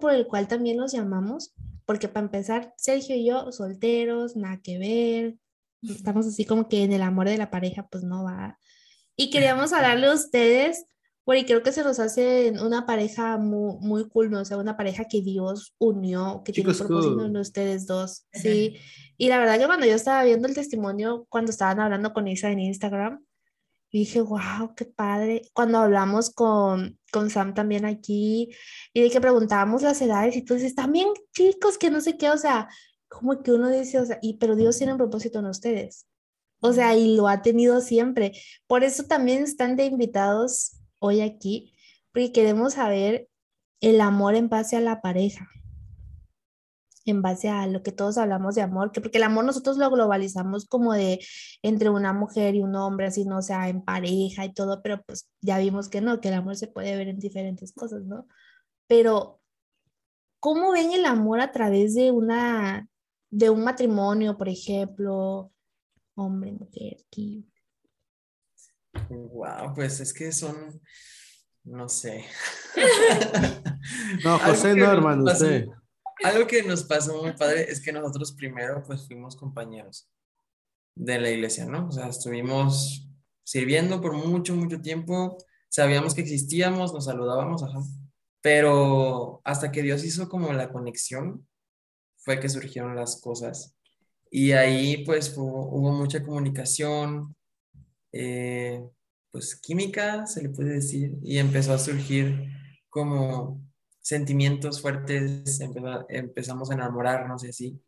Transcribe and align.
por 0.00 0.12
el 0.12 0.26
cual 0.26 0.48
también 0.48 0.76
nos 0.76 0.92
llamamos, 0.92 1.54
porque 1.86 2.08
para 2.08 2.26
empezar, 2.26 2.74
Sergio 2.76 3.14
y 3.14 3.26
yo, 3.26 3.52
solteros, 3.52 4.36
nada 4.36 4.60
que 4.62 4.78
ver, 4.78 5.36
estamos 5.82 6.26
así 6.26 6.44
como 6.44 6.68
que 6.68 6.82
en 6.82 6.92
el 6.92 7.02
amor 7.02 7.28
de 7.28 7.38
la 7.38 7.50
pareja, 7.50 7.86
pues 7.88 8.02
no 8.02 8.24
va. 8.24 8.58
Y 9.16 9.30
queríamos 9.30 9.72
hablarle 9.72 10.06
a 10.06 10.14
ustedes, 10.14 10.86
porque 11.24 11.44
creo 11.44 11.62
que 11.62 11.72
se 11.72 11.84
nos 11.84 12.00
hace 12.00 12.52
una 12.62 12.86
pareja 12.86 13.38
muy, 13.38 13.76
muy 13.80 14.08
cool, 14.08 14.30
¿no? 14.30 14.40
O 14.40 14.44
sea, 14.44 14.56
una 14.56 14.76
pareja 14.76 15.04
que 15.04 15.20
Dios 15.20 15.74
unió, 15.78 16.42
que 16.44 16.52
tiene 16.52 16.70
un 16.70 16.76
propósito 16.76 17.24
en 17.24 17.36
ustedes 17.36 17.86
dos, 17.86 18.26
sí. 18.32 18.76
Y 19.16 19.28
la 19.28 19.38
verdad 19.38 19.58
que 19.58 19.66
cuando 19.66 19.86
yo 19.86 19.94
estaba 19.94 20.24
viendo 20.24 20.48
el 20.48 20.54
testimonio, 20.54 21.26
cuando 21.28 21.50
estaban 21.50 21.78
hablando 21.80 22.12
con 22.12 22.26
Isa 22.26 22.50
en 22.50 22.60
Instagram, 22.60 23.24
dije, 23.98 24.20
wow, 24.20 24.74
qué 24.76 24.84
padre. 24.84 25.42
Cuando 25.52 25.78
hablamos 25.78 26.30
con, 26.30 26.98
con 27.12 27.30
Sam 27.30 27.54
también 27.54 27.84
aquí, 27.84 28.50
y 28.92 29.00
de 29.02 29.10
que 29.10 29.20
preguntábamos 29.20 29.82
las 29.82 30.00
edades, 30.00 30.36
y 30.36 30.42
tú 30.42 30.54
dices, 30.54 30.74
también 30.74 31.08
chicos, 31.32 31.78
que 31.78 31.90
no 31.90 32.00
sé 32.00 32.16
qué, 32.16 32.30
o 32.30 32.38
sea, 32.38 32.68
como 33.08 33.42
que 33.42 33.52
uno 33.52 33.68
dice, 33.68 33.98
o 33.98 34.06
sea, 34.06 34.18
y, 34.22 34.38
pero 34.38 34.56
Dios 34.56 34.78
tiene 34.78 34.92
un 34.92 34.98
propósito 34.98 35.40
en 35.40 35.46
ustedes. 35.46 36.06
O 36.60 36.72
sea, 36.72 36.96
y 36.96 37.16
lo 37.16 37.28
ha 37.28 37.42
tenido 37.42 37.80
siempre. 37.80 38.32
Por 38.66 38.84
eso 38.84 39.04
también 39.04 39.42
están 39.42 39.76
de 39.76 39.86
invitados 39.86 40.76
hoy 40.98 41.20
aquí, 41.20 41.74
porque 42.12 42.32
queremos 42.32 42.74
saber 42.74 43.28
el 43.80 44.00
amor 44.00 44.34
en 44.34 44.48
base 44.48 44.76
a 44.76 44.80
la 44.80 45.00
pareja, 45.00 45.48
en 47.04 47.22
base 47.22 47.48
a 47.48 47.66
lo 47.66 47.82
que 47.82 47.92
todos 47.92 48.18
hablamos 48.18 48.54
de 48.54 48.62
amor, 48.62 48.92
que 48.92 49.00
porque 49.00 49.18
el 49.18 49.24
amor 49.24 49.44
nosotros 49.44 49.76
lo 49.78 49.90
globalizamos 49.90 50.66
como 50.66 50.92
de 50.92 51.20
entre 51.62 51.90
una 51.90 52.12
mujer 52.12 52.54
y 52.54 52.62
un 52.62 52.74
hombre, 52.76 53.06
así 53.06 53.24
no 53.24 53.42
sea 53.42 53.68
en 53.68 53.82
pareja 53.82 54.44
y 54.44 54.52
todo, 54.52 54.82
pero 54.82 55.02
pues 55.02 55.28
ya 55.40 55.58
vimos 55.58 55.88
que 55.88 56.00
no, 56.00 56.20
que 56.20 56.28
el 56.28 56.34
amor 56.34 56.56
se 56.56 56.68
puede 56.68 56.96
ver 56.96 57.08
en 57.08 57.18
diferentes 57.18 57.72
cosas, 57.72 58.02
¿no? 58.04 58.26
Pero 58.86 59.40
¿cómo 60.40 60.72
ven 60.72 60.92
el 60.92 61.06
amor 61.06 61.40
a 61.40 61.52
través 61.52 61.94
de 61.94 62.10
una 62.10 62.86
de 63.30 63.48
un 63.48 63.62
matrimonio, 63.62 64.36
por 64.36 64.48
ejemplo, 64.48 65.52
hombre, 66.16 66.52
mujer, 66.52 66.96
aquí? 67.06 67.46
Wow, 69.08 69.72
pues 69.74 70.00
es 70.00 70.12
que 70.12 70.32
son, 70.32 70.80
no 71.64 71.88
sé. 71.88 72.24
no, 74.24 74.38
José 74.44 74.74
no, 74.74 74.90
hermano, 74.90 75.24
usted. 75.24 75.68
Algo 76.22 76.46
que 76.46 76.62
nos 76.62 76.84
pasó 76.84 77.22
muy 77.22 77.32
padre 77.32 77.70
es 77.70 77.80
que 77.80 77.92
nosotros 77.92 78.32
primero 78.32 78.82
pues 78.86 79.06
fuimos 79.06 79.36
compañeros 79.36 80.08
de 80.94 81.18
la 81.18 81.30
iglesia, 81.30 81.64
¿no? 81.64 81.88
O 81.88 81.92
sea, 81.92 82.08
estuvimos 82.08 83.08
sirviendo 83.42 84.00
por 84.00 84.12
mucho, 84.12 84.54
mucho 84.54 84.80
tiempo, 84.80 85.38
sabíamos 85.68 86.14
que 86.14 86.20
existíamos, 86.20 86.92
nos 86.92 87.06
saludábamos, 87.06 87.62
ajá. 87.62 87.80
Pero 88.42 89.40
hasta 89.44 89.72
que 89.72 89.82
Dios 89.82 90.04
hizo 90.04 90.28
como 90.28 90.52
la 90.52 90.70
conexión, 90.70 91.46
fue 92.18 92.38
que 92.38 92.48
surgieron 92.48 92.96
las 92.96 93.20
cosas. 93.20 93.76
Y 94.30 94.52
ahí 94.52 95.04
pues 95.04 95.34
hubo, 95.36 95.92
mucha 95.92 96.22
comunicación, 96.22 97.34
eh, 98.12 98.82
pues 99.30 99.56
química, 99.56 100.26
se 100.26 100.42
le 100.42 100.50
puede 100.50 100.74
decir, 100.74 101.16
y 101.22 101.38
empezó 101.38 101.72
a 101.72 101.78
surgir 101.78 102.48
como 102.88 103.62
sentimientos 104.10 104.82
fuertes, 104.82 105.60
empezamos 106.08 106.68
a 106.68 106.74
enamorarnos 106.74 107.44
y 107.44 107.48
así. 107.48 107.80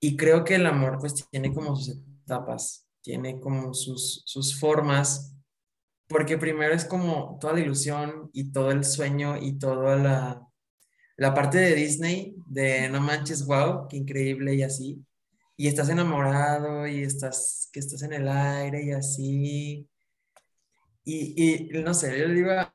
Y 0.00 0.16
creo 0.16 0.44
que 0.44 0.54
el 0.54 0.66
amor 0.66 0.98
pues 1.00 1.28
tiene 1.28 1.52
como 1.52 1.74
sus 1.74 1.98
etapas, 2.24 2.86
tiene 3.02 3.40
como 3.40 3.74
sus, 3.74 4.22
sus 4.24 4.56
formas, 4.56 5.34
porque 6.06 6.38
primero 6.38 6.72
es 6.74 6.84
como 6.84 7.38
toda 7.40 7.54
la 7.54 7.60
ilusión 7.60 8.30
y 8.32 8.52
todo 8.52 8.70
el 8.70 8.84
sueño 8.84 9.36
y 9.36 9.58
toda 9.58 9.96
la, 9.96 10.46
la 11.16 11.34
parte 11.34 11.58
de 11.58 11.74
Disney, 11.74 12.36
de 12.46 12.88
no 12.88 13.00
manches, 13.00 13.44
wow, 13.46 13.88
qué 13.88 13.96
increíble 13.96 14.54
y 14.54 14.62
así. 14.62 15.04
Y 15.56 15.66
estás 15.66 15.88
enamorado 15.88 16.86
y 16.86 17.02
estás, 17.02 17.68
que 17.72 17.80
estás 17.80 18.02
en 18.02 18.12
el 18.12 18.28
aire 18.28 18.84
y 18.84 18.92
así. 18.92 19.88
Y, 21.10 21.70
y, 21.72 21.82
no 21.82 21.94
sé, 21.94 22.18
yo 22.18 22.28
le 22.28 22.34
digo, 22.34 22.50
a, 22.50 22.70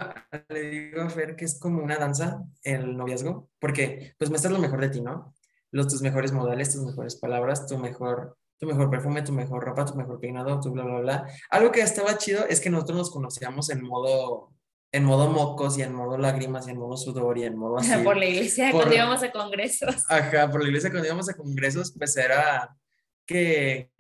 le 0.49 0.61
digo 0.63 1.03
a 1.03 1.09
Fer 1.11 1.35
que 1.35 1.45
es 1.45 1.59
como 1.59 1.83
una 1.83 1.97
danza 1.97 2.43
el 2.63 2.97
noviazgo, 2.97 3.47
porque 3.59 4.15
pues 4.17 4.31
muestras 4.31 4.51
lo 4.51 4.57
mejor 4.57 4.81
de 4.81 4.89
ti, 4.89 5.01
¿no? 5.01 5.35
Los, 5.69 5.87
tus 5.87 6.01
mejores 6.01 6.31
modales, 6.31 6.73
tus 6.73 6.83
mejores 6.83 7.15
palabras, 7.17 7.67
tu 7.67 7.77
mejor, 7.77 8.35
tu 8.57 8.65
mejor 8.65 8.89
perfume, 8.89 9.21
tu 9.21 9.33
mejor 9.33 9.63
ropa, 9.63 9.85
tu 9.85 9.93
mejor 9.93 10.19
peinado, 10.19 10.59
tu 10.59 10.71
bla, 10.71 10.83
bla, 10.83 10.99
bla. 11.01 11.27
Algo 11.51 11.71
que 11.71 11.81
estaba 11.81 12.17
chido 12.17 12.43
es 12.49 12.59
que 12.59 12.71
nosotros 12.71 12.97
nos 12.97 13.11
conocíamos 13.11 13.69
en 13.69 13.83
modo, 13.83 14.51
en 14.91 15.03
modo 15.03 15.29
mocos 15.29 15.77
y 15.77 15.83
en 15.83 15.93
modo 15.93 16.17
lágrimas 16.17 16.67
y 16.67 16.71
en 16.71 16.79
modo 16.79 16.97
sudor 16.97 17.37
y 17.37 17.43
en 17.43 17.55
modo 17.55 17.77
así. 17.77 17.91
Por 18.03 18.17
la 18.17 18.25
iglesia 18.25 18.71
cuando 18.71 18.95
íbamos 18.95 19.21
a 19.21 19.31
congresos. 19.31 20.05
Ajá, 20.09 20.49
por 20.49 20.63
la 20.63 20.69
iglesia 20.69 20.89
cuando 20.89 21.05
íbamos 21.05 21.29
a 21.29 21.35
congresos, 21.35 21.93
pues 21.95 22.17
era 22.17 22.75
que 23.27 23.91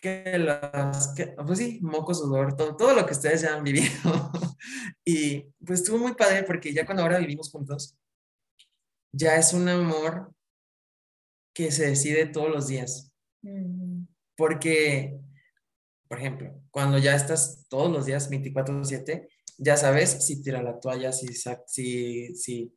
que 0.00 0.38
las, 0.38 1.14
que, 1.14 1.26
pues 1.46 1.58
sí, 1.58 1.78
moco, 1.82 2.14
sudor, 2.14 2.56
todo, 2.56 2.76
todo 2.76 2.94
lo 2.94 3.04
que 3.04 3.12
ustedes 3.12 3.42
ya 3.42 3.54
han 3.54 3.64
vivido. 3.64 3.88
y 5.04 5.40
pues 5.64 5.80
estuvo 5.80 5.98
muy 5.98 6.14
padre 6.14 6.44
porque 6.44 6.72
ya 6.72 6.86
cuando 6.86 7.02
ahora 7.02 7.18
vivimos 7.18 7.50
juntos, 7.50 7.96
ya 9.12 9.36
es 9.36 9.52
un 9.52 9.68
amor 9.68 10.32
que 11.52 11.72
se 11.72 11.88
decide 11.88 12.26
todos 12.26 12.50
los 12.50 12.68
días. 12.68 13.12
Porque, 14.36 15.18
por 16.06 16.18
ejemplo, 16.18 16.60
cuando 16.70 16.98
ya 16.98 17.16
estás 17.16 17.66
todos 17.68 17.90
los 17.90 18.06
días 18.06 18.30
24/7, 18.30 19.28
ya 19.58 19.76
sabes 19.76 20.24
si 20.24 20.40
tira 20.40 20.62
la 20.62 20.78
toalla, 20.78 21.10
si, 21.12 21.26
si, 21.66 22.34
si, 22.36 22.72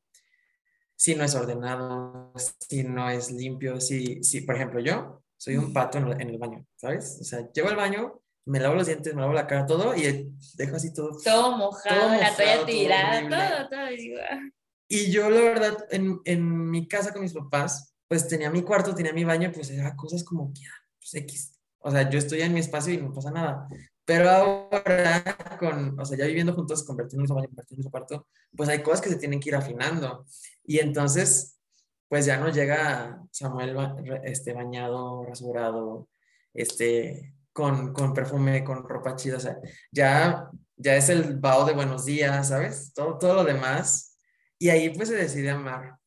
si 0.96 1.16
no 1.16 1.24
es 1.24 1.36
ordenado, 1.36 2.34
si 2.68 2.84
no 2.84 3.10
es 3.10 3.32
limpio, 3.32 3.80
si, 3.80 4.24
si 4.24 4.42
por 4.42 4.56
ejemplo, 4.56 4.80
yo 4.80 5.22
soy 5.42 5.58
un 5.58 5.74
pato 5.74 5.98
en, 5.98 6.22
el 6.22 6.38
baño, 6.38 6.64
¿sabes? 6.76 7.18
O 7.20 7.24
sea, 7.24 7.52
llego 7.52 7.68
al 7.68 7.76
baño, 7.76 8.22
me 8.46 8.60
lavo 8.60 8.76
los 8.76 8.86
dientes, 8.86 9.16
me 9.16 9.22
lavo 9.22 9.34
la 9.34 9.48
cara, 9.48 9.66
todo, 9.66 9.96
y 9.96 10.32
dejo 10.54 10.76
así 10.76 10.94
todo. 10.94 11.18
Todo 11.24 11.58
mojado, 11.58 12.10
la 12.12 12.36
toalla 12.36 12.64
tirada, 12.64 13.28
todo, 13.28 13.70
todo. 13.70 13.90
Y 14.88 15.10
yo, 15.10 15.32
la 15.32 15.42
verdad, 15.42 15.88
en, 15.90 16.20
en, 16.26 16.70
mi 16.70 16.88
casa 16.88 17.12
con 17.12 17.24
mis 17.24 17.34
papás, 17.34 17.96
pues 18.08 18.28
tenía 18.28 18.52
mi 18.52 18.62
cuarto, 18.62 18.94
tenía 18.94 19.14
mi 19.14 19.24
baño, 19.24 19.52
pues 19.52 19.72
era 19.72 19.96
cosas 19.96 20.24
como 20.24 20.54
que, 20.54 20.62
ah, 20.62 20.86
pues 21.00 21.16
X. 21.16 21.58
O 21.80 21.90
sea, 21.90 22.08
yo 22.08 22.20
estoy 22.20 22.42
en 22.42 22.54
mi 22.54 22.60
espacio 22.60 22.94
y 22.94 22.98
no 22.98 23.12
pasa 23.12 23.32
nada. 23.32 23.68
Pero 24.06 24.30
ahora, 24.30 25.58
con, 25.58 26.00
o 26.00 26.06
sea, 26.06 26.20
ya 26.20 26.28
viviendo 26.28 26.54
juntos, 26.54 26.84
convertirnos 26.84 27.32
en 27.32 27.36
baño, 27.36 27.48
convertirnos 27.48 27.88
en 27.88 27.92
cuarto, 27.92 28.28
pues 28.56 28.70
hay 28.70 28.84
cosas 28.84 29.02
que 29.02 29.10
se 29.10 29.16
tienen 29.16 29.40
que 29.40 29.50
ir 29.50 29.56
afinando. 29.56 30.24
Y 30.64 30.78
entonces, 30.78 31.58
pues 32.12 32.26
ya 32.26 32.36
no 32.36 32.50
llega 32.50 33.24
Samuel 33.32 33.74
este, 34.26 34.52
bañado, 34.52 35.24
rasurado, 35.24 36.10
este, 36.54 37.38
con, 37.54 37.94
con 37.94 38.14
perfume, 38.14 38.66
con 38.66 38.84
ropa 38.84 39.16
chida, 39.16 39.38
o 39.38 39.40
sea, 39.40 39.58
ya, 39.94 40.50
ya 40.76 40.98
es 40.98 41.08
el 41.08 41.40
vaho 41.40 41.64
de 41.64 41.74
buenos 41.74 42.04
días, 42.04 42.50
¿sabes? 42.50 42.92
Todo, 42.94 43.18
todo 43.18 43.36
lo 43.36 43.44
demás. 43.46 44.20
Y 44.60 44.68
ahí 44.68 44.94
pues 44.94 45.08
se 45.08 45.16
decide 45.16 45.52
amar, 45.52 46.00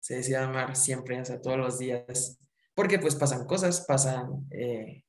se 0.00 0.16
decide 0.16 0.38
amar 0.38 0.74
siempre, 0.74 1.20
o 1.20 1.24
sea, 1.24 1.40
todos 1.40 1.58
los 1.58 1.78
días, 1.78 2.40
porque 2.74 2.98
pues 2.98 3.14
pasan 3.14 3.46
cosas, 3.46 3.84
pasan, 3.86 4.48
eh, 4.50 5.04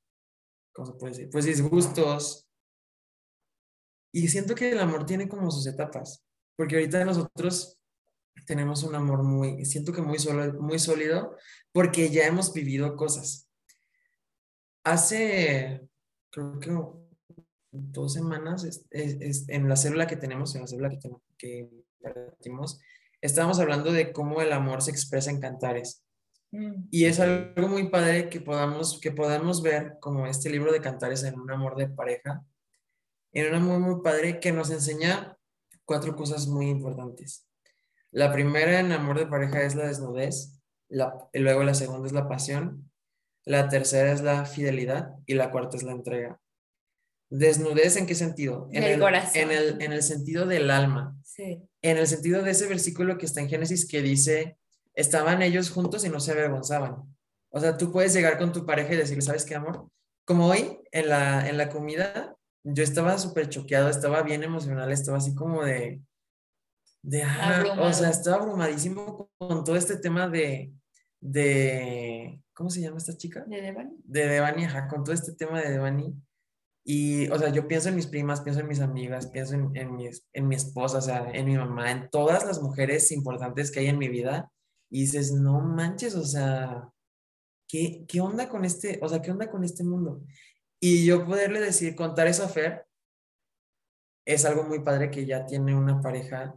¿cómo 0.71 0.85
se 0.85 0.93
puede 0.99 1.13
decir? 1.13 1.29
Pues 1.31 1.45
disgustos. 1.45 2.47
Y 4.13 4.27
siento 4.27 4.53
que 4.53 4.69
el 4.69 4.79
amor 4.79 5.07
tiene 5.07 5.27
como 5.27 5.49
sus 5.49 5.65
etapas, 5.65 6.23
porque 6.55 6.75
ahorita 6.75 7.03
nosotros 7.05 7.79
tenemos 8.45 8.83
un 8.83 8.95
amor 8.95 9.23
muy, 9.23 9.65
siento 9.65 9.93
que 9.93 10.01
muy, 10.01 10.19
solo, 10.19 10.53
muy 10.61 10.79
sólido, 10.79 11.37
porque 11.71 12.09
ya 12.09 12.25
hemos 12.25 12.53
vivido 12.53 12.95
cosas. 12.95 13.49
Hace, 14.83 15.87
creo 16.29 16.59
que 16.59 16.71
dos 17.71 18.13
semanas, 18.13 18.85
es, 18.91 19.49
en 19.49 19.69
la 19.69 19.75
célula 19.75 20.07
que 20.07 20.17
tenemos, 20.17 20.53
en 20.55 20.61
la 20.61 20.67
célula 20.67 20.89
que, 20.89 20.99
que 21.37 21.69
partimos, 22.01 22.79
estábamos 23.21 23.59
hablando 23.59 23.91
de 23.91 24.11
cómo 24.11 24.41
el 24.41 24.51
amor 24.51 24.81
se 24.81 24.91
expresa 24.91 25.31
en 25.31 25.39
cantares. 25.39 26.03
Mm. 26.51 26.87
Y 26.91 27.05
es 27.05 27.19
algo 27.19 27.67
muy 27.67 27.89
padre 27.89 28.29
que 28.29 28.41
podamos, 28.41 28.99
que 28.99 29.11
podamos 29.11 29.63
ver 29.63 29.97
como 29.99 30.27
este 30.27 30.49
libro 30.49 30.71
de 30.71 30.81
cantares 30.81 31.23
en 31.23 31.39
un 31.39 31.49
amor 31.49 31.75
de 31.75 31.87
pareja, 31.87 32.43
en 33.31 33.47
un 33.49 33.55
amor 33.55 33.79
muy 33.79 34.01
padre 34.03 34.39
que 34.39 34.51
nos 34.51 34.69
enseña 34.69 35.37
cuatro 35.85 36.15
cosas 36.15 36.47
muy 36.47 36.69
importantes. 36.69 37.47
La 38.13 38.31
primera 38.31 38.79
en 38.79 38.91
amor 38.91 39.17
de 39.17 39.25
pareja 39.25 39.63
es 39.63 39.73
la 39.73 39.87
desnudez, 39.87 40.61
la, 40.87 41.15
luego 41.33 41.63
la 41.63 41.73
segunda 41.73 42.05
es 42.05 42.13
la 42.13 42.29
pasión, 42.29 42.91
la 43.43 43.69
tercera 43.69 44.11
es 44.11 44.21
la 44.21 44.45
fidelidad 44.45 45.15
y 45.25 45.33
la 45.33 45.49
cuarta 45.49 45.77
es 45.77 45.83
la 45.83 45.93
entrega. 45.93 46.39
¿Desnudez 47.31 47.97
en 47.97 48.05
qué 48.05 48.13
sentido? 48.13 48.69
En 48.71 48.83
el, 48.83 48.99
corazón. 48.99 49.41
En 49.41 49.51
el, 49.51 49.81
en 49.81 49.91
el 49.91 50.03
sentido 50.03 50.45
del 50.45 50.69
alma. 50.69 51.17
Sí. 51.23 51.63
En 51.81 51.97
el 51.97 52.05
sentido 52.05 52.43
de 52.43 52.51
ese 52.51 52.67
versículo 52.67 53.17
que 53.17 53.25
está 53.25 53.41
en 53.41 53.49
Génesis 53.49 53.87
que 53.87 54.03
dice, 54.03 54.57
estaban 54.93 55.41
ellos 55.41 55.71
juntos 55.71 56.05
y 56.05 56.09
no 56.09 56.19
se 56.19 56.33
avergonzaban. 56.33 56.97
O 57.49 57.59
sea, 57.59 57.77
tú 57.77 57.91
puedes 57.91 58.13
llegar 58.13 58.37
con 58.37 58.53
tu 58.53 58.63
pareja 58.63 58.93
y 58.93 58.97
decirle, 58.97 59.23
¿sabes 59.23 59.43
qué, 59.43 59.55
amor? 59.55 59.87
Como 60.23 60.45
hoy, 60.49 60.77
en 60.91 61.09
la, 61.09 61.49
en 61.49 61.57
la 61.57 61.69
comida, 61.69 62.37
yo 62.63 62.83
estaba 62.83 63.17
súper 63.17 63.49
choqueado, 63.49 63.89
estaba 63.89 64.21
bien 64.21 64.43
emocional, 64.43 64.91
estaba 64.91 65.17
así 65.17 65.33
como 65.33 65.63
de, 65.63 65.99
de, 67.03 67.23
o 67.79 67.93
sea, 67.93 68.09
estaba 68.09 68.37
abrumadísimo 68.37 69.29
con 69.37 69.63
todo 69.65 69.75
este 69.75 69.97
tema 69.97 70.29
de, 70.29 70.73
de, 71.19 72.41
¿cómo 72.53 72.69
se 72.69 72.79
llama 72.79 72.97
esta 72.97 73.17
chica? 73.17 73.43
De 73.45 73.61
Devani. 73.61 73.95
De 74.05 74.27
Devani, 74.27 74.63
ajá, 74.63 74.87
con 74.87 75.03
todo 75.03 75.13
este 75.13 75.33
tema 75.33 75.61
de 75.61 75.71
Devani. 75.71 76.15
Y, 76.85 77.29
o 77.29 77.37
sea, 77.37 77.49
yo 77.49 77.67
pienso 77.67 77.89
en 77.89 77.97
mis 77.97 78.07
primas, 78.07 78.41
pienso 78.41 78.61
en 78.61 78.69
mis 78.69 78.79
amigas, 78.79 79.27
pienso 79.27 79.53
en, 79.55 79.75
en, 79.75 79.95
mi, 79.95 80.09
en 80.31 80.47
mi 80.47 80.55
esposa, 80.55 80.97
o 80.97 81.01
sea, 81.01 81.29
en 81.33 81.45
mi 81.45 81.57
mamá, 81.57 81.91
en 81.91 82.09
todas 82.09 82.45
las 82.45 82.61
mujeres 82.61 83.11
importantes 83.11 83.69
que 83.69 83.81
hay 83.81 83.87
en 83.87 83.97
mi 83.97 84.07
vida. 84.07 84.49
Y 84.89 85.01
dices, 85.01 85.33
no 85.33 85.59
manches, 85.59 86.15
o 86.15 86.23
sea, 86.23 86.89
¿qué, 87.67 88.05
qué 88.07 88.21
onda 88.21 88.47
con 88.47 88.63
este, 88.63 88.99
o 89.01 89.09
sea, 89.09 89.21
qué 89.21 89.31
onda 89.31 89.49
con 89.49 89.65
este 89.65 89.83
mundo? 89.83 90.21
Y 90.79 91.05
yo 91.05 91.25
poderle 91.25 91.59
decir, 91.59 91.95
contar 91.95 92.27
eso 92.27 92.43
a 92.45 92.49
Fer, 92.49 92.85
es 94.25 94.45
algo 94.45 94.63
muy 94.63 94.79
padre 94.79 95.11
que 95.11 95.25
ya 95.25 95.45
tiene 95.45 95.75
una 95.75 96.01
pareja 96.01 96.53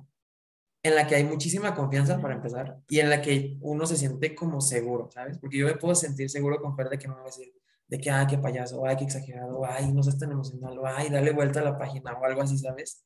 en 0.86 0.94
la 0.94 1.06
que 1.06 1.16
hay 1.16 1.24
muchísima 1.24 1.74
confianza 1.74 2.20
para 2.20 2.34
empezar 2.34 2.78
y 2.88 3.00
en 3.00 3.10
la 3.10 3.20
que 3.20 3.58
uno 3.60 3.86
se 3.86 3.96
siente 3.96 4.34
como 4.34 4.60
seguro, 4.60 5.10
¿sabes? 5.12 5.38
Porque 5.38 5.58
yo 5.58 5.66
me 5.66 5.76
puedo 5.76 5.94
sentir 5.94 6.30
seguro 6.30 6.60
con 6.60 6.76
Fer 6.76 6.88
de 6.88 6.98
que 6.98 7.08
no 7.08 7.14
me 7.14 7.20
va 7.20 7.26
a 7.26 7.30
decir 7.30 7.52
de 7.88 7.98
que, 7.98 8.10
ay, 8.10 8.26
qué 8.26 8.38
payaso, 8.38 8.84
ay, 8.84 8.96
qué 8.96 9.04
exagerado, 9.04 9.64
ay, 9.64 9.92
no 9.92 10.02
seas 10.02 10.18
tan 10.18 10.32
emocional, 10.32 10.78
o 10.78 10.86
ay, 10.86 11.08
dale 11.08 11.32
vuelta 11.32 11.60
a 11.60 11.64
la 11.64 11.78
página 11.78 12.14
o 12.14 12.24
algo 12.24 12.42
así, 12.42 12.58
¿sabes? 12.58 13.04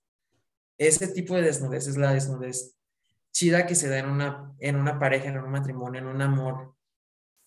Ese 0.79 1.09
tipo 1.09 1.35
de 1.35 1.43
desnudez 1.43 1.87
es 1.87 1.97
la 1.97 2.15
desnudez 2.15 2.77
chida 3.33 3.67
que 3.67 3.75
se 3.75 3.89
da 3.89 3.99
en 3.99 4.09
una, 4.09 4.55
en 4.59 4.77
una 4.77 4.99
pareja, 4.99 5.29
en 5.29 5.39
un 5.39 5.51
matrimonio, 5.51 6.01
en 6.01 6.07
un 6.07 6.23
amor 6.23 6.75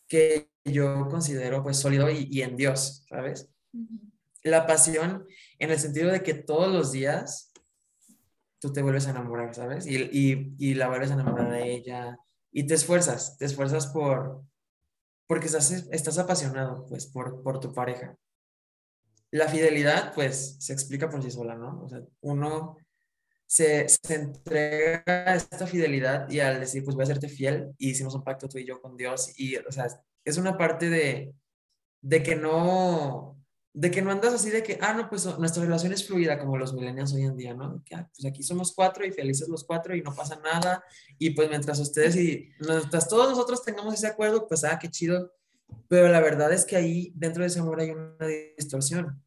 que 0.08 0.50
yo 0.64 1.08
considero 1.10 1.64
pues 1.64 1.78
sólido 1.78 2.10
y, 2.10 2.28
y 2.30 2.42
en 2.44 2.56
Dios, 2.56 3.04
¿sabes? 3.10 3.50
La 4.44 4.68
pasión 4.68 5.26
en 5.58 5.72
el 5.72 5.80
sentido 5.80 6.12
de 6.12 6.22
que 6.22 6.34
todos 6.34 6.72
los 6.72 6.92
días 6.92 7.53
tú 8.64 8.72
te 8.72 8.82
vuelves 8.82 9.08
a 9.08 9.10
enamorar, 9.10 9.54
¿sabes? 9.54 9.86
Y, 9.86 9.98
y, 9.98 10.56
y 10.58 10.74
la 10.76 10.88
vuelves 10.88 11.12
a 11.12 11.16
enamorar 11.16 11.52
a 11.52 11.60
ella 11.60 12.18
y 12.50 12.66
te 12.66 12.76
esfuerzas, 12.76 13.38
te 13.38 13.44
esfuerzas 13.44 13.88
por, 13.88 14.42
porque 15.28 15.48
estás, 15.48 15.70
estás 15.92 16.18
apasionado, 16.18 16.86
pues, 16.86 17.08
por, 17.08 17.44
por 17.44 17.60
tu 17.60 17.74
pareja. 17.74 18.16
La 19.32 19.50
fidelidad, 19.50 20.14
pues, 20.16 20.56
se 20.60 20.72
explica 20.72 21.10
por 21.10 21.22
sí 21.22 21.30
sola, 21.30 21.56
¿no? 21.56 21.84
O 21.84 21.90
sea, 21.90 22.04
uno 22.22 22.78
se, 23.46 23.90
se 23.90 24.16
entrega 24.16 25.04
a 25.06 25.36
esta 25.36 25.68
fidelidad 25.68 26.30
y 26.30 26.40
al 26.40 26.62
decir, 26.62 26.86
pues, 26.86 26.96
voy 26.96 27.04
a 27.04 27.08
serte 27.08 27.28
fiel, 27.28 27.74
y 27.78 27.90
hicimos 27.90 28.16
un 28.16 28.24
pacto 28.24 28.48
tú 28.48 28.60
y 28.60 28.66
yo 28.66 28.82
con 28.82 28.96
Dios, 28.96 29.38
y, 29.38 29.58
o 29.58 29.72
sea, 29.74 29.88
es 30.24 30.38
una 30.38 30.58
parte 30.58 30.90
de, 30.90 31.34
de 32.00 32.24
que 32.24 32.38
no, 32.38 33.43
de 33.76 33.90
que 33.90 34.04
no 34.04 34.12
andas 34.12 34.36
así 34.36 34.52
de 34.52 34.62
que, 34.62 34.78
ah, 34.82 34.94
no, 34.94 35.10
pues 35.10 35.26
nuestra 35.40 35.64
relación 35.64 35.94
es 35.94 36.06
fluida 36.06 36.38
como 36.38 36.58
los 36.58 36.74
millennials 36.74 37.14
hoy 37.14 37.24
en 37.24 37.36
día, 37.36 37.56
¿no? 37.56 37.82
Que, 37.84 37.96
ah, 37.96 38.08
pues 38.14 38.24
aquí 38.26 38.44
somos 38.44 38.72
cuatro 38.74 39.04
y 39.04 39.12
felices 39.12 39.50
los 39.50 39.64
cuatro 39.64 39.96
y 39.96 40.02
no 40.04 40.14
pasa 40.14 40.40
nada. 40.44 40.84
Y 41.18 41.32
pues 41.32 41.50
mientras 41.50 41.80
ustedes 41.80 42.16
y 42.16 42.50
mientras 42.60 43.08
todos 43.08 43.30
nosotros 43.30 43.64
tengamos 43.64 43.96
ese 43.96 44.08
acuerdo, 44.08 44.48
pues, 44.48 44.64
ah, 44.64 44.78
qué 44.80 44.90
chido. 44.90 45.34
Pero 45.88 46.08
la 46.10 46.22
verdad 46.22 46.54
es 46.54 46.66
que 46.66 46.76
ahí 46.76 47.12
dentro 47.16 47.42
de 47.42 47.48
ese 47.48 47.60
amor 47.60 47.82
hay 47.82 47.90
una 47.90 48.28
distorsión. 48.58 49.24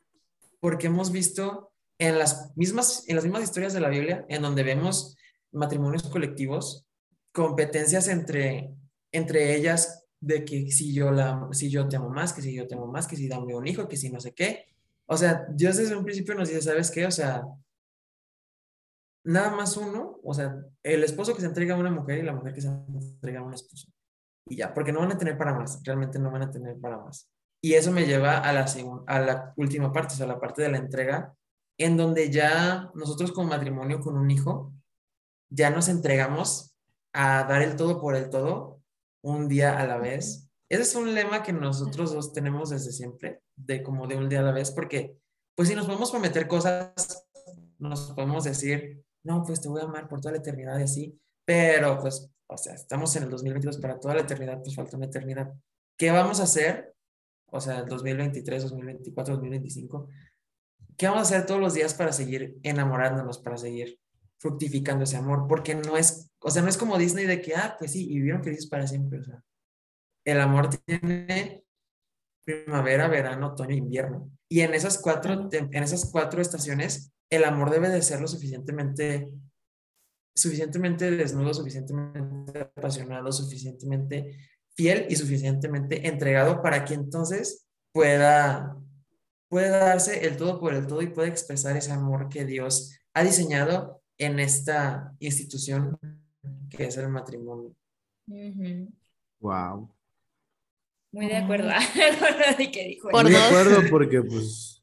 Porque 0.60 0.86
hemos 0.86 1.10
visto 1.10 1.72
en 1.98 2.16
las 2.16 2.56
mismas, 2.56 3.02
en 3.08 3.16
las 3.16 3.24
mismas 3.24 3.42
historias 3.42 3.72
de 3.72 3.80
la 3.80 3.88
Biblia, 3.88 4.24
en 4.28 4.42
donde 4.42 4.62
vemos 4.62 5.16
matrimonios 5.50 6.04
colectivos, 6.04 6.86
competencias 7.32 8.06
entre, 8.06 8.72
entre 9.10 9.56
ellas 9.56 10.05
de 10.20 10.44
que 10.44 10.70
si 10.70 10.92
yo, 10.92 11.10
la, 11.10 11.48
si 11.52 11.70
yo 11.70 11.88
te 11.88 11.96
amo 11.96 12.08
más, 12.08 12.32
que 12.32 12.42
si 12.42 12.54
yo 12.54 12.66
te 12.66 12.74
amo 12.74 12.86
más, 12.86 13.06
que 13.06 13.16
si 13.16 13.28
dame 13.28 13.54
un 13.54 13.66
hijo, 13.66 13.88
que 13.88 13.96
si 13.96 14.10
no 14.10 14.20
sé 14.20 14.32
qué. 14.32 14.66
O 15.06 15.16
sea, 15.16 15.46
Dios 15.50 15.76
desde 15.76 15.96
un 15.96 16.04
principio 16.04 16.34
nos 16.34 16.48
dice, 16.48 16.62
¿sabes 16.62 16.90
qué? 16.90 17.06
O 17.06 17.10
sea, 17.10 17.44
nada 19.24 19.50
más 19.54 19.76
uno, 19.76 20.18
o 20.22 20.34
sea, 20.34 20.56
el 20.82 21.04
esposo 21.04 21.34
que 21.34 21.40
se 21.40 21.46
entrega 21.46 21.74
a 21.74 21.78
una 21.78 21.90
mujer 21.90 22.18
y 22.18 22.22
la 22.22 22.32
mujer 22.32 22.54
que 22.54 22.60
se 22.60 22.68
entrega 22.68 23.40
a 23.40 23.42
un 23.44 23.54
esposo. 23.54 23.88
Y 24.48 24.56
ya, 24.56 24.72
porque 24.72 24.92
no 24.92 25.00
van 25.00 25.12
a 25.12 25.18
tener 25.18 25.36
para 25.36 25.54
más, 25.54 25.82
realmente 25.84 26.18
no 26.18 26.30
van 26.30 26.42
a 26.42 26.50
tener 26.50 26.78
para 26.78 26.98
más. 26.98 27.28
Y 27.60 27.74
eso 27.74 27.90
me 27.90 28.06
lleva 28.06 28.38
a 28.38 28.52
la, 28.52 28.66
a 29.06 29.20
la 29.20 29.52
última 29.56 29.92
parte, 29.92 30.14
o 30.14 30.16
sea, 30.16 30.26
la 30.26 30.38
parte 30.38 30.62
de 30.62 30.70
la 30.70 30.78
entrega, 30.78 31.34
en 31.78 31.96
donde 31.96 32.30
ya 32.30 32.90
nosotros 32.94 33.32
como 33.32 33.50
matrimonio 33.50 34.00
con 34.00 34.16
un 34.16 34.30
hijo, 34.30 34.72
ya 35.50 35.70
nos 35.70 35.88
entregamos 35.88 36.74
a 37.12 37.44
dar 37.44 37.62
el 37.62 37.76
todo 37.76 38.00
por 38.00 38.14
el 38.14 38.30
todo 38.30 38.75
un 39.26 39.48
día 39.48 39.78
a 39.80 39.86
la 39.86 39.98
vez. 39.98 40.48
Ese 40.68 40.82
es 40.82 40.94
un 40.94 41.12
lema 41.12 41.42
que 41.42 41.52
nosotros 41.52 42.12
dos 42.12 42.32
tenemos 42.32 42.70
desde 42.70 42.92
siempre, 42.92 43.42
de 43.56 43.82
como 43.82 44.06
de 44.06 44.16
un 44.16 44.28
día 44.28 44.38
a 44.38 44.44
la 44.44 44.52
vez, 44.52 44.70
porque 44.70 45.18
pues 45.56 45.68
si 45.68 45.74
nos 45.74 45.86
podemos 45.86 46.12
prometer 46.12 46.46
cosas, 46.46 47.26
nos 47.78 48.12
podemos 48.12 48.44
decir, 48.44 49.04
no, 49.24 49.42
pues 49.42 49.60
te 49.60 49.68
voy 49.68 49.80
a 49.80 49.84
amar 49.84 50.08
por 50.08 50.20
toda 50.20 50.32
la 50.32 50.38
eternidad 50.38 50.78
y 50.78 50.84
así, 50.84 51.20
pero 51.44 51.98
pues, 51.98 52.30
o 52.46 52.56
sea, 52.56 52.74
estamos 52.74 53.16
en 53.16 53.24
el 53.24 53.30
2022 53.30 53.78
para 53.78 53.98
toda 53.98 54.14
la 54.14 54.20
eternidad, 54.20 54.60
pues 54.62 54.76
falta 54.76 54.96
una 54.96 55.06
eternidad. 55.06 55.52
¿Qué 55.98 56.12
vamos 56.12 56.38
a 56.38 56.44
hacer? 56.44 56.94
O 57.46 57.60
sea, 57.60 57.80
el 57.80 57.86
2023, 57.86 58.62
2024, 58.62 59.34
2025. 59.34 60.08
¿Qué 60.96 61.06
vamos 61.06 61.20
a 61.20 61.34
hacer 61.34 61.46
todos 61.46 61.60
los 61.60 61.74
días 61.74 61.94
para 61.94 62.12
seguir 62.12 62.58
enamorándonos, 62.62 63.38
para 63.38 63.56
seguir 63.56 63.98
fructificando 64.48 65.04
ese 65.04 65.16
amor? 65.16 65.46
Porque 65.48 65.74
no 65.74 65.96
es 65.96 66.26
o 66.46 66.50
sea, 66.50 66.62
no 66.62 66.68
es 66.68 66.76
como 66.76 66.96
Disney 66.96 67.26
de 67.26 67.40
que, 67.40 67.56
ah, 67.56 67.74
pues 67.76 67.90
sí, 67.90 68.08
y 68.08 68.18
vivieron 68.18 68.44
felices 68.44 68.68
para 68.68 68.86
siempre. 68.86 69.18
O 69.18 69.24
sea, 69.24 69.42
el 70.24 70.40
amor 70.40 70.70
tiene 70.70 71.64
primavera, 72.44 73.08
verano, 73.08 73.48
otoño, 73.48 73.74
invierno. 73.74 74.30
Y 74.48 74.60
en 74.60 74.72
esas 74.72 74.98
cuatro, 74.98 75.48
en 75.50 75.82
esas 75.82 76.08
cuatro 76.08 76.40
estaciones, 76.40 77.12
el 77.30 77.42
amor 77.42 77.70
debe 77.70 77.88
de 77.88 78.00
ser 78.00 78.20
lo 78.20 78.28
suficientemente, 78.28 79.28
suficientemente 80.36 81.10
desnudo, 81.10 81.52
suficientemente 81.52 82.60
apasionado, 82.60 83.32
suficientemente 83.32 84.38
fiel 84.76 85.06
y 85.08 85.16
suficientemente 85.16 86.06
entregado 86.06 86.62
para 86.62 86.84
que 86.84 86.94
entonces 86.94 87.66
pueda, 87.92 88.76
pueda 89.48 89.78
darse 89.78 90.24
el 90.28 90.36
todo 90.36 90.60
por 90.60 90.74
el 90.74 90.86
todo 90.86 91.02
y 91.02 91.08
pueda 91.08 91.26
expresar 91.26 91.76
ese 91.76 91.90
amor 91.90 92.28
que 92.28 92.44
Dios 92.44 92.96
ha 93.14 93.24
diseñado 93.24 93.95
en 94.18 94.38
esta 94.40 95.14
institución 95.20 95.98
que 96.70 96.84
es 96.84 96.96
el 96.96 97.08
matrimonio. 97.08 97.74
Wow. 99.40 99.90
Muy 101.12 101.26
de 101.26 101.36
acuerdo 101.36 101.68
Muy 103.12 103.30
de 103.30 103.36
acuerdo 103.38 103.82
porque, 103.90 104.22
pues, 104.22 104.82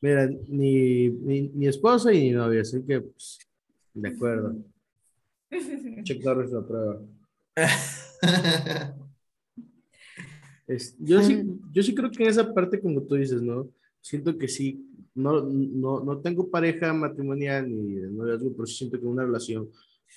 mira, 0.00 0.28
ni 0.48 1.10
mi, 1.10 1.66
esposa 1.66 2.12
y 2.12 2.20
mi 2.22 2.30
novia, 2.30 2.62
así 2.62 2.82
que, 2.84 3.00
pues, 3.02 3.38
de 3.94 4.08
acuerdo. 4.08 4.56
Check 6.04 6.24
Norris 6.24 6.50
la 6.50 6.66
prueba. 6.66 7.00
yo, 10.98 11.22
sí, 11.22 11.44
yo 11.72 11.82
sí 11.82 11.94
creo 11.94 12.10
que 12.10 12.22
en 12.22 12.30
esa 12.30 12.52
parte, 12.52 12.80
como 12.80 13.02
tú 13.02 13.16
dices, 13.16 13.42
¿no? 13.42 13.68
Siento 14.00 14.36
que 14.38 14.48
sí, 14.48 14.89
no, 15.14 15.42
no, 15.42 16.00
no 16.04 16.18
tengo 16.20 16.50
pareja 16.50 16.92
matrimonial 16.92 17.68
ni 17.68 17.94
de 17.94 18.10
noviazgo, 18.10 18.52
pero 18.52 18.66
siento 18.66 18.98
que 18.98 19.06
una 19.06 19.24
relación 19.24 19.68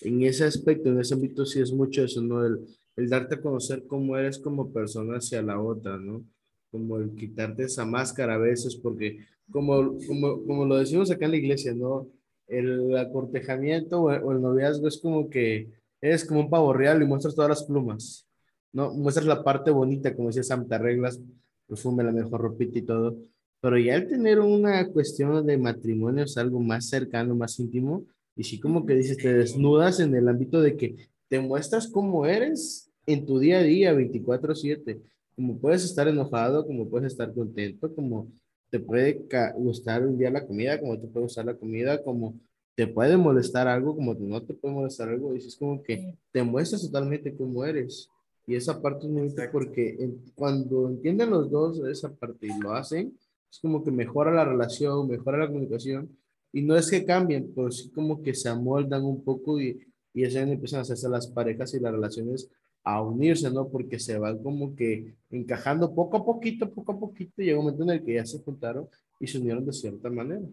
en 0.01 0.23
ese 0.23 0.45
aspecto, 0.45 0.89
en 0.89 0.99
ese 0.99 1.13
ámbito 1.13 1.45
sí 1.45 1.59
es 1.61 1.71
mucho 1.71 2.03
eso, 2.03 2.21
¿no? 2.21 2.45
El, 2.45 2.59
el 2.95 3.09
darte 3.09 3.35
a 3.35 3.41
conocer 3.41 3.85
cómo 3.87 4.17
eres 4.17 4.39
como 4.39 4.71
persona 4.71 5.17
hacia 5.17 5.41
la 5.41 5.59
otra, 5.59 5.97
¿no? 5.97 6.23
Como 6.71 6.97
el 6.97 7.15
quitarte 7.15 7.63
esa 7.63 7.85
máscara 7.85 8.35
a 8.35 8.39
veces, 8.39 8.75
porque 8.75 9.19
como, 9.51 9.97
como, 10.07 10.43
como 10.45 10.65
lo 10.65 10.77
decimos 10.77 11.11
acá 11.11 11.25
en 11.25 11.31
la 11.31 11.37
iglesia, 11.37 11.73
¿no? 11.73 12.07
El 12.47 12.95
acortejamiento 12.97 14.01
o, 14.01 14.31
el 14.31 14.41
noviazgo 14.41 14.87
es 14.87 14.97
como 14.97 15.29
que 15.29 15.69
eres 16.01 16.25
como 16.25 16.41
un 16.41 16.49
pavo 16.49 16.73
real 16.73 17.01
y 17.01 17.05
muestras 17.05 17.35
todas 17.35 17.49
las 17.49 17.63
plumas, 17.63 18.27
¿no? 18.71 18.93
Muestras 18.93 19.25
la 19.25 19.43
parte 19.43 19.71
bonita, 19.71 20.15
como 20.15 20.29
decía 20.29 20.43
Sam, 20.43 20.67
te 20.67 20.75
arreglas, 20.75 21.19
perfume, 21.67 22.03
la 22.03 22.11
mejor 22.11 22.41
ropita 22.41 22.79
y 22.79 22.83
todo, 22.83 23.17
pero 23.63 23.77
ya 23.77 23.95
el 23.95 24.09
tener 24.09 24.41
una 24.41 24.85
cuestión 24.89 25.45
de 25.45 25.57
matrimonio 25.57 26.25
es 26.25 26.35
algo 26.37 26.59
más 26.59 26.89
cercano, 26.89 27.33
más 27.33 27.57
íntimo, 27.61 28.05
y 28.35 28.43
sí, 28.43 28.59
como 28.59 28.85
que 28.85 28.93
dices, 28.93 29.15
te 29.15 29.33
desnudas 29.33 30.01
en 30.01 30.13
el 30.15 30.27
ámbito 30.27 30.61
de 30.61 30.75
que 30.75 30.97
te 31.29 31.39
muestras 31.39 31.87
cómo 31.87 32.25
eres 32.25 32.91
en 33.05 33.25
tu 33.25 33.39
día 33.39 33.59
a 33.59 33.63
día, 33.63 33.93
24/7. 33.93 34.99
Como 35.37 35.59
puedes 35.59 35.85
estar 35.85 36.09
enojado, 36.09 36.67
como 36.67 36.89
puedes 36.89 37.13
estar 37.13 37.33
contento, 37.33 37.95
como 37.95 38.27
te 38.69 38.81
puede 38.81 39.25
gustar 39.55 40.05
un 40.05 40.17
día 40.17 40.29
la 40.29 40.45
comida, 40.45 40.77
como 40.77 40.99
te 40.99 41.07
puede 41.07 41.23
gustar 41.23 41.45
la 41.45 41.55
comida, 41.55 42.03
como 42.03 42.37
te 42.75 42.87
puede 42.87 43.15
molestar 43.15 43.69
algo, 43.69 43.95
como 43.95 44.13
no 44.13 44.43
te 44.43 44.55
puede 44.55 44.73
molestar 44.73 45.07
algo. 45.07 45.33
Y 45.35 45.37
es 45.37 45.55
como 45.55 45.81
que 45.81 46.17
te 46.33 46.43
muestras 46.43 46.81
totalmente 46.81 47.33
cómo 47.33 47.63
eres. 47.63 48.09
Y 48.45 48.55
esa 48.55 48.81
parte 48.81 49.05
es 49.05 49.11
muy 49.13 49.33
porque 49.53 49.97
cuando 50.35 50.89
entienden 50.89 51.29
los 51.29 51.49
dos 51.49 51.79
esa 51.87 52.13
parte 52.13 52.47
y 52.47 52.59
lo 52.59 52.73
hacen, 52.73 53.17
es 53.53 53.59
como 53.59 53.83
que 53.83 53.91
mejora 53.91 54.31
la 54.31 54.45
relación, 54.45 55.07
mejora 55.07 55.37
la 55.37 55.47
comunicación 55.47 56.17
y 56.51 56.63
no 56.63 56.75
es 56.75 56.89
que 56.89 57.05
cambien, 57.05 57.53
pero 57.55 57.69
sí 57.69 57.91
como 57.91 58.23
que 58.23 58.33
se 58.33 58.49
amoldan 58.49 59.05
un 59.05 59.23
poco 59.23 59.61
y, 59.61 59.79
y 60.11 60.25
así 60.25 60.39
empiezan 60.39 60.79
a 60.79 60.81
hacerse 60.81 61.07
las 61.07 61.27
parejas 61.27 61.71
y 61.75 61.79
las 61.79 61.91
relaciones 61.91 62.49
a 62.83 62.99
unirse, 63.03 63.51
¿no? 63.51 63.69
Porque 63.69 63.99
se 63.99 64.17
van 64.17 64.41
como 64.41 64.75
que 64.75 65.15
encajando 65.29 65.93
poco 65.93 66.17
a 66.17 66.25
poquito, 66.25 66.73
poco 66.73 66.93
a 66.93 66.99
poquito, 66.99 67.43
y 67.43 67.45
llega 67.45 67.59
un 67.59 67.65
momento 67.65 67.83
en 67.83 67.89
el 67.91 68.03
que 68.03 68.15
ya 68.15 68.25
se 68.25 68.39
juntaron 68.39 68.89
y 69.19 69.27
se 69.27 69.37
unieron 69.37 69.63
de 69.63 69.73
cierta 69.73 70.09
manera. 70.09 70.47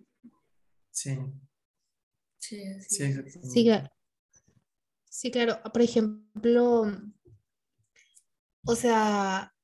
Sí. 0.91 1.17
Sí, 2.39 2.63
sí. 2.83 3.15
sí 3.43 3.71
Sí, 5.09 5.31
claro. 5.31 5.59
Por 5.73 5.81
ejemplo, 5.81 6.85
o 8.67 8.75
sea, 8.77 9.55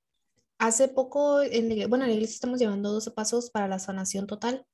hace 0.58 0.88
poco, 0.88 1.42
en 1.42 1.78
la, 1.78 1.86
bueno, 1.86 2.04
en 2.04 2.10
la 2.10 2.14
iglesia 2.16 2.34
estamos 2.34 2.58
llevando 2.58 2.92
12 2.92 3.10
pasos 3.12 3.50
para 3.50 3.68
la 3.68 3.78
sanación 3.78 4.26
total. 4.26 4.66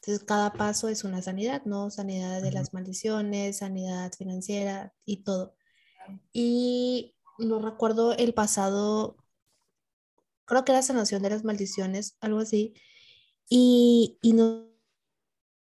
Entonces, 0.00 0.24
cada 0.24 0.52
paso 0.52 0.88
es 0.88 1.04
una 1.04 1.22
sanidad, 1.22 1.62
¿no? 1.64 1.90
Sanidad 1.90 2.42
de 2.42 2.52
las 2.52 2.74
maldiciones, 2.74 3.58
sanidad 3.58 4.12
financiera 4.12 4.92
y 5.04 5.18
todo. 5.18 5.54
Y 6.32 7.14
no 7.38 7.60
recuerdo 7.60 8.12
el 8.16 8.34
pasado, 8.34 9.16
creo 10.44 10.64
que 10.64 10.72
era 10.72 10.82
sanación 10.82 11.22
de 11.22 11.30
las 11.30 11.44
maldiciones, 11.44 12.16
algo 12.20 12.40
así. 12.40 12.74
Y, 13.48 14.18
y 14.22 14.32
no, 14.32 14.66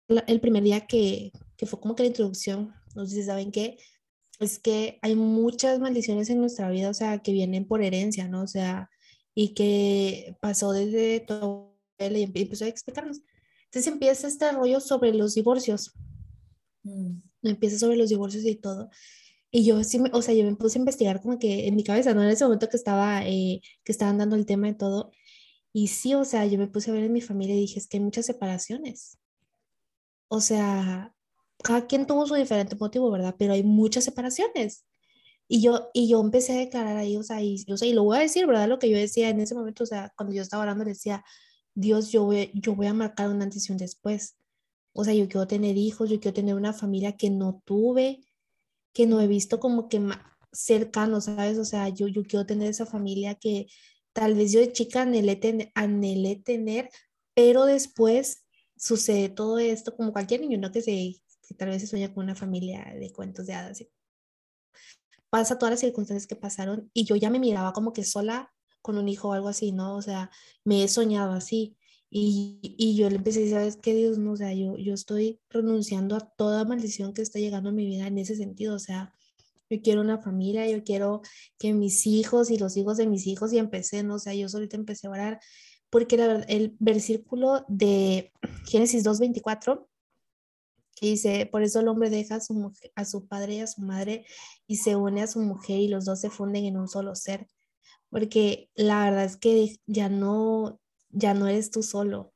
el 0.08 0.40
primer 0.40 0.62
día 0.62 0.86
que, 0.86 1.32
que 1.56 1.66
fue 1.66 1.80
como 1.80 1.94
que 1.94 2.04
la 2.04 2.08
introducción, 2.08 2.74
no 2.94 3.06
sé 3.06 3.16
si 3.16 3.22
saben 3.24 3.52
qué, 3.52 3.78
es 4.38 4.58
que 4.58 4.98
hay 5.02 5.14
muchas 5.14 5.78
maldiciones 5.80 6.30
en 6.30 6.40
nuestra 6.40 6.70
vida, 6.70 6.88
o 6.88 6.94
sea, 6.94 7.18
que 7.18 7.32
vienen 7.32 7.66
por 7.66 7.82
herencia, 7.82 8.26
¿no? 8.26 8.42
O 8.42 8.46
sea, 8.46 8.90
y 9.34 9.54
que 9.54 10.37
pasó 10.40 10.72
desde 10.72 11.20
todo 11.20 11.76
y 11.99 12.22
empezó 12.22 12.64
a 12.64 12.68
explicarnos. 12.68 13.20
Entonces 13.66 13.92
empieza 13.92 14.26
este 14.26 14.50
rollo 14.52 14.80
sobre 14.80 15.12
los 15.14 15.34
divorcios. 15.34 15.92
Mm. 16.82 17.18
Empieza 17.42 17.78
sobre 17.78 17.96
los 17.96 18.08
divorcios 18.08 18.44
y 18.44 18.56
todo. 18.56 18.90
Y 19.50 19.64
yo 19.64 19.82
sí, 19.84 20.00
o 20.12 20.22
sea, 20.22 20.34
yo 20.34 20.44
me 20.44 20.56
puse 20.56 20.78
a 20.78 20.80
investigar 20.80 21.20
como 21.20 21.38
que 21.38 21.66
en 21.66 21.76
mi 21.76 21.84
cabeza, 21.84 22.14
¿no? 22.14 22.22
En 22.22 22.30
ese 22.30 22.44
momento 22.44 22.68
que 22.68 22.76
estaba, 22.76 23.26
eh, 23.26 23.60
que 23.84 23.92
estaban 23.92 24.18
dando 24.18 24.37
el 24.37 24.46
tema 24.46 24.68
y 24.68 24.75
todo. 24.76 25.10
Y 25.72 25.88
sí, 25.88 26.14
o 26.14 26.25
sea, 26.25 26.46
yo 26.46 26.58
me 26.58 26.68
puse 26.68 26.90
a 26.90 26.94
ver 26.94 27.04
en 27.04 27.12
mi 27.12 27.20
familia 27.20 27.54
y 27.56 27.60
dije, 27.60 27.78
es 27.78 27.88
que 27.88 27.99
hay 27.99 28.02
muchas 28.02 28.26
separaciones. 28.26 29.18
O 30.28 30.40
sea, 30.40 31.14
cada 31.62 31.87
quien 31.87 32.06
tuvo 32.06 32.26
su 32.26 32.34
diferente 32.34 32.76
motivo, 32.76 33.10
¿verdad? 33.10 33.34
Pero 33.38 33.52
hay 33.54 33.62
muchas 33.62 34.04
separaciones. 34.04 34.84
Y 35.52 35.62
yo, 35.62 35.90
y 35.92 36.09
yo 36.09 36.21
empecé 36.21 36.52
a 36.52 36.59
declarar 36.59 36.97
ahí, 36.97 37.16
o 37.16 37.25
sea, 37.25 37.42
y, 37.42 37.64
o 37.69 37.76
sea, 37.76 37.88
y 37.88 37.92
lo 37.92 38.04
voy 38.04 38.19
a 38.19 38.21
decir, 38.21 38.47
¿verdad? 38.47 38.69
Lo 38.69 38.78
que 38.78 38.88
yo 38.88 38.97
decía 38.97 39.30
en 39.30 39.40
ese 39.40 39.57
momento, 39.57 39.83
o 39.83 39.87
sea, 39.87 40.12
cuando 40.16 40.33
yo 40.33 40.42
estaba 40.42 40.62
orando, 40.62 40.85
decía, 40.85 41.25
Dios, 41.75 42.12
yo 42.12 42.25
voy, 42.25 42.52
yo 42.54 42.76
voy 42.76 42.87
a 42.87 42.95
marcar 42.95 43.28
un 43.28 43.42
antes 43.42 43.69
y 43.69 43.73
un 43.73 43.78
después. 43.78 44.37
O 44.92 45.04
sea, 45.04 45.12
yo 45.12 45.28
quiero 45.28 45.49
tener 45.49 45.76
hijos, 45.76 46.09
yo 46.09 46.21
quiero 46.21 46.35
tener 46.35 46.54
una 46.54 46.73
familia 46.73 47.16
que 47.16 47.30
no 47.30 47.62
tuve, 47.64 48.21
que 48.92 49.09
no 49.09 49.21
he 49.21 49.26
visto 49.26 49.59
como 49.59 49.88
que 49.88 50.00
cercano, 50.52 51.21
¿sabes? 51.21 51.59
O 51.59 51.64
sea, 51.64 51.88
yo, 51.88 52.07
yo 52.07 52.23
quiero 52.23 52.47
tener 52.47 52.71
esa 52.71 52.87
familia 52.87 53.35
que 53.35 53.66
tal 54.12 54.35
vez 54.35 54.52
yo 54.52 54.61
de 54.61 54.71
chica 54.71 55.02
anhelé, 55.02 55.73
anhelé 55.75 56.37
tener, 56.37 56.90
pero 57.35 57.64
después 57.64 58.45
sucede 58.76 59.28
todo 59.30 59.59
esto 59.59 59.97
como 59.97 60.12
cualquier 60.12 60.42
niño, 60.42 60.59
¿no? 60.59 60.71
Que, 60.71 60.83
se, 60.83 61.16
tal 61.57 61.71
vez 61.71 61.83
se 61.83 61.88
sueña 61.88 62.14
con 62.14 62.23
una 62.23 62.37
familia 62.37 62.95
de 62.97 63.11
cuentos 63.12 63.47
de 63.47 63.54
hadas. 63.54 63.85
Pasa 65.30 65.58
todas 65.58 65.72
las 65.72 65.80
circunstancias 65.80 66.26
que 66.26 66.37
pasaron 66.37 66.90
y 66.92 67.04
yo 67.04 67.16
ya 67.16 67.30
me 67.30 67.38
miraba 67.38 67.72
como 67.72 67.92
que 67.92 68.04
sola 68.04 68.52
con 68.82 68.99
un 68.99 69.08
hijo 69.08 69.28
o 69.28 69.32
algo 69.32 69.49
así, 69.49 69.72
¿no? 69.72 69.96
O 69.96 70.02
sea, 70.02 70.30
me 70.64 70.82
he 70.84 70.88
soñado 70.88 71.32
así. 71.32 71.76
Y, 72.12 72.58
y 72.62 72.96
yo 72.96 73.08
le 73.08 73.16
empecé 73.16 73.49
¿sabes 73.50 73.76
qué, 73.76 73.94
Dios? 73.94 74.18
No, 74.18 74.32
o 74.32 74.37
sea, 74.37 74.52
yo, 74.52 74.76
yo 74.76 74.94
estoy 74.94 75.40
renunciando 75.49 76.16
a 76.16 76.20
toda 76.20 76.64
maldición 76.64 77.12
que 77.14 77.22
está 77.22 77.38
llegando 77.38 77.70
a 77.70 77.72
mi 77.72 77.87
vida 77.87 78.08
en 78.08 78.18
ese 78.18 78.34
sentido. 78.34 78.75
O 78.75 78.80
sea, 78.80 79.14
yo 79.70 79.80
quiero 79.80 80.00
una 80.00 80.18
familia, 80.18 80.68
yo 80.68 80.82
quiero 80.82 81.22
que 81.58 81.72
mis 81.72 82.06
hijos 82.06 82.50
y 82.50 82.58
los 82.58 82.76
hijos 82.76 82.96
de 82.96 83.06
mis 83.06 83.26
hijos, 83.26 83.52
y 83.52 83.58
empecé, 83.58 84.02
¿no? 84.02 84.16
O 84.16 84.18
sea, 84.18 84.34
yo 84.34 84.49
solita 84.49 84.76
empecé 84.76 85.06
a 85.06 85.10
orar, 85.10 85.40
porque 85.90 86.16
la 86.16 86.40
el 86.49 86.76
versículo 86.80 87.64
de 87.68 88.32
Génesis 88.66 89.04
2.24 89.04 89.87
dice, 91.07 91.49
por 91.50 91.62
eso 91.62 91.80
el 91.80 91.88
hombre 91.88 92.11
deja 92.11 92.37
a 92.37 92.40
su, 92.40 92.73
a 92.95 93.04
su 93.04 93.26
padre 93.26 93.54
y 93.54 93.61
a 93.61 93.66
su 93.66 93.80
madre 93.83 94.26
y 94.66 94.76
se 94.76 94.97
une 94.97 95.23
a 95.23 95.26
su 95.26 95.40
mujer 95.40 95.80
y 95.80 95.88
los 95.88 96.04
dos 96.04 96.21
se 96.21 96.30
funden 96.30 96.64
en 96.64 96.76
un 96.76 96.88
solo 96.88 97.14
ser. 97.14 97.47
Porque 98.11 98.71
la 98.75 99.04
verdad 99.04 99.25
es 99.25 99.37
que 99.37 99.76
ya 99.87 100.09
no, 100.09 100.80
ya 101.11 101.35
no 101.35 101.47
eres 101.47 101.71
tú 101.71 101.83
solo. 101.83 102.33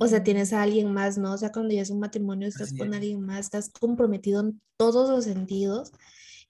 O 0.00 0.06
sea, 0.06 0.22
tienes 0.22 0.52
a 0.52 0.62
alguien 0.62 0.92
más, 0.92 1.18
¿no? 1.18 1.32
O 1.32 1.38
sea, 1.38 1.50
cuando 1.50 1.74
ya 1.74 1.82
es 1.82 1.90
un 1.90 1.98
matrimonio, 1.98 2.46
estás 2.46 2.72
con 2.72 2.94
alguien 2.94 3.20
más, 3.20 3.40
estás 3.40 3.68
comprometido 3.70 4.40
en 4.40 4.60
todos 4.76 5.10
los 5.10 5.24
sentidos 5.24 5.90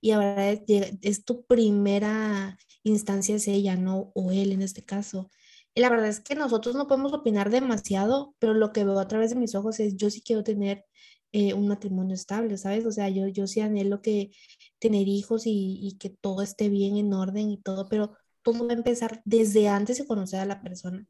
y 0.01 0.11
ahora 0.11 0.51
es, 0.51 0.63
es, 1.01 1.25
tu 1.25 1.45
primera 1.47 2.59
instancia, 2.83 3.37
es 3.37 3.49
ella, 3.49 3.77
¿no? 3.77 4.11
O 4.15 4.33
él 4.33 4.53
en 4.53 4.61
este 4.61 4.85
caso. 4.85 5.31
Y 5.75 5.81
la 5.81 5.89
verdad 5.89 6.09
es 6.09 6.21
que 6.21 6.35
nosotros 6.35 6.75
no 6.75 6.87
podemos 6.87 7.15
opinar 7.15 7.51
demasiado, 7.51 8.35
pero 8.39 8.53
lo 8.53 8.73
que 8.73 8.85
veo 8.85 8.99
a 8.99 9.09
través 9.09 9.31
de 9.31 9.37
mis 9.37 9.55
ojos 9.55 9.81
es, 9.81 9.97
yo 9.97 10.11
sí 10.11 10.21
quiero 10.21 10.45
tener 10.45 10.85
eh, 11.33 11.55
un 11.55 11.69
matrimonio 11.69 12.15
estable, 12.15 12.57
¿sabes? 12.59 12.87
O 12.87 12.93
sea, 12.93 13.09
yo, 13.09 13.27
yo 13.29 13.47
sí 13.47 13.61
anhelo 13.61 14.03
que 14.03 14.33
tener 14.79 15.09
hijos 15.09 15.47
y, 15.47 15.79
y 15.83 15.99
que 15.99 16.11
todo 16.11 16.43
esté 16.43 16.69
bien 16.69 16.97
en 16.97 17.13
orden 17.15 17.51
y 17.51 17.61
todo, 17.61 17.89
pero 17.89 18.17
todo 18.43 18.67
va 18.67 18.73
a 18.73 18.77
empezar 18.77 19.23
desde 19.25 19.69
antes 19.69 19.99
de 19.99 20.07
conocer 20.07 20.41
a 20.41 20.47
la 20.47 20.63
persona. 20.63 21.07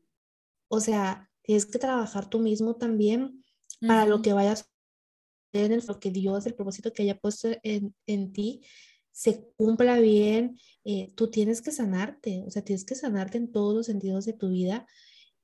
O 0.69 0.81
sea, 0.81 1.31
tienes 1.43 1.67
que 1.67 1.79
trabajar 1.79 2.31
tú 2.31 2.39
mismo 2.39 2.77
también 2.77 3.43
para 3.81 4.07
lo 4.07 4.23
que 4.23 4.33
vayas 4.33 4.63
a 4.63 5.59
hacer, 5.59 5.73
en 5.73 5.87
lo 5.87 5.99
que 5.99 6.11
Dios, 6.11 6.47
el 6.47 6.55
propósito 6.55 6.93
que 6.93 7.03
haya 7.03 7.19
puesto 7.19 7.49
en, 7.63 7.95
en 8.07 8.33
ti, 8.33 8.63
se 9.11 9.53
cumpla 9.57 9.99
bien. 9.99 10.59
Eh, 10.85 11.13
tú 11.15 11.31
tienes 11.31 11.63
que 11.63 11.73
sanarte, 11.73 12.45
o 12.47 12.51
sea, 12.51 12.63
tienes 12.63 12.85
que 12.85 12.95
sanarte 12.95 13.39
en 13.39 13.53
todos 13.53 13.75
los 13.75 13.87
sentidos 13.87 14.25
de 14.25 14.33
tu 14.33 14.51
vida. 14.51 14.87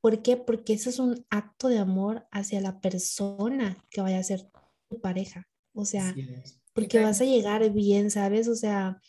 ¿Por 0.01 0.23
qué? 0.23 0.37
Porque 0.37 0.75
eso 0.75 0.91
es 0.91 0.99
un 0.99 1.27
acto 1.31 1.69
de 1.69 1.79
amor 1.79 2.27
hacia 2.31 2.61
la 2.61 2.81
persona 2.81 3.85
que 3.91 4.01
vaya 4.01 4.19
a 4.19 4.23
ser 4.23 4.49
tu 4.88 5.00
pareja. 5.00 5.49
O 5.75 5.85
sea, 5.85 6.14
porque 6.75 6.99
vas 6.99 7.21
a 7.21 7.25
llegar 7.25 7.71
bien, 7.73 8.11
¿sabes? 8.11 8.49
O 8.49 8.54
sea, 8.54 9.00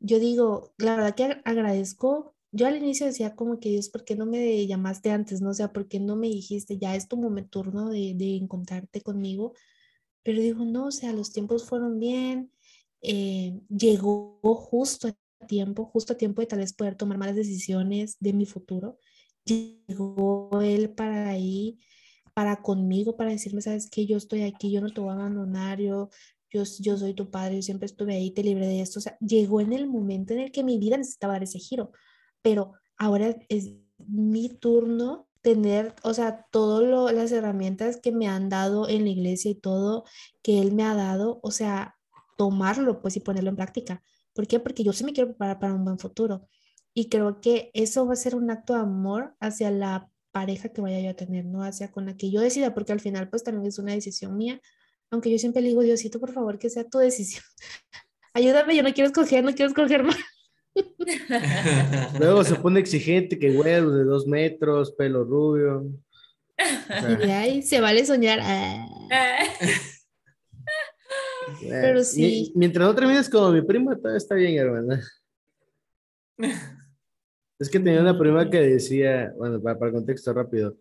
yo 0.00 0.18
digo, 0.18 0.72
la 0.78 0.96
verdad 0.96 1.14
que 1.14 1.40
agradezco. 1.44 2.34
Yo 2.50 2.66
al 2.66 2.76
inicio 2.78 3.06
decía 3.06 3.34
como 3.34 3.60
que 3.60 3.68
Dios, 3.68 3.90
¿por 3.90 4.04
qué 4.04 4.16
no 4.16 4.24
me 4.24 4.66
llamaste 4.66 5.10
antes? 5.10 5.42
No 5.42 5.50
o 5.50 5.54
sea, 5.54 5.72
¿por 5.72 5.86
qué 5.86 6.00
no 6.00 6.16
me 6.16 6.28
dijiste, 6.28 6.78
ya 6.78 6.96
es 6.96 7.06
tu 7.06 7.18
momento 7.18 7.60
turno 7.60 7.90
de, 7.90 8.14
de 8.16 8.36
encontrarte 8.36 9.02
conmigo? 9.02 9.52
Pero 10.22 10.40
digo, 10.40 10.64
no, 10.64 10.86
o 10.86 10.90
sea, 10.90 11.12
los 11.12 11.32
tiempos 11.32 11.66
fueron 11.68 11.98
bien, 11.98 12.50
eh, 13.02 13.60
llegó 13.68 14.40
justo 14.42 15.08
a 15.08 15.46
tiempo, 15.46 15.84
justo 15.84 16.12
a 16.12 16.16
tiempo 16.16 16.40
de 16.40 16.46
tal 16.46 16.58
vez 16.60 16.72
poder 16.72 16.96
tomar 16.96 17.18
malas 17.18 17.36
decisiones 17.36 18.16
de 18.20 18.32
mi 18.32 18.46
futuro. 18.46 18.98
Llegó 19.44 20.60
él 20.62 20.90
para 20.90 21.28
ahí, 21.28 21.78
para 22.38 22.62
conmigo, 22.62 23.16
para 23.16 23.30
decirme, 23.30 23.62
sabes 23.62 23.90
que 23.90 24.06
yo 24.06 24.16
estoy 24.16 24.44
aquí, 24.44 24.70
yo 24.70 24.80
no 24.80 24.90
te 24.90 25.00
voy 25.00 25.10
a 25.10 25.14
abandonar, 25.14 25.80
yo, 25.80 26.08
yo, 26.48 26.62
yo 26.78 26.96
soy 26.96 27.12
tu 27.12 27.32
padre, 27.32 27.56
yo 27.56 27.62
siempre 27.62 27.86
estuve 27.86 28.14
ahí, 28.14 28.30
te 28.30 28.44
libré 28.44 28.68
de 28.68 28.80
esto. 28.80 29.00
O 29.00 29.02
sea, 29.02 29.18
llegó 29.18 29.60
en 29.60 29.72
el 29.72 29.88
momento 29.88 30.34
en 30.34 30.38
el 30.38 30.52
que 30.52 30.62
mi 30.62 30.78
vida 30.78 30.96
necesitaba 30.96 31.32
dar 31.32 31.42
ese 31.42 31.58
giro, 31.58 31.90
pero 32.40 32.74
ahora 32.96 33.36
es 33.48 33.72
mi 33.96 34.50
turno 34.50 35.28
tener, 35.40 35.96
o 36.04 36.14
sea, 36.14 36.46
todas 36.52 37.12
las 37.12 37.32
herramientas 37.32 37.96
que 38.00 38.12
me 38.12 38.28
han 38.28 38.48
dado 38.48 38.88
en 38.88 39.02
la 39.02 39.10
iglesia 39.10 39.50
y 39.50 39.56
todo 39.56 40.04
que 40.40 40.60
Él 40.60 40.70
me 40.70 40.84
ha 40.84 40.94
dado, 40.94 41.40
o 41.42 41.50
sea, 41.50 41.96
tomarlo 42.36 43.00
pues 43.00 43.16
y 43.16 43.20
ponerlo 43.20 43.50
en 43.50 43.56
práctica. 43.56 44.04
¿Por 44.32 44.46
qué? 44.46 44.60
Porque 44.60 44.84
yo 44.84 44.92
sí 44.92 45.02
me 45.02 45.12
quiero 45.12 45.30
preparar 45.30 45.58
para 45.58 45.74
un 45.74 45.84
buen 45.84 45.98
futuro. 45.98 46.46
Y 46.94 47.08
creo 47.08 47.40
que 47.40 47.72
eso 47.74 48.06
va 48.06 48.12
a 48.12 48.16
ser 48.16 48.36
un 48.36 48.48
acto 48.48 48.74
de 48.74 48.80
amor 48.82 49.34
hacia 49.40 49.72
la 49.72 50.08
pareja 50.38 50.68
que 50.68 50.80
vaya 50.80 51.00
yo 51.00 51.10
a 51.10 51.14
tener, 51.14 51.44
no 51.44 51.64
hacia 51.64 51.90
con 51.90 52.06
la 52.06 52.16
que 52.16 52.30
yo 52.30 52.40
decida, 52.40 52.72
porque 52.72 52.92
al 52.92 53.00
final 53.00 53.28
pues 53.28 53.42
también 53.42 53.66
es 53.66 53.80
una 53.80 53.92
decisión 53.92 54.36
mía. 54.36 54.60
Aunque 55.10 55.32
yo 55.32 55.38
siempre 55.38 55.62
le 55.62 55.68
digo, 55.68 55.82
Diosito, 55.82 56.20
por 56.20 56.32
favor, 56.32 56.60
que 56.60 56.70
sea 56.70 56.84
tu 56.84 56.98
decisión. 56.98 57.42
Ayúdame, 58.34 58.76
yo 58.76 58.84
no 58.84 58.94
quiero 58.94 59.08
escoger, 59.08 59.42
no 59.42 59.52
quiero 59.52 59.70
escoger 59.70 60.04
más. 60.04 60.16
Luego 62.20 62.44
se 62.44 62.54
pone 62.54 62.78
exigente 62.78 63.36
que 63.36 63.50
huevos 63.50 63.94
de 63.94 64.04
dos 64.04 64.28
metros, 64.28 64.92
pelo 64.92 65.24
rubio. 65.24 65.90
Y 67.26 67.30
ahí 67.30 67.62
se 67.62 67.80
vale 67.80 68.06
soñar. 68.06 68.38
Ah. 68.40 68.86
Pero 71.68 72.04
sí. 72.04 72.52
Mientras 72.54 72.86
no 72.86 72.94
termines 72.94 73.28
como 73.28 73.50
mi 73.50 73.62
prima, 73.62 73.96
todo 73.96 74.14
está 74.14 74.36
bien, 74.36 74.56
hermana. 74.56 75.02
Es 77.58 77.68
que 77.68 77.80
tenía 77.80 78.00
una 78.00 78.16
prima 78.16 78.48
que 78.48 78.60
decía, 78.60 79.32
bueno, 79.36 79.60
para, 79.60 79.86
el 79.86 79.92
contexto 79.92 80.32
rápido, 80.32 80.76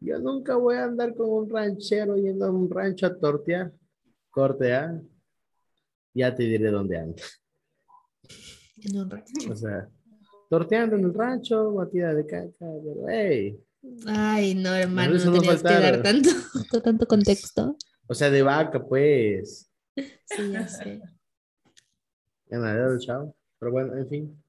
yo 0.00 0.18
nunca 0.18 0.56
voy 0.56 0.76
a 0.76 0.84
andar 0.84 1.14
con 1.14 1.28
un 1.28 1.50
ranchero 1.50 2.16
yendo 2.16 2.46
a 2.46 2.50
un 2.50 2.70
rancho 2.70 3.06
a 3.06 3.14
tortear. 3.14 3.72
Corte 4.30 4.72
A, 4.72 4.98
ya 6.14 6.34
te 6.34 6.44
diré 6.44 6.70
dónde 6.70 6.96
ando. 6.96 7.22
En 8.78 8.98
un 8.98 9.10
rancho. 9.10 9.52
O 9.52 9.54
sea, 9.54 9.88
torteando 10.48 10.96
en 10.96 11.04
el 11.04 11.14
rancho, 11.14 11.74
batida 11.74 12.14
de 12.14 12.26
caca, 12.26 12.56
pero 12.58 13.08
hey. 13.08 13.62
Ay, 14.06 14.54
no, 14.54 14.74
hermano, 14.74 15.14
no, 15.14 15.32
tenías 15.32 15.62
que 15.62 15.68
dar 15.68 16.02
tanto, 16.02 16.30
tanto 16.82 17.06
contexto. 17.06 17.76
O 18.06 18.14
sea, 18.14 18.30
de 18.30 18.42
vaca, 18.42 18.82
pues. 18.82 19.70
Sí, 19.96 20.50
ya 20.50 20.66
sé. 20.66 21.00
En 22.48 22.98
chao. 23.00 23.34
Pero 23.62 23.70
bueno, 23.70 23.96
en 23.96 24.08
fin. 24.08 24.44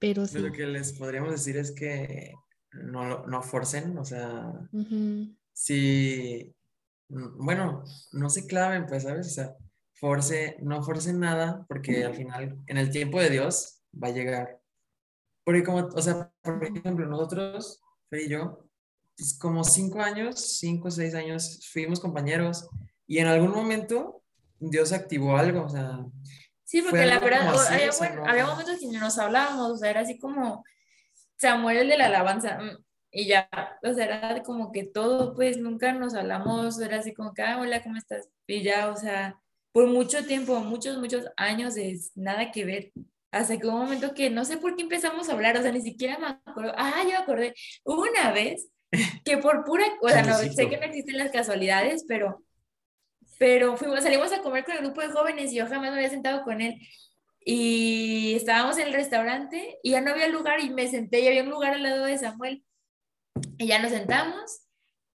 Pero 0.00 0.26
sí. 0.26 0.40
Lo 0.40 0.50
que 0.50 0.66
les 0.66 0.92
podríamos 0.94 1.30
decir 1.30 1.56
es 1.56 1.70
que 1.70 2.34
no, 2.72 3.24
no 3.24 3.40
forcen, 3.40 3.96
o 3.96 4.04
sea, 4.04 4.52
si, 5.52 6.52
bueno, 7.08 7.84
no 8.10 8.28
se 8.28 8.48
claven, 8.48 8.86
pues, 8.86 9.04
¿sabes? 9.04 9.28
O 9.28 9.30
sea, 9.30 9.56
force, 9.92 10.56
no 10.60 10.82
force 10.82 11.12
nada, 11.12 11.64
porque 11.68 12.04
al 12.04 12.16
final, 12.16 12.58
en 12.66 12.78
el 12.78 12.90
tiempo 12.90 13.20
de 13.20 13.30
Dios, 13.30 13.80
va 13.94 14.08
a 14.08 14.12
llegar. 14.12 14.60
Porque 15.44 15.62
como, 15.62 15.86
o 15.94 16.02
sea, 16.02 16.28
por 16.42 16.64
ejemplo, 16.64 17.06
nosotros, 17.06 17.80
Fer 18.10 18.22
y 18.22 18.28
yo, 18.28 18.68
pues, 19.16 19.38
como 19.38 19.62
cinco 19.62 20.00
años, 20.00 20.58
cinco 20.58 20.88
o 20.88 20.90
seis 20.90 21.14
años, 21.14 21.60
fuimos 21.72 22.00
compañeros 22.00 22.68
y 23.06 23.18
en 23.18 23.28
algún 23.28 23.52
momento 23.52 24.24
Dios 24.58 24.92
activó 24.92 25.36
algo, 25.36 25.62
o 25.62 25.68
sea, 25.68 26.04
Sí, 26.68 26.82
porque 26.82 27.06
la 27.06 27.18
verdad, 27.18 27.48
así, 27.48 27.72
había, 27.72 27.90
bueno, 27.98 28.16
no- 28.16 28.30
había 28.30 28.44
momentos 28.44 28.78
que 28.78 28.86
ni 28.88 28.98
nos 28.98 29.18
hablábamos, 29.18 29.70
o 29.70 29.76
sea, 29.78 29.88
era 29.88 30.00
así 30.00 30.18
como 30.18 30.64
Samuel 31.38 31.78
el 31.78 31.88
de 31.88 31.96
la 31.96 32.06
alabanza, 32.06 32.58
mm, 32.58 32.84
y 33.10 33.26
ya, 33.26 33.48
o 33.82 33.94
sea, 33.94 34.04
era 34.04 34.42
como 34.42 34.70
que 34.70 34.84
todo, 34.84 35.34
pues 35.34 35.56
nunca 35.56 35.94
nos 35.94 36.12
hablamos, 36.14 36.78
era 36.78 36.98
así 36.98 37.14
como 37.14 37.32
que, 37.32 37.40
ah, 37.40 37.58
hola, 37.58 37.82
¿cómo 37.82 37.96
estás? 37.96 38.28
Y 38.46 38.62
ya, 38.62 38.90
o 38.90 38.96
sea, 38.98 39.40
por 39.72 39.86
mucho 39.86 40.26
tiempo, 40.26 40.60
muchos, 40.60 40.98
muchos 40.98 41.24
años 41.38 41.74
de 41.74 41.98
nada 42.16 42.52
que 42.52 42.66
ver, 42.66 42.92
hasta 43.30 43.56
que 43.56 43.66
hubo 43.66 43.76
un 43.76 43.84
momento 43.84 44.12
que 44.12 44.28
no 44.28 44.44
sé 44.44 44.58
por 44.58 44.76
qué 44.76 44.82
empezamos 44.82 45.30
a 45.30 45.32
hablar, 45.32 45.56
o 45.56 45.62
sea, 45.62 45.72
ni 45.72 45.80
siquiera 45.80 46.18
me 46.18 46.26
acuerdo, 46.26 46.74
ah, 46.76 47.02
yo 47.10 47.18
acordé, 47.18 47.54
hubo 47.82 48.02
una 48.02 48.30
vez 48.32 48.68
que 49.24 49.38
por 49.38 49.64
pura, 49.64 49.86
o 50.02 50.08
sea, 50.10 50.22
no, 50.22 50.34
sé 50.36 50.68
que 50.68 50.76
no 50.76 50.84
existen 50.84 51.16
las 51.16 51.30
casualidades, 51.30 52.04
pero 52.06 52.42
pero 53.38 53.76
fuimos, 53.76 54.02
salimos 54.02 54.32
a 54.32 54.42
comer 54.42 54.64
con 54.64 54.76
el 54.76 54.82
grupo 54.82 55.00
de 55.00 55.08
jóvenes 55.08 55.52
y 55.52 55.56
yo 55.56 55.66
jamás 55.66 55.90
me 55.90 55.96
había 55.96 56.10
sentado 56.10 56.42
con 56.44 56.60
él. 56.60 56.78
Y 57.44 58.34
estábamos 58.34 58.76
en 58.78 58.88
el 58.88 58.92
restaurante 58.92 59.78
y 59.82 59.92
ya 59.92 60.00
no 60.00 60.10
había 60.10 60.28
lugar 60.28 60.60
y 60.60 60.70
me 60.70 60.88
senté 60.88 61.20
y 61.20 61.28
había 61.28 61.44
un 61.44 61.50
lugar 61.50 61.74
al 61.74 61.82
lado 61.82 62.04
de 62.04 62.18
Samuel. 62.18 62.64
Y 63.56 63.68
ya 63.68 63.80
nos 63.80 63.92
sentamos 63.92 64.68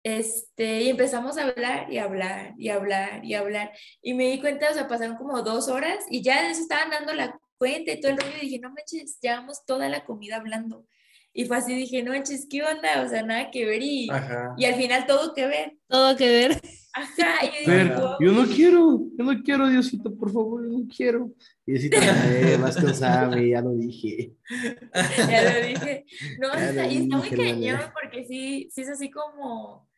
este, 0.02 0.82
y 0.82 0.88
empezamos 0.90 1.36
a 1.38 1.42
hablar 1.42 1.92
y 1.92 1.98
hablar 1.98 2.54
y 2.56 2.70
hablar 2.70 3.24
y 3.24 3.34
hablar. 3.34 3.72
Y 4.02 4.14
me 4.14 4.30
di 4.30 4.40
cuenta, 4.40 4.70
o 4.70 4.74
sea, 4.74 4.88
pasaron 4.88 5.16
como 5.16 5.42
dos 5.42 5.68
horas 5.68 6.04
y 6.08 6.22
ya 6.22 6.42
de 6.42 6.50
eso 6.50 6.62
estaban 6.62 6.90
dando 6.90 7.14
la 7.14 7.38
cuenta 7.58 7.92
y 7.92 8.00
todo 8.00 8.12
el 8.12 8.18
rollo. 8.18 8.36
Y 8.38 8.46
dije, 8.46 8.58
no 8.58 8.70
manches, 8.70 9.18
llevamos 9.20 9.64
toda 9.66 9.88
la 9.88 10.04
comida 10.04 10.36
hablando. 10.36 10.86
Y 11.32 11.44
fue 11.44 11.56
así, 11.58 11.74
dije, 11.74 12.02
no 12.02 12.12
manches, 12.12 12.46
¿qué 12.50 12.62
onda? 12.62 13.02
O 13.04 13.08
sea, 13.08 13.22
nada 13.22 13.50
que 13.50 13.64
ver 13.64 13.82
y, 13.82 14.08
y 14.56 14.64
al 14.64 14.74
final 14.74 15.06
todo 15.06 15.34
que 15.34 15.46
ver. 15.46 15.76
Todo 15.86 16.16
que 16.16 16.28
ver. 16.28 16.60
Ajá, 16.92 17.44
y 17.44 17.64
yo 17.66 18.00
"Wow". 18.00 18.16
yo 18.18 18.32
no 18.32 18.46
quiero, 18.46 19.00
yo 19.16 19.24
no 19.24 19.42
quiero, 19.44 19.68
Diosito, 19.68 20.12
por 20.16 20.32
favor, 20.32 20.64
yo 20.64 20.78
no 20.78 20.84
quiero. 20.88 21.30
Y 21.64 21.72
Diosito, 21.72 21.96
eh, 22.00 22.56
vas 22.60 22.76
con 22.76 22.92
Sammy, 22.92 23.50
ya 23.50 23.60
lo 23.60 23.70
dije. 23.72 24.32
Ya 25.30 25.52
lo 25.52 25.66
dije. 25.66 26.04
No, 26.40 26.52
Ya 26.54 26.70
está, 26.70 26.86
y 26.88 26.96
está 27.02 27.16
muy 27.18 27.30
cañón 27.30 27.80
porque 27.92 28.24
sí, 28.26 28.68
sí 28.72 28.80
es 28.80 28.88
así 28.88 29.10
como 29.10 29.88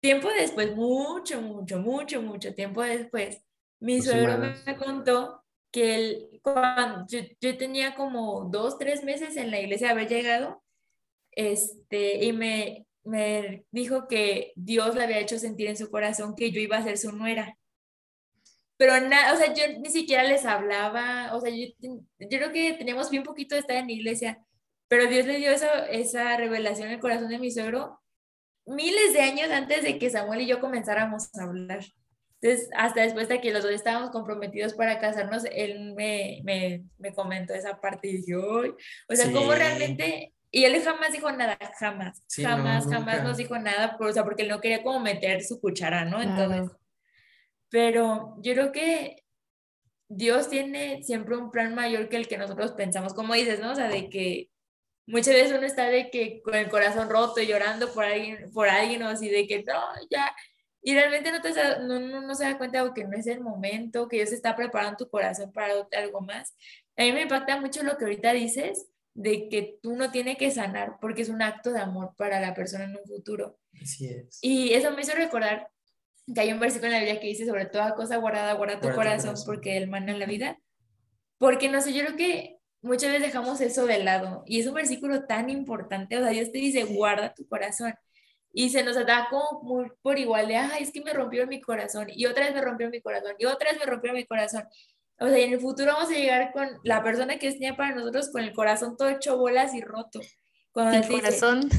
tiempo 0.00 0.28
después, 0.28 0.74
mucho, 0.76 1.40
mucho, 1.40 1.78
mucho, 1.78 2.20
mucho 2.22 2.54
tiempo 2.54 2.82
después, 2.82 3.42
mi 3.80 4.02
suegro 4.02 4.38
me 4.66 4.76
contó 4.76 5.42
que 5.70 5.94
él, 5.94 6.29
cuando 6.42 7.06
yo, 7.08 7.20
yo 7.40 7.56
tenía 7.56 7.94
como 7.94 8.48
dos, 8.50 8.78
tres 8.78 9.04
meses 9.04 9.36
en 9.36 9.50
la 9.50 9.60
iglesia 9.60 9.88
de 9.88 9.92
haber 9.92 10.08
llegado, 10.08 10.62
este, 11.32 12.24
y 12.24 12.32
me, 12.32 12.86
me 13.04 13.64
dijo 13.70 14.08
que 14.08 14.52
Dios 14.56 14.94
le 14.94 15.04
había 15.04 15.20
hecho 15.20 15.38
sentir 15.38 15.68
en 15.68 15.76
su 15.76 15.90
corazón 15.90 16.34
que 16.34 16.50
yo 16.50 16.60
iba 16.60 16.76
a 16.76 16.84
ser 16.84 16.98
su 16.98 17.12
nuera. 17.12 17.56
Pero 18.76 18.98
nada, 19.00 19.34
o 19.34 19.36
sea, 19.36 19.52
yo 19.52 19.78
ni 19.78 19.90
siquiera 19.90 20.24
les 20.24 20.46
hablaba, 20.46 21.34
o 21.34 21.40
sea, 21.40 21.50
yo, 21.50 21.66
yo 21.78 22.28
creo 22.28 22.52
que 22.52 22.72
teníamos 22.72 23.10
bien 23.10 23.22
poquito 23.22 23.54
de 23.54 23.60
estar 23.60 23.76
en 23.76 23.86
la 23.86 23.92
iglesia, 23.92 24.44
pero 24.88 25.06
Dios 25.06 25.26
le 25.26 25.36
dio 25.36 25.50
eso, 25.50 25.66
esa 25.90 26.36
revelación 26.36 26.88
en 26.88 26.94
el 26.94 27.00
corazón 27.00 27.28
de 27.28 27.38
mi 27.38 27.50
suegro 27.50 28.00
miles 28.66 29.12
de 29.12 29.20
años 29.20 29.50
antes 29.50 29.82
de 29.82 29.98
que 29.98 30.10
Samuel 30.10 30.42
y 30.42 30.46
yo 30.46 30.60
comenzáramos 30.60 31.34
a 31.34 31.44
hablar. 31.44 31.84
Entonces, 32.42 32.70
hasta 32.76 33.02
después 33.02 33.28
de 33.28 33.40
que 33.40 33.52
los 33.52 33.62
dos 33.62 33.72
estábamos 33.72 34.10
comprometidos 34.10 34.74
para 34.74 34.98
casarnos, 34.98 35.44
él 35.52 35.92
me, 35.94 36.40
me, 36.44 36.84
me 36.98 37.12
comentó 37.12 37.52
esa 37.54 37.80
parte 37.80 38.08
y 38.08 38.16
dije, 38.18 38.34
"Ay", 38.34 38.70
o 39.08 39.14
sea, 39.16 39.30
cómo 39.32 39.52
Sí. 39.52 39.58
realmente, 39.58 40.32
y 40.50 40.64
él 40.64 40.82
jamás 40.82 41.12
dijo 41.12 41.30
nada, 41.32 41.58
jamás, 41.78 42.22
Sí, 42.26 42.42
no, 42.42 42.48
jamás, 42.50 42.84
jamás 42.86 43.16
nunca. 43.16 43.28
nos 43.28 43.36
dijo 43.36 43.58
nada, 43.58 43.96
por- 43.98 44.08
o 44.08 44.12
sea, 44.12 44.24
porque 44.24 44.42
él 44.42 44.48
no 44.48 44.60
quería 44.60 44.82
como 44.82 45.00
meter 45.00 45.42
su 45.44 45.60
cuchara, 45.60 46.04
¿no? 46.06 46.20
En 46.22 46.34
todo 46.34 46.46
Claro. 46.48 46.76
Pero 47.68 48.36
yo 48.42 48.52
creo 48.54 48.72
que 48.72 49.24
Dios 50.08 50.48
tiene 50.50 51.02
siempre 51.04 51.36
un 51.36 51.50
plan 51.52 51.74
mayor 51.74 52.08
que 52.08 52.16
el 52.16 52.26
que 52.28 52.38
nosotros 52.38 52.72
pensamos, 52.72 53.14
como 53.14 53.34
dices, 53.34 53.60
¿no? 53.60 53.72
O 53.72 53.74
sea, 53.76 53.88
de 53.88 54.08
que 54.10 54.50
muchas 55.06 55.34
veces 55.34 55.52
uno 55.56 55.66
está 55.66 55.86
de 55.88 56.10
que 56.10 56.42
con 56.42 56.54
el 56.56 56.68
corazón 56.68 57.08
roto 57.10 57.40
y 57.40 57.46
llorando 57.46 57.92
por 57.92 58.04
alguien, 58.04 58.50
por 58.52 58.68
alguien 58.68 59.02
o 59.04 59.08
así, 59.08 59.28
de 59.28 59.46
que 59.46 59.62
no, 59.62 59.80
ya. 60.10 60.34
Y 60.82 60.94
realmente 60.94 61.30
no, 61.30 61.40
te, 61.42 61.50
no, 61.80 62.00
no, 62.00 62.20
no 62.22 62.34
se 62.34 62.44
da 62.44 62.56
cuenta 62.56 62.82
de 62.82 62.92
que 62.94 63.04
no 63.04 63.16
es 63.16 63.26
el 63.26 63.40
momento, 63.40 64.08
que 64.08 64.16
Dios 64.16 64.32
está 64.32 64.56
preparando 64.56 64.96
tu 64.96 65.10
corazón 65.10 65.52
para 65.52 65.74
algo 65.98 66.20
más. 66.22 66.54
A 66.96 67.02
mí 67.02 67.12
me 67.12 67.22
impacta 67.22 67.60
mucho 67.60 67.82
lo 67.82 67.96
que 67.98 68.04
ahorita 68.04 68.32
dices, 68.32 68.86
de 69.12 69.48
que 69.48 69.78
tú 69.82 69.96
no 69.96 70.10
tienes 70.10 70.38
que 70.38 70.50
sanar 70.50 70.96
porque 71.00 71.22
es 71.22 71.28
un 71.28 71.42
acto 71.42 71.72
de 71.72 71.80
amor 71.80 72.14
para 72.16 72.40
la 72.40 72.54
persona 72.54 72.84
en 72.84 72.96
un 72.96 73.04
futuro. 73.04 73.58
Así 73.82 74.06
es. 74.08 74.38
Y 74.40 74.72
eso 74.72 74.90
me 74.92 75.02
hizo 75.02 75.12
recordar 75.14 75.68
que 76.32 76.40
hay 76.40 76.52
un 76.52 76.60
versículo 76.60 76.86
en 76.88 76.92
la 76.92 76.98
Biblia 77.00 77.20
que 77.20 77.26
dice 77.26 77.46
sobre 77.46 77.66
toda 77.66 77.94
cosa 77.94 78.16
guardada, 78.16 78.52
guarda 78.54 78.74
tu 78.74 78.82
Guarda 78.82 78.94
tu 78.94 78.96
corazón, 78.96 79.30
corazón. 79.30 79.46
porque 79.46 79.76
el 79.76 79.88
mana 79.88 80.12
en 80.12 80.18
la 80.20 80.26
vida. 80.26 80.58
Porque 81.38 81.68
no 81.68 81.80
sé, 81.80 81.92
yo 81.92 82.04
creo 82.04 82.16
que 82.16 82.58
muchas 82.82 83.10
veces 83.12 83.26
dejamos 83.26 83.60
eso 83.60 83.86
de 83.86 84.02
lado 84.02 84.42
y 84.46 84.60
es 84.60 84.66
un 84.66 84.74
versículo 84.74 85.26
tan 85.26 85.50
importante, 85.50 86.16
o 86.16 86.20
sea, 86.22 86.30
Dios 86.30 86.52
te 86.52 86.58
dice, 86.58 86.84
guarda 86.84 87.34
tu 87.34 87.46
corazón. 87.48 87.94
Y 88.52 88.70
se 88.70 88.82
nos 88.82 88.96
da 89.06 89.28
como 89.30 89.62
muy 89.62 89.92
por 90.02 90.18
igual 90.18 90.48
de, 90.48 90.56
ay, 90.56 90.82
es 90.82 90.92
que 90.92 91.02
me 91.02 91.12
rompió 91.12 91.46
mi 91.46 91.60
corazón 91.60 92.08
y 92.10 92.26
otra 92.26 92.46
vez 92.46 92.54
me 92.54 92.60
rompió 92.60 92.90
mi 92.90 93.00
corazón 93.00 93.34
y 93.38 93.44
otra 93.44 93.70
vez 93.70 93.78
me 93.78 93.86
rompió 93.86 94.12
mi 94.12 94.26
corazón. 94.26 94.64
O 95.18 95.28
sea, 95.28 95.38
y 95.38 95.42
en 95.42 95.52
el 95.52 95.60
futuro 95.60 95.92
vamos 95.92 96.10
a 96.10 96.14
llegar 96.14 96.52
con 96.52 96.68
la 96.82 97.02
persona 97.02 97.38
que 97.38 97.48
es 97.48 97.60
niña 97.60 97.76
para 97.76 97.94
nosotros 97.94 98.30
con 98.32 98.42
el 98.42 98.52
corazón 98.52 98.96
todo 98.96 99.08
hecho 99.08 99.36
bolas 99.36 99.74
y 99.74 99.80
roto. 99.82 100.20
Cuando 100.72 100.96
Él 100.96 101.02
te 101.02 101.08
dice, 101.08 101.20
corazón. 101.20 101.70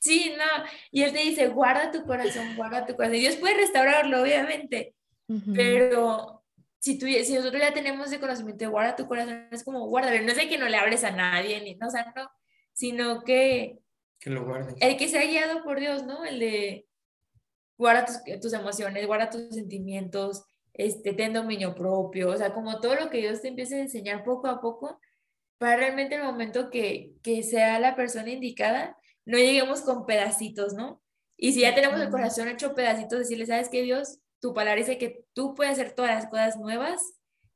Sí, 0.00 0.32
no. 0.36 0.64
Y 0.90 1.02
él 1.02 1.12
te 1.12 1.18
dice, 1.18 1.48
guarda 1.48 1.90
tu 1.90 2.04
corazón, 2.06 2.56
guarda 2.56 2.86
tu 2.86 2.96
corazón. 2.96 3.16
Y 3.16 3.20
Dios 3.20 3.36
puede 3.36 3.54
restaurarlo, 3.56 4.22
obviamente, 4.22 4.94
Ujú. 5.28 5.52
pero 5.54 6.42
si, 6.78 6.98
tú, 6.98 7.06
si 7.06 7.34
nosotros 7.34 7.60
ya 7.60 7.74
tenemos 7.74 8.06
ese 8.06 8.18
conocimiento 8.18 8.64
de 8.64 8.70
guarda 8.70 8.96
tu 8.96 9.06
corazón, 9.06 9.48
es 9.52 9.62
como 9.62 9.86
guárdalo. 9.88 10.22
No 10.22 10.30
es 10.30 10.38
de 10.38 10.48
que 10.48 10.56
no 10.56 10.68
le 10.68 10.78
hables 10.78 11.04
a 11.04 11.10
nadie, 11.10 11.60
ni, 11.60 11.74
no, 11.74 11.88
o 11.88 11.90
sea, 11.90 12.12
no, 12.16 12.30
sino 12.72 13.22
que 13.24 13.78
Que 14.20 14.30
lo 14.30 14.44
guardes. 14.44 14.76
el 14.80 14.96
que 14.96 15.08
sea 15.08 15.24
guiado 15.24 15.64
por 15.64 15.80
Dios, 15.80 16.04
¿no? 16.04 16.24
El 16.24 16.38
de 16.38 16.86
guarda 17.78 18.04
tus, 18.04 18.40
tus 18.40 18.52
emociones, 18.52 19.06
guarda 19.06 19.30
tus 19.30 19.54
sentimientos, 19.54 20.44
este, 20.74 21.14
ten 21.14 21.32
dominio 21.32 21.74
propio, 21.74 22.28
o 22.28 22.36
sea, 22.36 22.52
como 22.52 22.78
todo 22.78 22.94
lo 22.94 23.08
que 23.08 23.18
Dios 23.18 23.40
te 23.40 23.48
empiece 23.48 23.76
a 23.76 23.80
enseñar 23.80 24.22
poco 24.22 24.48
a 24.48 24.60
poco, 24.60 25.00
para 25.58 25.76
realmente 25.76 26.16
el 26.16 26.22
momento 26.22 26.70
que, 26.70 27.14
que 27.22 27.42
sea 27.42 27.80
la 27.80 27.96
persona 27.96 28.30
indicada, 28.30 28.96
no 29.24 29.38
lleguemos 29.38 29.80
con 29.80 30.06
pedacitos, 30.06 30.74
¿no? 30.74 31.02
Y 31.36 31.52
si 31.52 31.60
ya 31.60 31.74
tenemos 31.74 32.00
el 32.00 32.10
corazón 32.10 32.48
hecho 32.48 32.74
pedacitos, 32.74 33.18
decirle, 33.18 33.46
¿sabes 33.46 33.70
qué, 33.70 33.82
Dios? 33.82 34.18
Tu 34.40 34.52
palabra 34.52 34.78
dice 34.78 34.98
que 34.98 35.24
tú 35.32 35.54
puedes 35.54 35.72
hacer 35.72 35.92
todas 35.92 36.14
las 36.14 36.26
cosas 36.30 36.58
nuevas, 36.58 37.00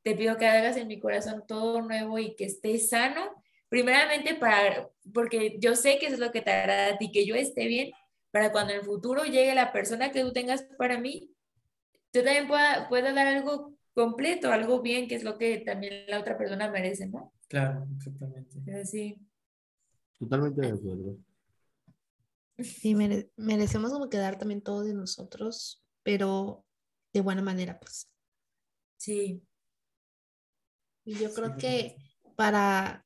te 0.01 0.15
pido 0.15 0.37
que 0.37 0.47
hagas 0.47 0.77
en 0.77 0.87
mi 0.87 0.99
corazón 0.99 1.43
todo 1.47 1.81
nuevo 1.81 2.17
y 2.17 2.35
que 2.35 2.45
esté 2.45 2.77
sano, 2.79 3.43
primeramente 3.69 4.35
para, 4.35 4.89
porque 5.13 5.57
yo 5.59 5.75
sé 5.75 5.97
que 5.99 6.07
eso 6.07 6.15
es 6.15 6.19
lo 6.19 6.31
que 6.31 6.41
te 6.41 6.51
agrada 6.51 6.93
a 6.93 6.97
ti, 6.97 7.11
que 7.11 7.25
yo 7.25 7.35
esté 7.35 7.67
bien, 7.67 7.91
para 8.31 8.51
cuando 8.51 8.73
en 8.73 8.79
el 8.79 8.85
futuro 8.85 9.23
llegue 9.23 9.55
la 9.55 9.71
persona 9.71 10.11
que 10.11 10.21
tú 10.21 10.33
tengas 10.33 10.63
para 10.77 10.99
mí, 10.99 11.31
yo 12.13 12.23
también 12.23 12.47
pueda, 12.47 12.87
pueda 12.89 13.13
dar 13.13 13.27
algo 13.27 13.73
completo, 13.93 14.51
algo 14.51 14.81
bien, 14.81 15.07
que 15.07 15.15
es 15.15 15.23
lo 15.23 15.37
que 15.37 15.59
también 15.59 16.05
la 16.07 16.19
otra 16.19 16.37
persona 16.37 16.69
merece, 16.69 17.07
¿no? 17.07 17.33
Claro, 17.47 17.87
exactamente. 17.95 18.57
Pero 18.65 18.85
sí. 18.85 19.17
Totalmente 20.19 20.61
de 20.61 20.67
acuerdo. 20.73 21.17
Sí, 22.57 22.95
mere- 22.95 23.29
merecemos 23.35 23.91
como 23.91 24.09
quedar 24.09 24.37
también 24.37 24.61
todo 24.61 24.83
de 24.83 24.93
nosotros, 24.93 25.83
pero 26.03 26.65
de 27.13 27.21
buena 27.21 27.41
manera, 27.41 27.77
pues. 27.79 28.09
Sí. 28.97 29.41
Y 31.05 31.15
yo 31.15 31.33
creo 31.33 31.51
Sí. 31.53 31.57
que 31.59 31.97
para, 32.35 33.04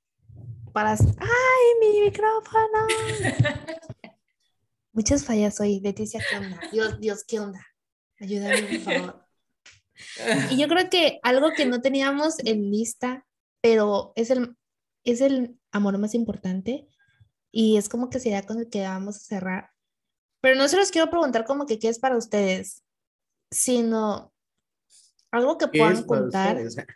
para, 0.72 0.92
¡ay, 0.92 1.80
mi 1.80 2.02
micrófono! 2.02 2.88
Muchas 4.92 5.24
fallas 5.24 5.60
hoy, 5.60 5.80
Leticia, 5.80 6.22
¿qué 6.30 6.38
onda? 6.38 6.60
Dios, 6.72 7.00
Dios, 7.00 7.24
¿qué 7.24 7.40
onda? 7.40 7.66
Ayúdame, 8.20 8.62
por 8.62 8.80
favor. 8.80 9.26
Y 10.50 10.58
yo 10.58 10.68
creo 10.68 10.90
que 10.90 11.20
algo 11.24 11.52
que 11.52 11.66
no 11.66 11.82
teníamos 11.82 12.40
en 12.40 12.70
lista, 12.72 13.26
pero 13.62 14.14
es 14.16 14.30
el, 14.30 14.56
es 15.04 15.22
el 15.22 15.58
amor 15.72 15.98
más 15.98 16.14
importante 16.16 16.88
y 17.52 17.78
es 17.78 17.90
como 17.90 18.10
que 18.10 18.20
sería 18.20 18.44
con 18.44 18.60
el 18.60 18.70
que 18.70 18.84
vamos 18.84 19.18
a 19.18 19.20
cerrar. 19.20 19.72
Pero 20.42 20.56
no 20.56 20.68
se 20.68 20.78
los 20.78 20.92
quiero 20.92 21.10
preguntar 21.10 21.46
como 21.46 21.66
que 21.66 21.80
qué 21.80 21.90
es 21.90 22.00
para 22.00 22.18
ustedes, 22.18 22.84
sino 23.52 24.34
algo 25.32 25.58
que 25.58 25.70
¿Qué 25.70 25.80
puedan 25.80 26.04
contar. 26.04 26.58
ustedes? 26.58 26.88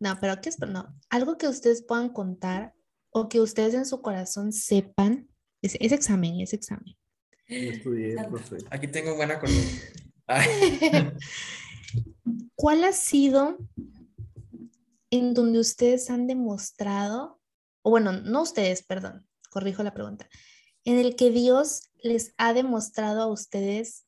No, 0.00 0.18
pero 0.20 0.40
¿qué 0.40 0.48
es? 0.48 0.58
No, 0.58 0.94
algo 1.10 1.38
que 1.38 1.48
ustedes 1.48 1.82
puedan 1.82 2.08
contar 2.08 2.74
o 3.12 3.28
que 3.28 3.40
ustedes 3.40 3.74
en 3.74 3.86
su 3.86 4.02
corazón 4.02 4.52
sepan. 4.52 5.28
Es, 5.62 5.76
es 5.80 5.92
examen, 5.92 6.40
es 6.40 6.52
examen. 6.52 6.96
Estudié. 7.46 8.16
Aquí 8.70 8.88
tengo 8.88 9.14
buena 9.14 9.38
columna. 9.38 9.62
¿cuál 12.62 12.84
ha 12.84 12.92
sido 12.92 13.58
en 15.10 15.34
donde 15.34 15.58
ustedes 15.58 16.10
han 16.10 16.28
demostrado, 16.28 17.40
o 17.82 17.90
bueno, 17.90 18.12
no 18.12 18.42
ustedes, 18.42 18.84
perdón, 18.84 19.26
corrijo 19.50 19.82
la 19.82 19.94
pregunta, 19.94 20.28
en 20.84 20.98
el 20.98 21.16
que 21.16 21.30
Dios 21.30 21.90
les 22.02 22.34
ha 22.38 22.54
demostrado 22.54 23.20
a 23.20 23.26
ustedes 23.26 24.06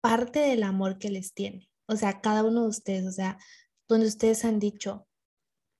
parte 0.00 0.40
del 0.40 0.64
amor 0.64 0.98
que 0.98 1.10
les 1.10 1.34
tiene? 1.34 1.70
O 1.86 1.94
sea, 1.94 2.20
cada 2.20 2.42
uno 2.42 2.62
de 2.62 2.68
ustedes, 2.68 3.06
o 3.06 3.12
sea, 3.12 3.38
donde 3.88 4.06
ustedes 4.06 4.44
han 4.44 4.58
dicho, 4.58 5.06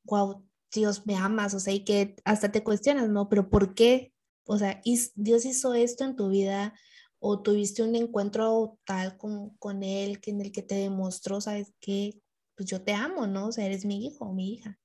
wow, 0.04 0.46
Dios 0.72 1.06
me 1.06 1.16
amas, 1.16 1.54
o 1.54 1.60
sea, 1.60 1.74
y 1.74 1.84
que 1.84 2.16
hasta 2.24 2.50
te 2.50 2.64
cuestionas, 2.64 3.08
¿no? 3.08 3.28
Pero 3.28 3.50
¿por 3.50 3.74
qué? 3.74 4.12
O 4.44 4.58
sea, 4.58 4.80
Dios 5.14 5.44
hizo 5.44 5.74
esto 5.74 6.04
en 6.04 6.16
tu 6.16 6.30
vida 6.30 6.74
o 7.18 7.40
tuviste 7.40 7.82
un 7.82 7.94
encuentro 7.94 8.78
tal 8.84 9.16
con, 9.16 9.50
con 9.58 9.82
Él 9.82 10.20
que 10.20 10.30
en 10.30 10.40
el 10.40 10.50
que 10.50 10.62
te 10.62 10.74
demostró, 10.74 11.40
¿sabes 11.40 11.72
qué? 11.80 12.20
Pues 12.56 12.68
yo 12.68 12.82
te 12.82 12.92
amo, 12.92 13.26
¿no? 13.26 13.48
O 13.48 13.52
sea, 13.52 13.66
eres 13.66 13.84
mi 13.84 14.06
hijo 14.06 14.24
o 14.24 14.32
mi 14.32 14.54
hija. 14.54 14.78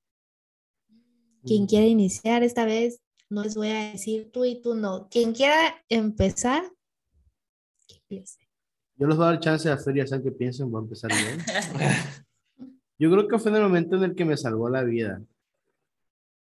Quien 1.44 1.66
quiera 1.66 1.86
iniciar 1.86 2.42
esta 2.42 2.64
vez, 2.64 3.00
no 3.30 3.42
les 3.42 3.54
voy 3.54 3.68
a 3.68 3.90
decir 3.90 4.30
tú 4.30 4.44
y 4.44 4.60
tú 4.60 4.74
no. 4.74 5.08
Quien 5.08 5.32
quiera 5.32 5.56
empezar, 5.88 6.62
que 7.86 7.96
empiece. 7.96 8.38
Yo 8.96 9.06
les 9.06 9.16
voy 9.16 9.26
a 9.26 9.30
dar 9.30 9.40
chance 9.40 9.70
a 9.70 9.78
Feria 9.78 10.06
San 10.06 10.22
que 10.22 10.32
piensen, 10.32 10.70
voy 10.70 10.80
a 10.80 10.84
empezar 10.84 11.10
yo. 11.10 11.86
Yo 13.00 13.10
creo 13.10 13.28
que 13.28 13.38
fue 13.38 13.50
en 13.52 13.56
el 13.56 13.62
momento 13.62 13.96
en 13.96 14.02
el 14.02 14.14
que 14.14 14.24
me 14.24 14.36
salvó 14.36 14.68
la 14.68 14.82
vida 14.82 15.22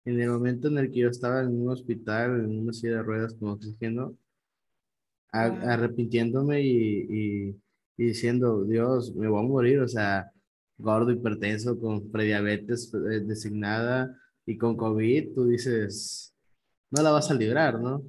en 0.08 0.20
el 0.22 0.30
momento 0.30 0.68
en 0.68 0.78
el 0.78 0.90
que 0.90 1.00
yo 1.00 1.08
estaba 1.08 1.42
en 1.42 1.60
un 1.60 1.68
hospital, 1.68 2.40
en 2.40 2.60
una 2.60 2.72
silla 2.72 2.96
de 2.96 3.02
ruedas 3.02 3.34
con 3.34 3.50
oxígeno, 3.50 4.16
arrepintiéndome 5.30 6.62
y, 6.62 7.50
y, 7.98 8.02
diciendo, 8.02 8.64
Dios, 8.64 9.14
me 9.14 9.28
voy 9.28 9.44
a 9.44 9.46
morir, 9.46 9.80
o 9.80 9.88
sea, 9.88 10.30
gordo, 10.78 11.10
hipertenso, 11.10 11.78
con 11.78 12.10
prediabetes 12.10 12.90
eh, 12.94 13.20
designada 13.20 14.16
y 14.46 14.56
con 14.56 14.76
COVID, 14.76 15.34
tú 15.34 15.46
dices, 15.46 16.32
no 16.90 17.02
la 17.02 17.10
vas 17.10 17.30
a 17.30 17.34
librar, 17.34 17.78
¿no? 17.78 18.02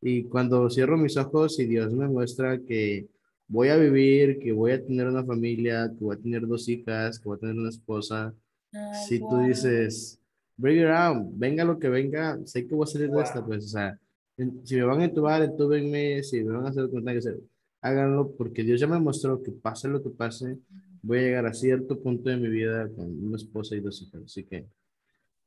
Y 0.00 0.24
cuando 0.24 0.70
cierro 0.70 0.96
mis 0.96 1.16
ojos 1.18 1.58
y 1.58 1.66
Dios 1.66 1.92
me 1.92 2.08
muestra 2.08 2.58
que 2.58 3.06
voy 3.48 3.68
a 3.68 3.76
vivir, 3.76 4.38
que 4.38 4.52
voy 4.52 4.72
a 4.72 4.82
tener 4.82 5.08
una 5.08 5.24
familia, 5.24 5.90
que 5.90 6.04
voy 6.04 6.16
a 6.16 6.20
tener 6.20 6.46
dos 6.46 6.68
hijas, 6.70 7.18
que 7.18 7.28
voy 7.28 7.36
a 7.36 7.40
tener 7.40 7.56
una 7.56 7.68
esposa, 7.68 8.34
si 9.06 9.18
tú 9.18 9.38
dices, 9.46 10.18
bring 10.56 10.80
it 10.80 10.86
on, 10.86 11.38
venga 11.38 11.64
lo 11.64 11.78
que 11.78 11.88
venga, 11.88 12.38
sé 12.46 12.66
que 12.66 12.74
voy 12.74 12.84
a 12.84 12.86
salir 12.86 13.10
de 13.10 13.22
esta, 13.22 13.44
pues, 13.44 13.64
o 13.64 13.68
sea, 13.68 13.98
si 14.64 14.76
me 14.76 14.84
van 14.84 15.00
a 15.00 15.04
entubar, 15.04 15.42
entúbenme, 15.42 16.22
si 16.22 16.42
me 16.42 16.52
van 16.52 16.66
a 16.66 16.68
hacer 16.70 16.84
lo 16.84 16.90
que 16.90 16.96
tengan 16.96 17.14
que 17.14 17.18
hacer, 17.18 17.40
háganlo, 17.80 18.32
porque 18.36 18.62
Dios 18.62 18.80
ya 18.80 18.86
me 18.86 18.98
mostró 18.98 19.42
que 19.42 19.52
pase 19.52 19.88
lo 19.88 20.02
que 20.02 20.10
pase, 20.10 20.58
voy 21.02 21.18
a 21.18 21.22
llegar 21.22 21.46
a 21.46 21.54
cierto 21.54 22.00
punto 22.00 22.30
de 22.30 22.36
mi 22.36 22.48
vida 22.48 22.88
con 22.88 23.06
una 23.24 23.36
esposa 23.36 23.76
y 23.76 23.80
dos 23.80 24.00
hijas, 24.02 24.22
así 24.24 24.44
que 24.44 24.66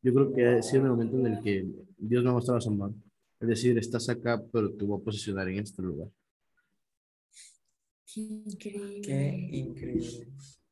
yo 0.01 0.13
creo 0.13 0.33
que 0.33 0.45
ha 0.45 0.61
sido 0.61 0.83
el 0.83 0.89
momento 0.89 1.17
en 1.17 1.27
el 1.27 1.41
que 1.41 1.65
Dios 1.97 2.23
me 2.23 2.29
ha 2.29 2.33
mostrado 2.33 2.61
su 2.61 2.69
amor, 2.69 2.93
es 3.39 3.47
decir, 3.47 3.77
estás 3.77 4.09
acá, 4.09 4.43
pero 4.51 4.71
te 4.71 4.85
voy 4.85 4.99
a 4.99 5.03
posicionar 5.03 5.47
en 5.49 5.59
este 5.59 5.81
lugar. 5.81 6.09
Qué 8.05 8.21
increíble. 8.21 9.01
Qué 9.01 9.49
increíble. 9.51 10.27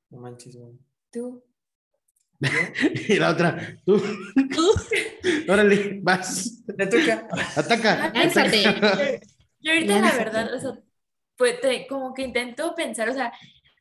No 0.10 0.19
manches, 0.19 0.58
¿Tú? 1.12 1.43
y 3.08 3.15
la 3.15 3.32
otra, 3.32 3.78
tú. 3.86 3.98
Tú. 3.98 4.71
Órale, 5.52 6.00
vas. 6.02 6.63
Le 6.78 6.88
toca. 6.88 7.28
Ataca. 7.56 8.13
Yo 9.60 9.71
ahorita 9.71 10.00
la 10.00 10.12
verdad, 10.12 10.54
o 10.54 10.60
sea, 10.60 10.80
pues 11.38 11.60
como 11.89 12.13
que 12.13 12.24
intento 12.24 12.76
pensar, 12.76 13.10
o 13.10 13.13
sea, 13.13 13.34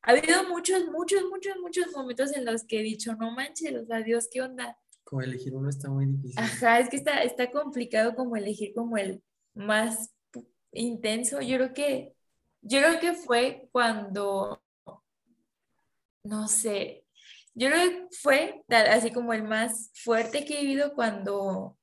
ha 0.02 0.10
habido 0.10 0.48
muchos, 0.48 0.86
muchos, 0.86 1.24
muchos, 1.30 1.56
muchos 1.60 1.92
momentos 1.92 2.34
en 2.34 2.44
los 2.44 2.64
que 2.64 2.80
he 2.80 2.82
dicho, 2.82 3.14
no 3.16 3.32
manches, 3.32 3.74
o 3.74 3.84
sea, 3.84 4.00
Dios, 4.00 4.28
¿qué 4.32 4.40
onda? 4.40 4.78
Como 5.04 5.20
elegir 5.20 5.54
uno 5.54 5.68
está 5.68 5.90
muy 5.90 6.06
difícil. 6.06 6.42
Ajá, 6.42 6.80
es 6.80 6.88
que 6.88 6.96
está, 6.96 7.22
está 7.22 7.50
complicado 7.50 8.14
como 8.14 8.36
elegir 8.36 8.72
como 8.74 8.96
el 8.96 9.22
más 9.54 10.14
intenso. 10.72 11.40
Yo 11.42 11.56
creo 11.56 11.74
que, 11.74 12.14
yo 12.62 12.80
creo 12.80 13.00
que 13.00 13.12
fue 13.12 13.68
cuando, 13.70 14.62
no 16.24 16.48
sé, 16.48 17.03
yo 17.54 17.68
creo 17.68 17.90
que 17.90 18.06
fue 18.20 18.64
así 18.68 19.12
como 19.12 19.32
el 19.32 19.44
más 19.44 19.90
fuerte 19.94 20.44
que 20.44 20.58
he 20.58 20.62
vivido 20.62 20.94
cuando 20.94 21.76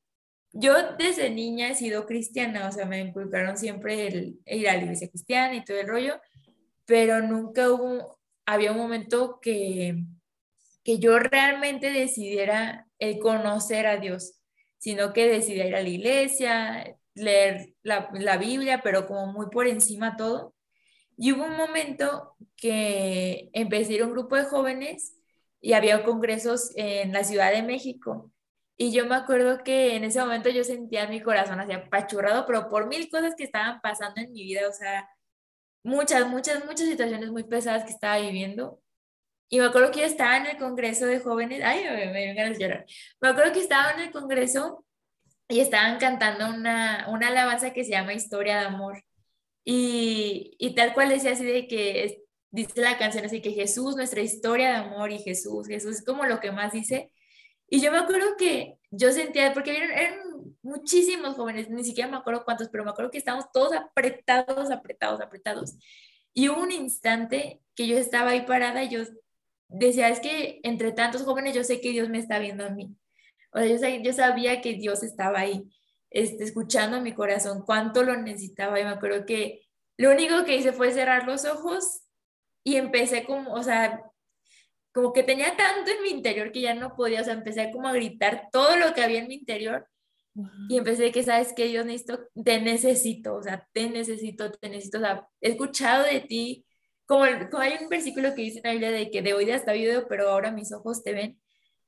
yo 0.53 0.73
desde 0.97 1.29
niña 1.29 1.69
he 1.69 1.75
sido 1.75 2.05
cristiana, 2.05 2.67
o 2.67 2.71
sea, 2.71 2.86
me 2.86 2.99
inculcaron 2.99 3.57
siempre 3.57 4.07
el, 4.07 4.39
ir 4.45 4.69
a 4.69 4.75
la 4.75 4.84
iglesia 4.84 5.10
cristiana 5.10 5.55
y 5.55 5.63
todo 5.63 5.79
el 5.79 5.88
rollo, 5.88 6.19
pero 6.86 7.21
nunca 7.21 7.71
hubo, 7.71 8.19
había 8.45 8.73
un 8.73 8.77
momento 8.77 9.39
que, 9.41 10.03
que 10.84 10.99
yo 10.99 11.19
realmente 11.19 11.91
decidiera 11.91 12.88
conocer 13.21 13.88
a 13.88 13.97
Dios, 13.97 14.41
sino 14.77 15.13
que 15.13 15.27
decidí 15.27 15.62
ir 15.62 15.75
a 15.75 15.81
la 15.81 15.89
iglesia, 15.89 16.97
leer 17.15 17.73
la, 17.81 18.10
la 18.13 18.38
Biblia, 18.38 18.81
pero 18.84 19.07
como 19.07 19.27
muy 19.27 19.47
por 19.49 19.67
encima 19.67 20.17
todo. 20.17 20.53
Y 21.17 21.31
hubo 21.31 21.45
un 21.45 21.55
momento 21.55 22.36
que 22.57 23.49
empecé 23.53 23.93
a 23.93 23.95
ir 23.95 24.01
a 24.01 24.05
un 24.05 24.12
grupo 24.12 24.36
de 24.36 24.45
jóvenes 24.45 25.20
y 25.62 25.74
había 25.74 26.04
congresos 26.04 26.71
en 26.76 27.13
la 27.13 27.24
Ciudad 27.24 27.52
de 27.52 27.63
México. 27.63 28.32
Y 28.78 28.91
yo 28.91 29.06
me 29.06 29.15
acuerdo 29.15 29.63
que 29.63 29.95
en 29.95 30.04
ese 30.04 30.19
momento 30.19 30.50
yo 30.50 30.63
sentía 30.63 31.08
mi 31.08 31.21
corazón 31.21 31.60
así 31.60 31.71
apachurrado, 31.71 32.45
pero 32.47 32.67
por 32.67 32.88
mil 32.88 33.10
cosas 33.10 33.36
que 33.36 33.43
estaban 33.43 33.80
pasando 33.82 34.19
en 34.21 34.32
mi 34.32 34.43
vida, 34.43 34.67
o 34.67 34.74
sea, 34.74 35.08
muchas, 35.84 36.28
muchas, 36.28 36.65
muchas 36.65 36.88
situaciones 36.88 37.30
muy 37.32 37.43
pesadas 37.43 37.84
que 37.84 37.91
estaba 37.91 38.17
viviendo. 38.19 38.82
Y 39.50 39.60
me 39.60 39.65
acuerdo 39.65 39.91
que 39.91 40.00
yo 40.00 40.06
estaba 40.06 40.38
en 40.38 40.47
el 40.47 40.58
congreso 40.58 41.06
de 41.06 41.19
jóvenes, 41.19 41.62
ay, 41.63 41.84
me, 41.84 42.12
me 42.12 42.34
ganas 42.34 42.58
de 42.58 42.63
llorar. 42.63 42.86
Me 43.21 43.30
acuerdo 43.30 43.54
que 43.54 43.60
estaba 43.60 43.91
en 43.91 44.00
el 44.00 44.12
congreso 44.12 44.86
y 45.47 45.60
estaban 45.60 46.00
cantando 46.00 46.50
una, 46.50 47.08
una 47.10 47.28
alabanza 47.28 47.74
que 47.74 47.84
se 47.84 47.91
llama 47.91 48.13
Historia 48.13 48.60
de 48.60 48.65
Amor. 48.65 49.04
Y, 49.63 50.56
y 50.58 50.74
tal 50.74 50.93
cual 50.93 51.10
decía 51.10 51.34
así 51.34 51.45
de 51.45 51.67
que 51.67 52.24
dice 52.51 52.81
la 52.81 52.97
canción 52.97 53.25
así 53.25 53.41
que 53.41 53.51
Jesús, 53.51 53.95
nuestra 53.95 54.21
historia 54.21 54.69
de 54.69 54.75
amor 54.75 55.11
y 55.11 55.19
Jesús, 55.19 55.67
Jesús 55.67 55.97
es 55.97 56.05
como 56.05 56.25
lo 56.25 56.39
que 56.39 56.51
más 56.51 56.73
dice. 56.73 57.11
Y 57.69 57.81
yo 57.81 57.91
me 57.91 57.99
acuerdo 57.99 58.35
que 58.37 58.77
yo 58.91 59.11
sentía, 59.13 59.53
porque 59.53 59.75
eran, 59.77 60.19
muchísimos 60.61 61.35
jóvenes, 61.35 61.69
ni 61.69 61.83
siquiera 61.83 62.09
me 62.09 62.17
acuerdo 62.17 62.43
cuántos, 62.43 62.69
pero 62.69 62.83
me 62.83 62.91
acuerdo 62.91 63.11
que 63.11 63.17
estábamos 63.17 63.51
todos 63.51 63.73
apretados, 63.73 64.69
apretados, 64.69 65.21
apretados. 65.21 65.75
Y 66.33 66.49
hubo 66.49 66.61
un 66.61 66.71
instante 66.71 67.61
que 67.75 67.87
yo 67.87 67.97
estaba 67.97 68.31
ahí 68.31 68.41
parada 68.45 68.83
y 68.83 68.89
yo 68.89 69.03
decía, 69.67 70.09
es 70.09 70.19
que 70.19 70.59
entre 70.63 70.91
tantos 70.91 71.23
jóvenes 71.23 71.55
yo 71.55 71.63
sé 71.63 71.81
que 71.81 71.91
Dios 71.91 72.09
me 72.09 72.19
está 72.19 72.39
viendo 72.39 72.65
a 72.65 72.69
mí. 72.69 72.95
O 73.53 73.59
sea, 73.59 73.67
yo, 73.67 74.03
yo 74.03 74.13
sabía 74.13 74.61
que 74.61 74.73
Dios 74.73 75.03
estaba 75.03 75.39
ahí, 75.39 75.63
este, 76.09 76.43
escuchando 76.43 77.01
mi 77.01 77.13
corazón, 77.13 77.63
cuánto 77.65 78.03
lo 78.03 78.17
necesitaba. 78.17 78.79
Y 78.79 78.83
me 78.83 78.91
acuerdo 78.91 79.25
que 79.25 79.65
lo 79.97 80.11
único 80.11 80.43
que 80.45 80.57
hice 80.57 80.73
fue 80.73 80.91
cerrar 80.91 81.25
los 81.25 81.45
ojos 81.45 82.01
y 82.63 82.76
empecé 82.76 83.26
como, 83.26 83.54
o 83.54 83.63
sea, 83.63 84.04
como 84.93 85.13
que 85.13 85.24
tenía 85.24 85.56
tanto 85.56 85.91
en 85.91 86.02
mi 86.04 86.10
interior 86.10 86.52
que 86.52 86.62
ya 86.62 86.74
no 86.74 86.95
podía, 86.95 87.21
o 87.21 87.24
sea, 87.24 87.34
empecé 87.34 87.71
como 87.71 87.88
a 87.88 87.93
gritar 87.93 88.50
todo 88.52 88.76
lo 88.76 88.93
que 88.93 89.02
había 89.02 89.19
en 89.19 89.28
mi 89.28 89.36
interior 89.36 89.88
y 90.69 90.78
empecé 90.78 91.12
que, 91.12 91.24
sabes 91.24 91.54
que 91.54 91.71
yo 91.71 91.84
necesito, 91.84 92.19
te 92.43 92.62
necesito, 92.62 93.36
o 93.36 93.43
sea, 93.43 93.67
te 93.74 93.89
necesito, 93.89 94.52
te 94.52 94.69
necesito, 94.69 95.00
o 95.00 95.02
sea, 95.02 95.28
he 95.41 95.50
escuchado 95.50 96.06
de 96.06 96.21
ti, 96.21 96.65
como, 97.06 97.26
como 97.50 97.63
hay 97.63 97.74
un 97.82 97.89
versículo 97.89 98.34
que 98.34 98.43
dice 98.43 98.60
en 98.60 98.63
la 98.63 98.71
Biblia 98.71 98.91
de 98.91 99.12
que 99.12 99.21
de 99.21 99.34
hoy 99.34 99.52
hasta 99.52 99.74
video, 99.74 100.08
pero 100.08 100.30
ahora 100.30 100.52
mis 100.52 100.71
ojos 100.71 101.04
te 101.04 101.13
ven. 101.13 101.41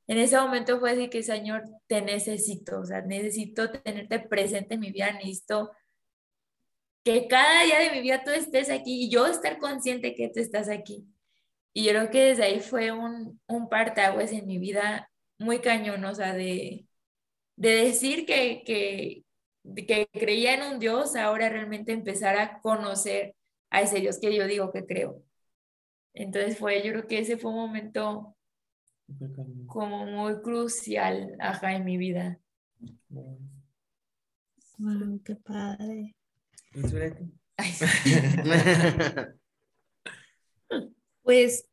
En 0.07 0.17
ese 0.17 0.37
momento 0.37 0.79
fue 0.79 0.91
decir 0.91 1.09
que, 1.09 1.23
Señor, 1.23 1.63
te 1.87 2.01
necesito, 2.01 2.81
o 2.81 2.85
sea, 2.85 3.01
necesito 3.01 3.71
tenerte 3.71 4.19
presente 4.19 4.73
en 4.73 4.81
mi 4.81 4.91
vida, 4.91 5.13
necesito 5.13 5.71
que 7.03 7.27
cada 7.27 7.63
día 7.63 7.79
de 7.79 7.91
mi 7.91 8.01
vida 8.01 8.23
tú 8.23 8.31
estés 8.31 8.69
aquí 8.69 9.03
y 9.05 9.09
yo 9.09 9.27
estar 9.27 9.59
consciente 9.59 10.15
que 10.15 10.29
tú 10.29 10.39
estás 10.39 10.69
aquí. 10.69 11.05
Y 11.73 11.85
yo 11.85 11.91
creo 11.91 12.11
que 12.11 12.23
desde 12.25 12.43
ahí 12.43 12.59
fue 12.59 12.91
un, 12.91 13.41
un 13.47 13.69
partaguas 13.69 14.31
en 14.31 14.45
mi 14.47 14.59
vida 14.59 15.09
muy 15.39 15.59
cañón, 15.59 16.05
o 16.05 16.15
sea, 16.15 16.33
de, 16.33 16.87
de 17.55 17.69
decir 17.69 18.25
que, 18.25 18.63
que, 18.65 19.25
que 19.85 20.07
creía 20.13 20.53
en 20.55 20.73
un 20.73 20.79
Dios, 20.79 21.15
ahora 21.15 21.49
realmente 21.49 21.91
empezar 21.91 22.37
a 22.37 22.59
conocer 22.61 23.35
a 23.69 23.81
ese 23.81 23.99
Dios 23.99 24.19
que 24.19 24.35
yo 24.35 24.47
digo 24.47 24.71
que 24.71 24.85
creo. 24.85 25.23
Entonces 26.13 26.57
fue, 26.57 26.83
yo 26.83 26.91
creo 26.91 27.07
que 27.07 27.19
ese 27.19 27.37
fue 27.37 27.51
un 27.51 27.57
momento 27.57 28.37
como 29.67 30.05
muy 30.05 30.41
crucial, 30.41 31.35
ajá, 31.39 31.73
en 31.75 31.85
mi 31.85 31.97
vida. 31.97 32.39
Wow, 34.77 35.21
qué 35.23 35.35
padre. 35.35 36.15
pues, 41.21 41.67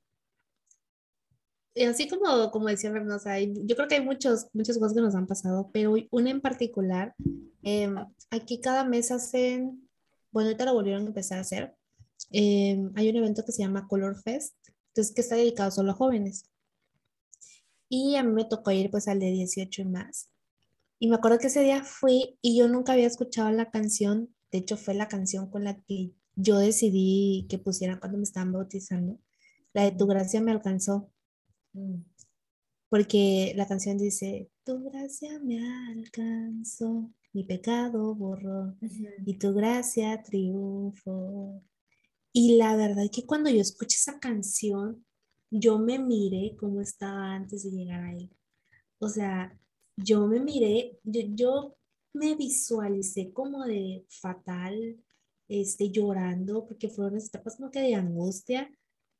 así 1.89 2.09
como, 2.09 2.51
como 2.51 2.67
decía 2.67 2.93
yo 2.93 3.77
creo 3.77 3.89
que 3.89 3.97
hay 3.97 4.05
muchos, 4.05 4.49
muchas 4.53 4.79
cosas 4.79 4.95
que 4.95 5.01
nos 5.01 5.15
han 5.15 5.27
pasado, 5.27 5.71
pero 5.73 5.95
una 6.11 6.31
en 6.31 6.41
particular, 6.41 7.15
em, 7.63 7.97
aquí 8.31 8.61
cada 8.61 8.85
mes 8.85 9.11
hacen, 9.11 9.89
bueno, 10.31 10.49
ahorita 10.49 10.65
lo 10.65 10.75
volvieron 10.75 11.05
a 11.05 11.07
empezar 11.07 11.39
a 11.39 11.43
hacer, 11.43 11.75
em, 12.31 12.93
hay 12.95 13.09
un 13.09 13.17
evento 13.17 13.45
que 13.45 13.53
se 13.53 13.63
llama 13.63 13.89
Color 13.89 14.21
Fest, 14.23 14.55
entonces 14.89 15.15
que 15.15 15.23
está 15.23 15.37
dedicado 15.37 15.71
solo 15.71 15.93
a 15.93 15.95
jóvenes. 15.95 16.45
Y 17.89 18.17
a 18.17 18.23
mí 18.23 18.33
me 18.33 18.45
tocó 18.45 18.71
ir 18.71 18.91
pues 18.91 19.09
al 19.09 19.19
de 19.19 19.33
18 19.33 19.83
y 19.83 19.85
más. 19.87 20.31
Y 20.99 21.09
me 21.09 21.17
acuerdo 21.17 21.39
que 21.39 21.49
ese 21.49 21.63
día 21.63 21.83
fui 21.83 22.39
y 22.43 22.59
yo 22.59 22.69
nunca 22.69 22.93
había 22.93 23.07
escuchado 23.07 23.51
la 23.51 23.71
canción, 23.71 24.35
de 24.51 24.59
hecho 24.59 24.77
fue 24.77 24.95
la 24.95 25.09
canción 25.09 25.51
con 25.51 25.65
la 25.65 25.81
que 25.83 26.13
yo 26.35 26.59
decidí 26.59 27.47
que 27.49 27.59
pusieran 27.59 27.99
cuando 27.99 28.19
me 28.19 28.25
estaban 28.25 28.53
bautizando, 28.53 29.21
la 29.73 29.85
de 29.85 29.93
Tu 29.93 30.07
gracia 30.07 30.41
me 30.41 30.53
alcanzó. 30.53 31.13
Mm. 31.73 32.03
Porque 32.89 33.53
la 33.57 33.67
canción 33.69 33.99
dice, 33.99 34.51
Tu 34.65 34.83
gracia 34.91 35.39
me 35.41 35.61
alcanzó, 35.93 37.13
mi 37.33 37.45
pecado 37.45 38.15
borró 38.15 38.77
y 39.25 39.39
tu 39.39 39.53
gracia 39.55 40.23
triunfó. 40.23 41.63
Y 42.33 42.57
la 42.57 42.77
verdad 42.77 43.05
que 43.13 43.27
cuando 43.27 43.51
yo 43.51 43.61
escuché 43.61 43.97
esa 43.97 44.19
canción, 44.19 45.05
yo 45.51 45.79
me 45.79 45.99
miré 45.99 46.57
como 46.57 46.81
estaba 46.81 47.35
antes 47.35 47.65
de 47.65 47.71
llegar 47.71 48.03
a 48.05 48.13
él. 48.13 48.31
O 48.99 49.09
sea, 49.09 49.59
yo 49.97 50.27
me 50.27 50.41
miré, 50.41 50.99
yo, 51.05 51.21
yo 51.35 51.77
me 52.13 52.35
visualicé 52.35 53.33
como 53.33 53.65
de 53.65 54.05
fatal, 54.09 54.97
este, 55.49 55.91
llorando, 55.91 56.67
porque 56.67 56.89
fueron 56.89 57.19
etapas 57.19 57.57
como 57.57 57.71
que 57.71 57.81
de 57.81 57.95
angustia, 57.95 58.71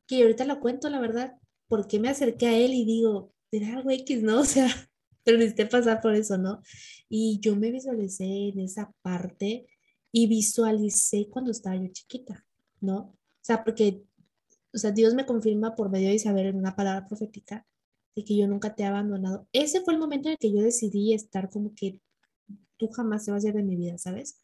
que 0.07 0.23
ahorita 0.23 0.45
lo 0.45 0.61
cuento, 0.61 0.89
la 0.91 1.01
verdad, 1.01 1.37
porque 1.69 1.99
me 2.01 2.09
acerqué 2.09 2.47
a 2.47 2.57
él 2.57 2.75
y 2.75 2.85
digo, 2.85 3.33
era 3.53 3.77
algo 3.77 3.91
X, 3.91 4.23
¿no? 4.23 4.41
O 4.41 4.45
sea, 4.45 4.69
pero 5.25 5.39
necesité 5.39 5.67
pasar 5.67 6.01
por 6.01 6.15
eso, 6.15 6.39
¿no? 6.39 6.63
Y 7.09 7.41
yo 7.41 7.57
me 7.57 7.71
visualicé 7.71 8.25
en 8.49 8.61
esa 8.61 8.93
parte 9.03 9.67
y 10.13 10.27
visualicé 10.27 11.29
cuando 11.29 11.51
estaba 11.51 11.77
yo 11.77 11.89
chiquita, 11.93 12.45
¿no? 12.81 12.97
O 12.99 13.43
sea, 13.43 13.63
porque, 13.65 14.03
o 14.73 14.79
sea, 14.79 14.91
Dios 14.93 15.15
me 15.15 15.27
confirma 15.27 15.75
por 15.75 15.91
medio 15.91 16.09
de 16.09 16.15
Isabel 16.15 16.47
en 16.47 16.57
una 16.57 16.77
palabra 16.77 17.07
profética 17.07 17.67
de 18.17 18.25
que 18.25 18.37
yo 18.37 18.47
nunca 18.49 18.75
te 18.75 18.83
he 18.83 18.87
abandonado. 18.87 19.47
Ese 19.53 19.81
fue 19.83 19.95
el 19.95 20.01
momento 20.01 20.29
en 20.29 20.33
el 20.33 20.39
que 20.39 20.53
yo 20.53 20.63
decidí 20.63 21.15
estar 21.15 21.51
como 21.51 21.75
que 21.75 22.01
tú 22.81 22.89
jamás 22.89 23.27
te 23.27 23.31
vas 23.31 23.45
a 23.45 23.49
ir 23.49 23.55
de 23.55 23.63
mi 23.63 23.77
vida, 23.77 23.99
¿sabes? 23.99 24.41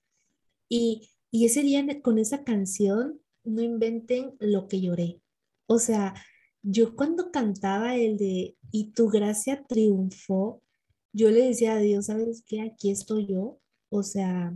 Y, 0.68 1.08
y 1.30 1.46
ese 1.46 1.62
día 1.62 1.84
con 2.02 2.18
esa 2.18 2.44
canción, 2.44 3.20
no 3.42 3.62
inventen 3.62 4.36
lo 4.38 4.68
que 4.68 4.80
lloré. 4.80 5.22
O 5.66 5.78
sea, 5.78 6.14
yo 6.62 6.94
cuando 6.96 7.30
cantaba 7.30 7.96
el 7.96 8.18
de 8.18 8.56
Y 8.70 8.92
tu 8.92 9.08
gracia 9.08 9.64
triunfó, 9.66 10.62
yo 11.12 11.30
le 11.30 11.46
decía 11.46 11.74
a 11.74 11.78
Dios, 11.78 12.06
¿sabes 12.06 12.42
qué? 12.46 12.60
Aquí 12.60 12.90
estoy 12.90 13.26
yo. 13.26 13.58
O 13.88 14.02
sea, 14.02 14.54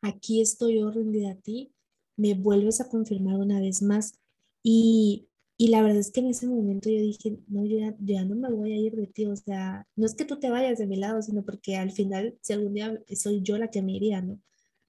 aquí 0.00 0.40
estoy 0.40 0.78
yo 0.78 0.90
rendida 0.90 1.32
a 1.32 1.36
ti. 1.36 1.74
Me 2.16 2.34
vuelves 2.34 2.80
a 2.80 2.88
confirmar 2.88 3.36
una 3.36 3.60
vez 3.60 3.82
más. 3.82 4.14
Y, 4.62 5.28
y 5.56 5.68
la 5.68 5.82
verdad 5.82 5.98
es 5.98 6.10
que 6.10 6.20
en 6.20 6.26
ese 6.26 6.48
momento 6.48 6.90
yo 6.90 7.00
dije, 7.00 7.38
no, 7.46 7.64
yo 7.64 7.78
ya, 7.78 7.96
ya, 8.00 8.24
no 8.24 8.34
me 8.34 8.50
voy 8.50 8.72
a 8.72 8.76
ir 8.76 8.96
de 8.96 9.06
ti. 9.06 9.26
O 9.26 9.36
sea, 9.36 9.86
no 9.94 10.04
es 10.06 10.14
que 10.14 10.24
tú 10.24 10.38
te 10.40 10.50
vayas 10.50 10.78
de 10.78 10.86
mi 10.86 10.96
lado, 10.96 11.22
sino 11.22 11.44
porque 11.44 11.76
al 11.76 11.92
final, 11.92 12.36
si 12.42 12.52
algún 12.54 12.74
día 12.74 13.00
soy 13.14 13.40
yo 13.42 13.56
la 13.56 13.70
que 13.70 13.82
me 13.82 13.92
iría, 13.92 14.20
¿no? 14.20 14.40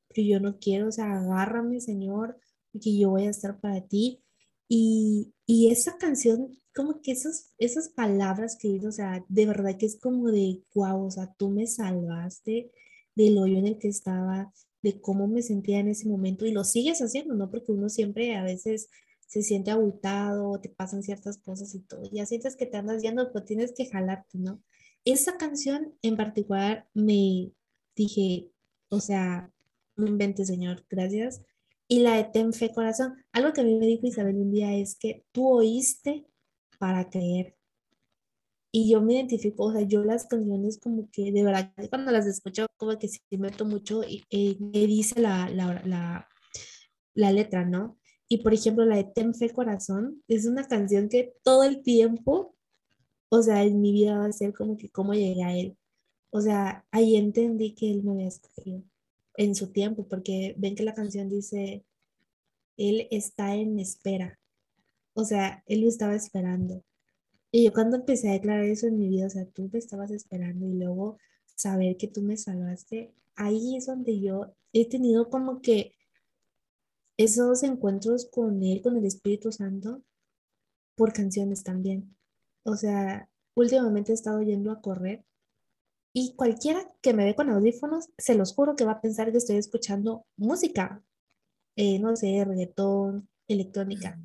Pero 0.10 0.28
yo 0.28 0.39
no 0.39 0.60
quiero, 0.60 0.88
o 0.88 0.91
sea, 0.91 1.19
agárrame, 1.19 1.82
Señor, 1.82 2.39
que 2.82 2.97
yo 2.97 3.12
voy 3.12 3.25
a 3.28 3.30
estar 3.30 3.60
para 3.60 3.82
ti. 3.88 4.23
Y, 4.67 5.34
y 5.45 5.69
esa 5.71 5.97
canción, 5.97 6.58
como 6.73 7.01
que 7.01 7.12
esas, 7.12 7.54
esas 7.60 7.89
palabras 7.89 8.58
que 8.60 8.69
dice, 8.69 8.88
o 8.88 8.91
sea, 8.91 9.23
de 9.30 9.45
verdad 9.45 9.78
que 9.78 9.86
es 9.86 9.99
como 9.99 10.32
de, 10.32 10.63
wow, 10.73 11.06
o 11.06 11.12
sea, 11.12 11.34
tú 11.38 11.49
me 11.51 11.67
salvaste 11.67 12.71
del 13.15 13.38
hoyo 13.38 13.58
en 13.60 13.67
el 13.67 13.78
que 13.78 13.88
estaba, 13.89 14.51
de 14.82 14.99
cómo 14.99 15.28
me 15.28 15.41
sentía 15.43 15.80
en 15.80 15.89
ese 15.89 16.08
momento 16.08 16.45
y 16.45 16.51
lo 16.51 16.63
sigues 16.63 17.01
haciendo, 17.01 17.36
¿no? 17.36 17.51
Porque 17.51 17.71
uno 17.71 17.89
siempre 17.89 18.36
a 18.36 18.43
veces 18.43 18.89
se 19.26 19.42
siente 19.42 19.72
abultado, 19.72 20.60
te 20.60 20.70
pasan 20.70 21.04
ciertas 21.04 21.38
cosas 21.38 21.74
y 21.76 21.80
todo, 21.80 22.04
ya 22.12 22.26
sientes 22.26 22.56
que 22.56 22.66
te 22.66 22.78
andas 22.78 23.02
yendo, 23.02 23.32
pero 23.32 23.46
tienes 23.46 23.74
que 23.74 23.88
jalarte, 23.88 24.38
¿no? 24.38 24.62
Esa 25.04 25.38
canción 25.38 25.96
en 26.02 26.18
particular 26.18 26.88
me 26.94 27.52
dije, 27.96 28.52
o 28.90 29.00
sea, 29.00 29.52
no 29.96 30.08
inventes, 30.08 30.48
Señor, 30.48 30.86
gracias 30.90 31.42
y 31.88 32.00
la 32.00 32.16
de 32.16 32.26
Ten 32.26 32.54
Fe 32.54 32.72
Corazón. 32.74 33.16
Algo 33.32 33.54
que 33.54 33.62
a 33.62 33.64
mí 33.64 33.76
me 33.76 33.86
dijo 33.86 34.08
Isabel 34.08 34.36
un 34.38 34.52
día 34.52 34.76
es 34.76 34.96
que 34.98 35.26
tú 35.32 35.48
oíste 35.48 36.26
para 36.80 37.10
creer. 37.10 37.56
Y 38.72 38.92
yo 38.92 39.02
me 39.02 39.14
identifico, 39.14 39.66
o 39.66 39.72
sea, 39.72 39.82
yo 39.82 40.04
las 40.04 40.26
canciones 40.26 40.80
como 40.80 41.10
que 41.10 41.32
de 41.32 41.44
verdad 41.44 41.72
cuando 41.90 42.12
las 42.12 42.26
escucho 42.28 42.68
como 42.76 42.98
que 43.00 43.08
sí 43.08 43.20
me 43.32 43.50
meto 43.50 43.64
mucho 43.64 44.02
y 44.04 44.58
me 44.60 44.86
dice 44.86 45.22
la, 45.22 45.50
la, 45.50 45.82
la, 45.86 46.28
la 47.14 47.32
letra, 47.32 47.64
¿no? 47.64 47.98
Y 48.28 48.40
por 48.40 48.54
ejemplo, 48.54 48.86
la 48.86 48.98
de 48.98 49.04
Ten 49.04 49.34
Fe 49.36 49.52
Corazón 49.52 50.24
es 50.28 50.46
una 50.46 50.68
canción 50.68 51.10
que 51.10 51.34
todo 51.44 51.64
el 51.64 51.84
tiempo, 51.84 52.56
o 53.30 53.42
sea, 53.42 53.64
en 53.64 53.82
mi 53.82 53.92
vida 53.92 54.18
va 54.18 54.26
a 54.26 54.32
ser 54.32 54.54
como 54.54 54.78
que 54.78 54.90
cómo 54.90 55.14
llegué 55.14 55.44
a 55.44 55.56
él. 55.56 55.78
O 56.32 56.42
sea, 56.42 56.86
ahí 56.92 57.16
entendí 57.16 57.76
que 57.76 57.92
él 57.92 58.04
me 58.04 58.12
había 58.12 58.28
escogido 58.28 58.84
en 59.38 59.56
su 59.56 59.72
tiempo, 59.72 60.08
porque 60.08 60.56
ven 60.58 60.76
que 60.76 60.84
la 60.84 60.94
canción 60.94 61.30
dice, 61.30 61.86
Él 62.78 63.08
está 63.12 63.56
en 63.56 63.80
espera. 63.80 64.40
O 65.14 65.24
sea, 65.26 65.64
Él 65.68 65.82
lo 65.82 65.90
estaba 65.90 66.16
esperando. 66.16 66.84
Y 67.52 67.66
yo 67.66 67.74
cuando 67.74 67.98
empecé 67.98 68.30
a 68.30 68.34
declarar 68.34 68.66
eso 68.66 68.88
en 68.88 68.98
mi 68.98 69.08
vida, 69.08 69.28
o 69.28 69.30
sea, 69.30 69.46
tú 69.46 69.70
me 69.72 69.80
estabas 69.80 70.12
esperando 70.12 70.68
y 70.68 70.74
luego 70.74 71.18
saber 71.56 71.96
que 71.98 72.08
tú 72.08 72.22
me 72.22 72.38
salvaste, 72.38 73.14
ahí 73.36 73.78
es 73.78 73.86
donde 73.86 74.20
yo 74.20 74.54
he 74.74 74.90
tenido 74.90 75.30
como 75.30 75.62
que 75.62 75.94
esos 77.17 77.63
encuentros 77.63 78.28
con 78.32 78.63
Él, 78.63 78.82
con 78.82 78.97
el 78.97 79.06
Espíritu 79.06 79.51
Santo, 79.51 80.04
por 80.95 81.13
canciones 81.13 81.63
también. 81.63 82.15
O 82.63 82.75
sea, 82.75 83.30
últimamente 83.56 84.12
he 84.12 84.15
estado 84.15 84.41
yendo 84.41 84.71
a 84.71 84.82
correr 84.82 85.25
y 86.17 86.34
cualquiera 86.36 86.88
que 87.01 87.13
me 87.13 87.25
ve 87.25 87.36
con 87.36 87.49
audífonos, 87.49 88.10
se 88.17 88.36
los 88.36 88.54
juro 88.54 88.78
que 88.78 88.86
va 88.86 88.93
a 88.93 89.01
pensar 89.01 89.34
que 89.34 89.38
estoy 89.38 89.58
escuchando 89.58 90.25
música, 90.38 91.04
eh, 91.75 91.99
no 91.99 92.15
sé, 92.15 92.41
reggaetón, 92.45 93.28
electrónica. 93.49 94.17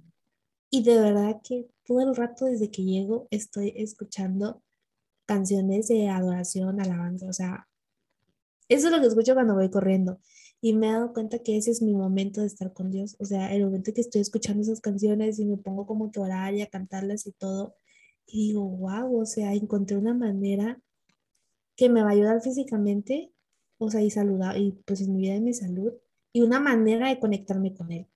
Y 0.71 0.85
de 0.85 1.01
verdad 1.01 1.41
que 1.43 1.69
todo 1.85 2.01
el 2.03 2.15
rato 2.15 2.45
desde 2.45 2.71
que 2.71 2.85
llego 2.85 3.27
estoy 3.33 3.73
escuchando 3.75 4.63
canciones 5.27 5.89
de 5.89 6.09
adoración, 6.09 6.81
alabanza, 6.81 7.27
o 7.27 7.33
sea, 7.33 7.69
eso 8.69 8.87
es 8.87 8.93
lo 8.93 9.01
que 9.01 9.09
escucho 9.09 9.35
cuando 9.35 9.57
voy 9.57 9.69
corriendo. 9.69 10.21
Y 10.61 10.75
me 10.75 10.89
he 10.89 10.93
dado 10.93 11.13
cuenta 11.13 11.39
que 11.39 11.57
ese 11.57 11.71
es 11.71 11.81
mi 11.81 11.95
momento 11.95 12.43
de 12.43 12.47
estar 12.47 12.73
con 12.73 12.91
Dios. 12.91 13.17
O 13.19 13.25
sea, 13.25 13.55
el 13.55 13.65
momento 13.65 13.93
que 13.95 14.03
estoy 14.03 14.21
escuchando 14.21 14.63
esas 14.63 14.81
canciones 14.81 15.39
y 15.39 15.47
me 15.47 15.57
pongo 15.57 15.87
como 15.87 16.13
que 16.13 16.21
orar 16.21 16.55
y 16.55 16.63
a 16.63 16.67
cantarlas 16.67 17.27
y 17.27 17.33
todo. 17.33 17.75
Y 18.27 18.49
digo, 18.49 18.69
wow, 18.69 19.21
o 19.21 19.27
sea, 19.27 19.55
encontré 19.55 19.97
una 19.97 20.15
manera 20.15 20.81
que 21.77 21.89
me 21.89 22.03
va 22.03 22.11
a 22.11 22.13
ayudar 22.13 22.43
físicamente, 22.43 23.33
o 23.79 23.91
sea, 23.91 24.03
y 24.03 24.11
saludar, 24.11 24.59
y 24.59 24.73
pues 24.85 25.01
en 25.01 25.13
mi 25.13 25.23
vida 25.23 25.37
y 25.37 25.41
mi 25.41 25.55
salud, 25.55 25.95
y 26.33 26.43
una 26.43 26.61
manera 26.61 27.09
de 27.09 27.19
conectarme 27.19 27.75
con 27.75 27.91
Él. 27.91 28.07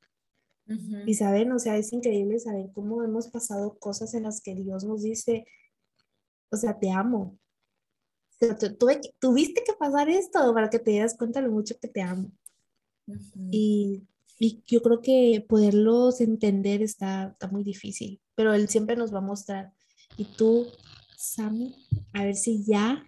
Y 1.07 1.15
saben, 1.15 1.53
o 1.53 1.59
sea, 1.59 1.77
es 1.77 1.93
increíble 1.93 2.39
saber 2.39 2.71
cómo 2.73 3.03
hemos 3.03 3.29
pasado 3.29 3.79
cosas 3.79 4.15
en 4.15 4.23
las 4.23 4.41
que 4.41 4.55
Dios 4.55 4.85
nos 4.85 5.03
dice, 5.03 5.47
o 6.51 6.57
sea, 6.57 6.79
te 6.79 6.91
amo. 6.91 7.39
Tuviste 9.19 9.63
que 9.65 9.73
pasar 9.79 10.09
esto 10.09 10.53
para 10.55 10.71
que 10.71 10.79
te 10.79 10.99
das 10.99 11.17
cuenta 11.17 11.41
lo 11.41 11.51
mucho 11.51 11.75
que 11.81 11.89
te 11.89 12.03
amo. 12.03 12.31
y, 13.51 14.03
y, 14.39 14.63
yo 14.67 14.83
creo 14.83 15.01
que 15.03 15.45
poderlos 15.49 16.21
entender 16.21 16.83
está, 16.83 17.31
está 17.33 17.49
muy 17.49 17.63
difícil, 17.65 18.21
pero 18.35 18.55
Él 18.55 18.69
siempre 18.69 18.97
nos 18.97 19.13
va 19.13 19.19
a 19.19 19.23
mostrar. 19.23 19.73
Y 20.17 20.25
tú, 20.25 20.67
Sammy, 21.17 21.75
a 22.13 22.25
ver 22.25 22.37
si 22.37 22.65
ya 22.65 23.05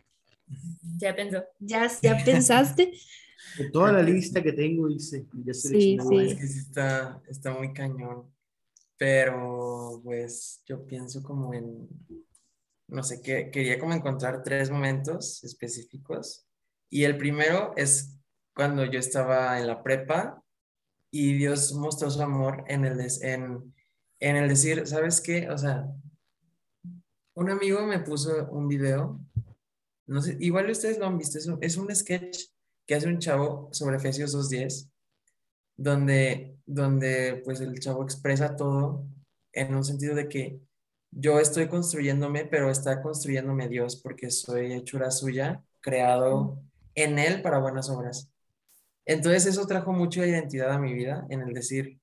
ya 0.98 1.14
pensó. 1.14 1.44
¿Ya, 1.58 1.90
ya 2.02 2.24
pensaste? 2.24 2.92
De 3.58 3.70
toda 3.70 3.92
la 3.92 4.02
lista 4.02 4.42
que 4.42 4.52
tengo, 4.52 4.88
dice. 4.88 5.26
Ya 5.44 5.54
sí, 5.54 5.98
sí. 5.98 6.16
Es 6.18 6.34
que 6.34 6.46
sí 6.46 6.58
está, 6.58 7.22
está 7.28 7.52
muy 7.52 7.72
cañón. 7.72 8.30
Pero, 8.98 10.00
pues, 10.02 10.62
yo 10.66 10.84
pienso 10.86 11.22
como 11.22 11.54
en, 11.54 11.88
no 12.88 13.02
sé, 13.02 13.20
que 13.20 13.50
quería 13.50 13.78
como 13.78 13.94
encontrar 13.94 14.42
tres 14.42 14.70
momentos 14.70 15.42
específicos. 15.44 16.46
Y 16.90 17.04
el 17.04 17.16
primero 17.16 17.72
es 17.76 18.18
cuando 18.54 18.84
yo 18.84 18.98
estaba 18.98 19.58
en 19.58 19.66
la 19.66 19.82
prepa 19.82 20.42
y 21.10 21.34
Dios 21.34 21.74
mostró 21.74 22.10
su 22.10 22.22
amor 22.22 22.64
en 22.68 22.84
el, 22.84 23.00
en, 23.22 23.74
en 24.20 24.36
el 24.36 24.48
decir, 24.48 24.86
¿sabes 24.86 25.20
qué? 25.20 25.48
O 25.50 25.58
sea, 25.58 25.86
un 27.34 27.50
amigo 27.50 27.84
me 27.86 28.00
puso 28.00 28.48
un 28.50 28.68
video 28.68 29.20
no 30.06 30.22
sé, 30.22 30.36
igual 30.40 30.70
ustedes 30.70 30.98
lo 30.98 31.06
han 31.06 31.18
visto, 31.18 31.38
es 31.60 31.76
un, 31.76 31.94
sketch 31.94 32.46
que 32.86 32.94
hace 32.94 33.08
un 33.08 33.18
chavo 33.18 33.68
sobre 33.72 33.96
Efesios 33.96 34.34
2.10, 34.34 34.88
donde, 35.76 36.58
donde 36.64 37.42
pues 37.44 37.60
el 37.60 37.78
chavo 37.80 38.04
expresa 38.04 38.54
todo 38.54 39.04
en 39.52 39.74
un 39.74 39.84
sentido 39.84 40.14
de 40.14 40.28
que 40.28 40.60
yo 41.18 41.40
estoy 41.40 41.66
construyéndome, 41.66 42.44
pero 42.44 42.70
está 42.70 43.00
construyéndome 43.00 43.68
Dios 43.68 43.96
porque 43.96 44.30
soy 44.30 44.74
hechura 44.74 45.10
suya, 45.10 45.64
creado 45.80 46.62
en 46.94 47.18
Él 47.18 47.40
para 47.40 47.58
buenas 47.58 47.88
obras. 47.88 48.30
Entonces 49.06 49.46
eso 49.46 49.66
trajo 49.66 49.92
mucha 49.92 50.26
identidad 50.26 50.70
a 50.72 50.78
mi 50.78 50.92
vida 50.92 51.26
en 51.30 51.40
el 51.40 51.54
decir, 51.54 51.98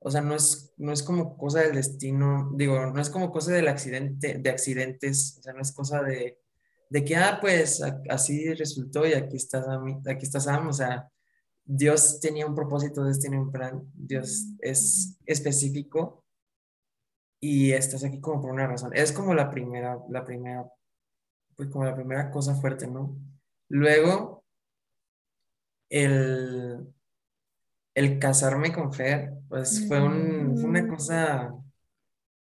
o 0.00 0.10
sea, 0.10 0.20
no 0.20 0.34
es, 0.34 0.72
no 0.78 0.92
es 0.92 1.04
como 1.04 1.36
cosa 1.36 1.60
del 1.60 1.76
destino, 1.76 2.50
digo, 2.56 2.86
no 2.86 3.00
es 3.00 3.08
como 3.08 3.30
cosa 3.30 3.52
del 3.52 3.68
accidente, 3.68 4.38
de 4.38 4.50
accidentes, 4.50 5.36
o 5.38 5.42
sea, 5.42 5.52
no 5.52 5.62
es 5.62 5.70
cosa 5.72 6.02
de, 6.02 6.40
de 6.90 7.04
que, 7.04 7.14
ah, 7.14 7.38
pues 7.40 7.80
así 8.08 8.52
resultó 8.54 9.06
y 9.06 9.12
aquí 9.12 9.36
estás, 9.36 9.64
aquí 10.06 10.24
estás, 10.26 10.44
Sam, 10.44 10.68
o 10.68 10.72
sea, 10.72 11.08
Dios 11.64 12.18
tenía 12.18 12.46
un 12.46 12.54
propósito, 12.56 13.04
Dios 13.04 13.20
tiene 13.20 13.38
un 13.38 13.52
plan, 13.52 13.80
Dios 13.94 14.46
es 14.58 15.18
específico 15.24 16.25
y 17.40 17.72
estás 17.72 18.04
aquí 18.04 18.20
como 18.20 18.40
por 18.40 18.52
una 18.52 18.66
razón. 18.66 18.92
Es 18.94 19.12
como 19.12 19.34
la 19.34 19.50
primera, 19.50 19.98
la 20.08 20.24
primera, 20.24 20.64
pues 21.54 21.68
como 21.68 21.84
la 21.84 21.94
primera 21.94 22.30
cosa 22.30 22.54
fuerte, 22.54 22.86
¿no? 22.86 23.16
Luego, 23.68 24.44
el, 25.90 26.86
el 27.94 28.18
casarme 28.18 28.72
con 28.72 28.92
Fer, 28.92 29.32
pues 29.48 29.86
fue, 29.86 30.02
un, 30.02 30.56
fue 30.56 30.68
una 30.68 30.88
cosa 30.88 31.54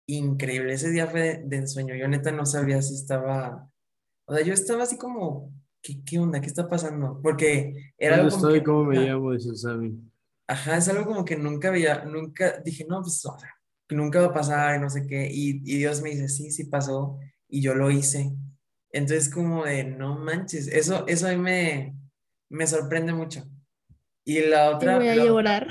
increíble. 0.07 0.73
Ese 0.73 0.91
día 0.91 1.07
fue 1.07 1.43
de, 1.45 1.57
ensueño. 1.57 1.95
Yo 1.95 2.07
neta 2.07 2.31
no 2.31 2.45
sabía 2.45 2.81
si 2.81 2.93
estaba, 2.93 3.69
o 4.25 4.35
sea, 4.35 4.45
yo 4.45 4.53
estaba 4.53 4.83
así 4.83 4.97
como, 4.97 5.53
¿qué, 5.81 6.03
qué 6.03 6.19
onda? 6.19 6.41
¿Qué 6.41 6.47
está 6.47 6.67
pasando? 6.67 7.19
Porque 7.21 7.93
era 7.97 8.15
algo 8.15 8.29
como 8.29 8.63
¿Cómo 8.63 8.83
me 8.85 8.97
llamo? 8.97 9.33
Dice 9.33 9.55
Sammy. 9.55 9.99
Ajá, 10.47 10.77
es 10.77 10.87
algo 10.89 11.05
como 11.05 11.25
que 11.25 11.35
nunca 11.35 11.71
veía, 11.71 12.05
nunca, 12.05 12.59
dije, 12.63 12.85
no, 12.87 13.01
pues, 13.01 13.25
o 13.25 13.39
sea, 13.39 13.49
nunca 13.89 14.21
va 14.21 14.27
a 14.27 14.33
pasar 14.33 14.77
y 14.77 14.79
no 14.79 14.89
sé 14.89 15.05
qué. 15.05 15.29
Y, 15.31 15.61
y 15.63 15.77
Dios 15.77 16.01
me 16.01 16.09
dice, 16.09 16.29
sí, 16.29 16.51
sí 16.51 16.63
pasó. 16.63 17.19
Y 17.47 17.61
yo 17.61 17.75
lo 17.75 17.91
hice. 17.91 18.31
Entonces, 18.91 19.29
como 19.29 19.65
de, 19.65 19.83
no 19.83 20.17
manches, 20.17 20.67
eso, 20.67 21.05
eso 21.07 21.27
a 21.27 21.31
mí 21.31 21.37
me, 21.37 21.95
me 22.49 22.65
sorprende 22.65 23.13
mucho. 23.13 23.45
Y 24.23 24.39
la 24.39 24.71
otra... 24.71 24.97
voy 24.97 25.09
a 25.09 25.15
llorar. 25.15 25.67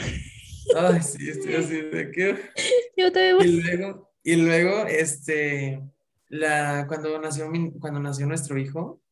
Ay, 0.76 1.02
sí, 1.02 1.28
estoy 1.28 1.54
así 1.54 1.80
de. 1.80 2.38
Yo 2.96 3.12
también 3.12 3.36
voy. 3.36 3.46
Y 3.46 3.62
luego, 3.62 4.12
y 4.22 4.36
luego, 4.36 4.86
este, 4.86 5.82
la, 6.28 6.86
cuando, 6.86 7.18
nació 7.20 7.50
cuando 7.80 8.00
nació 8.00 8.26
nuestro 8.26 8.58
hijo, 8.58 9.02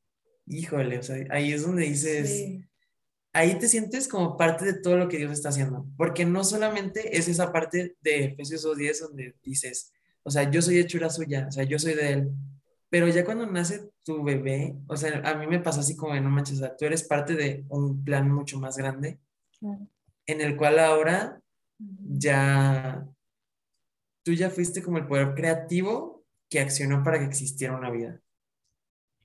híjole, 0.47 0.99
o 0.99 1.03
sea, 1.03 1.17
ahí 1.31 1.53
es 1.53 1.63
donde 1.63 1.85
dices, 1.85 2.61
ahí 3.33 3.59
te 3.59 3.69
sientes 3.69 4.09
como 4.09 4.37
parte 4.37 4.65
de 4.65 4.75
todo 4.75 4.97
lo 4.97 5.09
que 5.09 5.19
Dios 5.19 5.33
está 5.33 5.49
haciendo, 5.49 5.87
porque 5.97 6.25
no 6.25 6.45
solamente 6.45 7.17
es 7.17 7.29
esa 7.29 7.53
parte 7.53 7.97
de 8.01 8.25
Efesios 8.25 8.65
2.10 8.65 9.01
donde 9.01 9.37
dices, 9.43 9.93
o 10.23 10.31
sea, 10.31 10.51
yo 10.51 10.63
soy 10.63 10.79
hechura 10.79 11.11
suya, 11.11 11.47
o 11.49 11.53
sea, 11.53 11.65
yo 11.65 11.79
soy 11.79 11.95
de 11.95 12.13
Él, 12.13 12.31
pero 12.91 13.09
ya 13.09 13.25
cuando 13.25 13.47
nace 13.47 13.91
tu 14.05 14.23
bebé, 14.23 14.77
o 14.87 14.97
sea, 14.97 15.23
a 15.25 15.35
mí 15.35 15.47
me 15.47 15.61
pasa 15.61 15.81
así 15.81 15.97
como 15.97 16.15
no 16.15 16.29
manches, 16.29 16.57
o 16.57 16.61
sea, 16.61 16.77
tú 16.77 16.85
eres 16.85 17.05
parte 17.05 17.35
de 17.35 17.65
un 17.69 18.05
plan 18.05 18.31
mucho 18.31 18.59
más 18.59 18.77
grande 18.77 19.19
en 20.27 20.41
el 20.41 20.57
cual 20.57 20.79
ahora 20.79 21.41
ya 21.79 23.07
tú 24.23 24.33
ya 24.33 24.51
fuiste 24.51 24.83
como 24.83 24.99
el 24.99 25.07
poder 25.07 25.35
creativo 25.35 26.25
que 26.49 26.61
accionó 26.61 27.03
para 27.03 27.19
que 27.19 27.25
existiera 27.25 27.77
una 27.77 27.91
vida. 27.91 28.21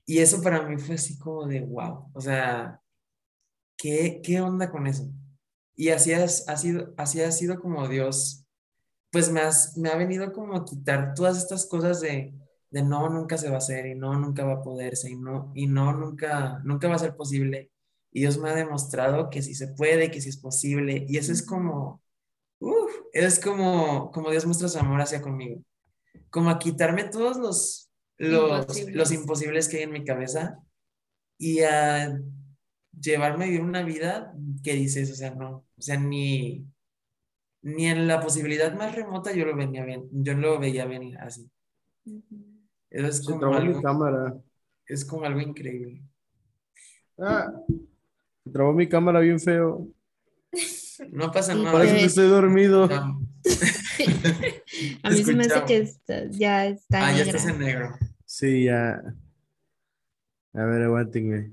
Y 0.06 0.18
eso 0.18 0.42
para 0.42 0.62
mí 0.62 0.78
fue 0.78 0.94
así 0.94 1.18
como 1.18 1.46
de 1.46 1.60
wow, 1.60 2.10
o 2.14 2.20
sea, 2.20 2.80
¿qué, 3.78 4.20
qué 4.22 4.40
onda 4.42 4.70
con 4.70 4.86
eso? 4.86 5.08
Y 5.74 5.90
así, 5.90 6.12
ha 6.12 6.26
sido, 6.28 6.92
así 6.98 7.22
ha 7.22 7.32
sido 7.32 7.60
como 7.60 7.88
Dios, 7.88 8.44
pues 9.10 9.30
me, 9.30 9.40
me 9.76 9.88
ha 9.88 9.96
venido 9.96 10.32
como 10.32 10.56
a 10.56 10.64
quitar 10.64 11.14
todas 11.14 11.38
estas 11.38 11.66
cosas 11.66 12.00
de, 12.00 12.34
de 12.70 12.82
no, 12.82 13.08
nunca 13.08 13.38
se 13.38 13.48
va 13.48 13.54
a 13.54 13.58
hacer 13.58 13.86
y 13.86 13.94
no, 13.94 14.18
nunca 14.18 14.44
va 14.44 14.54
a 14.54 14.62
poderse 14.62 15.10
y 15.10 15.16
no, 15.16 15.52
y 15.54 15.66
no, 15.66 15.92
nunca, 15.92 16.60
nunca 16.64 16.88
va 16.88 16.96
a 16.96 16.98
ser 16.98 17.16
posible. 17.16 17.70
Y 18.10 18.20
Dios 18.20 18.38
me 18.38 18.50
ha 18.50 18.54
demostrado 18.54 19.30
que 19.30 19.42
sí 19.42 19.54
se 19.54 19.68
puede, 19.68 20.10
que 20.10 20.20
sí 20.20 20.30
es 20.30 20.38
posible. 20.38 21.04
Y 21.08 21.18
eso 21.18 21.32
es 21.32 21.42
como, 21.42 22.02
uff, 22.58 22.92
es 23.12 23.38
como, 23.38 24.10
como 24.10 24.30
Dios 24.30 24.46
muestra 24.46 24.68
su 24.68 24.78
amor 24.78 25.00
hacia 25.00 25.22
conmigo. 25.22 25.62
Como 26.30 26.50
a 26.50 26.58
quitarme 26.58 27.04
todos 27.04 27.36
los, 27.36 27.90
los, 28.16 28.60
imposibles. 28.60 28.96
los 28.96 29.12
imposibles 29.12 29.68
que 29.68 29.76
hay 29.78 29.82
en 29.84 29.92
mi 29.92 30.04
cabeza 30.04 30.58
y 31.38 31.60
a 31.60 32.18
llevarme 33.00 33.44
a 33.44 33.48
vivir 33.48 33.62
una 33.62 33.82
vida 33.82 34.34
que 34.62 34.74
dices, 34.74 35.10
o 35.10 35.14
sea, 35.14 35.34
no, 35.34 35.66
o 35.76 35.82
sea, 35.82 35.98
ni, 35.98 36.64
ni 37.62 37.86
en 37.86 38.06
la 38.06 38.20
posibilidad 38.20 38.72
más 38.74 38.94
remota 38.94 39.32
yo 39.32 39.44
lo 39.44 39.56
venía 39.56 39.84
bien, 39.84 40.08
yo 40.12 40.34
lo 40.34 40.58
veía 40.58 40.86
venir 40.86 41.18
así. 41.18 41.50
Eso 42.90 43.06
es 43.06 43.24
como 43.24 43.54
algo, 43.54 43.82
cámara. 43.82 44.36
es 44.86 45.04
como 45.04 45.24
algo 45.24 45.40
increíble. 45.40 46.02
Ah, 47.18 47.52
trabó 48.50 48.72
mi 48.72 48.88
cámara 48.88 49.20
bien 49.20 49.40
feo. 49.40 49.88
No 51.10 51.30
pasa 51.30 51.54
nada. 51.54 51.72
Parece 51.72 51.98
que 51.98 52.04
estoy 52.04 52.28
dormido. 52.28 52.84
A 55.02 55.10
mí 55.10 55.24
se 55.24 55.34
me 55.34 55.44
hace 55.44 55.64
que 55.64 55.88
ya 56.30 56.66
está 56.66 57.08
Ah, 57.08 57.12
ya 57.12 57.24
estás 57.24 57.46
en 57.46 57.58
negro. 57.58 57.96
Sí, 58.24 58.64
ya. 58.64 59.02
A 60.54 60.64
ver, 60.64 60.82
aguántenme. 60.82 61.52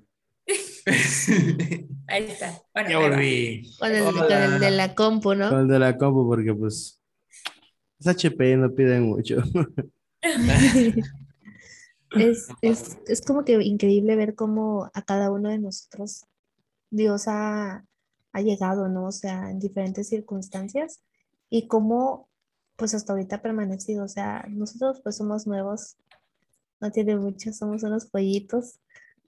Ahí 2.07 2.25
está. 2.25 2.61
Bueno, 2.73 2.89
ya 2.89 2.99
volví. 2.99 3.75
Con 3.79 3.91
el, 3.91 4.03
con 4.03 4.31
el, 4.31 4.59
de 4.59 4.71
la 4.71 4.93
compu, 4.93 5.33
¿no? 5.33 5.49
Con 5.49 5.61
el 5.61 5.67
de 5.67 5.79
la 5.79 5.97
compu, 5.97 6.27
porque 6.27 6.53
pues. 6.53 7.01
Es 7.99 8.07
HP, 8.07 8.57
no 8.57 8.73
piden 8.73 9.03
mucho. 9.03 9.37
es, 12.11 12.47
es, 12.61 12.97
es 13.07 13.21
como 13.21 13.43
que 13.43 13.53
increíble 13.63 14.15
ver 14.15 14.35
cómo 14.35 14.91
a 14.93 15.01
cada 15.01 15.31
uno 15.31 15.49
de 15.49 15.57
nosotros 15.57 16.25
Dios 16.91 17.25
ha, 17.27 17.83
llegado, 18.33 18.89
¿no? 18.89 19.07
O 19.07 19.11
sea, 19.11 19.49
en 19.49 19.59
diferentes 19.59 20.09
circunstancias 20.09 20.99
y 21.49 21.67
cómo, 21.67 22.27
pues 22.75 22.93
hasta 22.93 23.13
ahorita 23.13 23.37
ha 23.37 23.41
permanecido. 23.41 24.03
O 24.03 24.09
sea, 24.09 24.45
nosotros 24.49 24.99
pues 25.01 25.15
somos 25.15 25.47
nuevos, 25.47 25.95
no 26.81 26.91
tiene 26.91 27.15
mucho, 27.15 27.53
somos 27.53 27.83
unos 27.83 28.05
pollitos, 28.05 28.79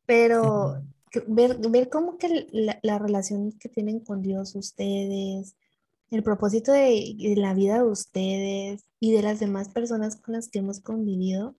pero 0.06 0.84
ver, 1.28 1.58
ver 1.70 1.90
cómo 1.90 2.18
que 2.18 2.48
la, 2.52 3.00
relación 3.00 3.52
que 3.54 3.70
tienen 3.70 4.00
con 4.00 4.22
Dios 4.22 4.56
ustedes, 4.56 5.56
el 6.12 6.24
propósito 6.24 6.72
de, 6.72 7.16
de, 7.18 7.36
la 7.36 7.54
vida 7.54 7.78
de 7.78 7.90
ustedes 7.90 8.86
y 9.00 9.12
de 9.12 9.22
las 9.22 9.40
demás 9.40 9.70
personas 9.70 10.16
con 10.16 10.34
las 10.36 10.50
que 10.50 10.60
hemos 10.60 10.80
convivido, 10.80 11.56